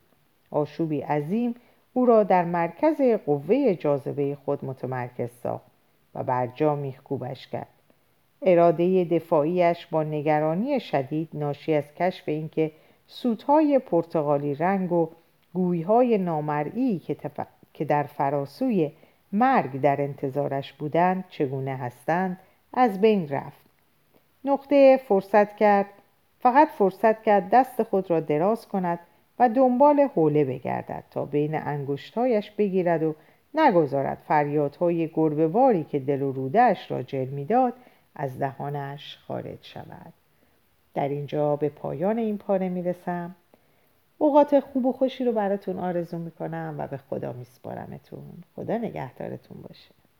آشوبی 0.51 1.01
عظیم 1.01 1.55
او 1.93 2.05
را 2.05 2.23
در 2.23 2.45
مرکز 2.45 3.01
قوه 3.25 3.75
جاذبه 3.75 4.37
خود 4.45 4.65
متمرکز 4.65 5.29
ساخت. 5.43 5.66
و 6.17 6.23
بر 6.23 6.47
جا 6.47 6.75
میخکوبش 6.75 7.47
کرد. 7.47 7.67
اراده 8.41 9.03
دفاعیش 9.03 9.85
با 9.85 10.03
نگرانی 10.03 10.79
شدید 10.79 11.29
ناشی 11.33 11.73
از 11.73 11.93
کشف 11.93 12.29
اینکه 12.29 12.71
سوتهای 13.07 13.79
پرتغالی 13.79 14.55
رنگ 14.55 14.91
و 14.91 15.09
گویهای 15.53 16.17
نامرئی 16.17 16.99
که, 16.99 17.15
که 17.73 17.85
در 17.85 18.03
فراسوی 18.03 18.91
مرگ 19.31 19.81
در 19.81 20.01
انتظارش 20.01 20.73
بودند 20.73 21.25
چگونه 21.29 21.75
هستند 21.75 22.39
از 22.73 23.01
بین 23.01 23.29
رفت. 23.29 23.67
نقطه 24.45 24.99
فرصت 25.07 25.55
کرد 25.55 25.85
فقط 26.39 26.67
فرصت 26.67 27.23
کرد 27.23 27.49
دست 27.49 27.83
خود 27.83 28.09
را 28.09 28.19
دراز 28.19 28.67
کند 28.67 28.99
و 29.39 29.49
دنبال 29.49 29.99
حوله 30.15 30.45
بگردد 30.45 31.03
تا 31.11 31.25
بین 31.25 31.55
انگشتهایش 31.55 32.51
بگیرد 32.51 33.03
و 33.03 33.15
نگذارد 33.57 34.23
فریادهای 34.27 35.07
گربهواری 35.13 35.83
که 35.83 35.99
دل 35.99 36.21
و 36.21 36.31
رودهش 36.31 36.91
را 36.91 37.03
جل 37.03 37.25
می‌داد 37.25 37.73
از 38.15 38.39
دهانش 38.39 39.17
خارج 39.27 39.57
شود. 39.61 40.13
در 40.93 41.09
اینجا 41.09 41.55
به 41.55 41.69
پایان 41.69 42.17
این 42.17 42.37
پاره 42.37 42.69
می‌رسم. 42.69 43.35
اوقات 44.17 44.59
خوب 44.59 44.85
و 44.85 44.91
خوشی 44.91 45.25
رو 45.25 45.31
براتون 45.31 45.79
آرزو 45.79 46.17
می‌کنم 46.17 46.75
و 46.77 46.87
به 46.87 46.97
خدا 46.97 47.33
میسپارمتون. 47.33 48.43
خدا 48.55 48.77
نگهدارتون 48.77 49.61
باشه. 49.61 49.96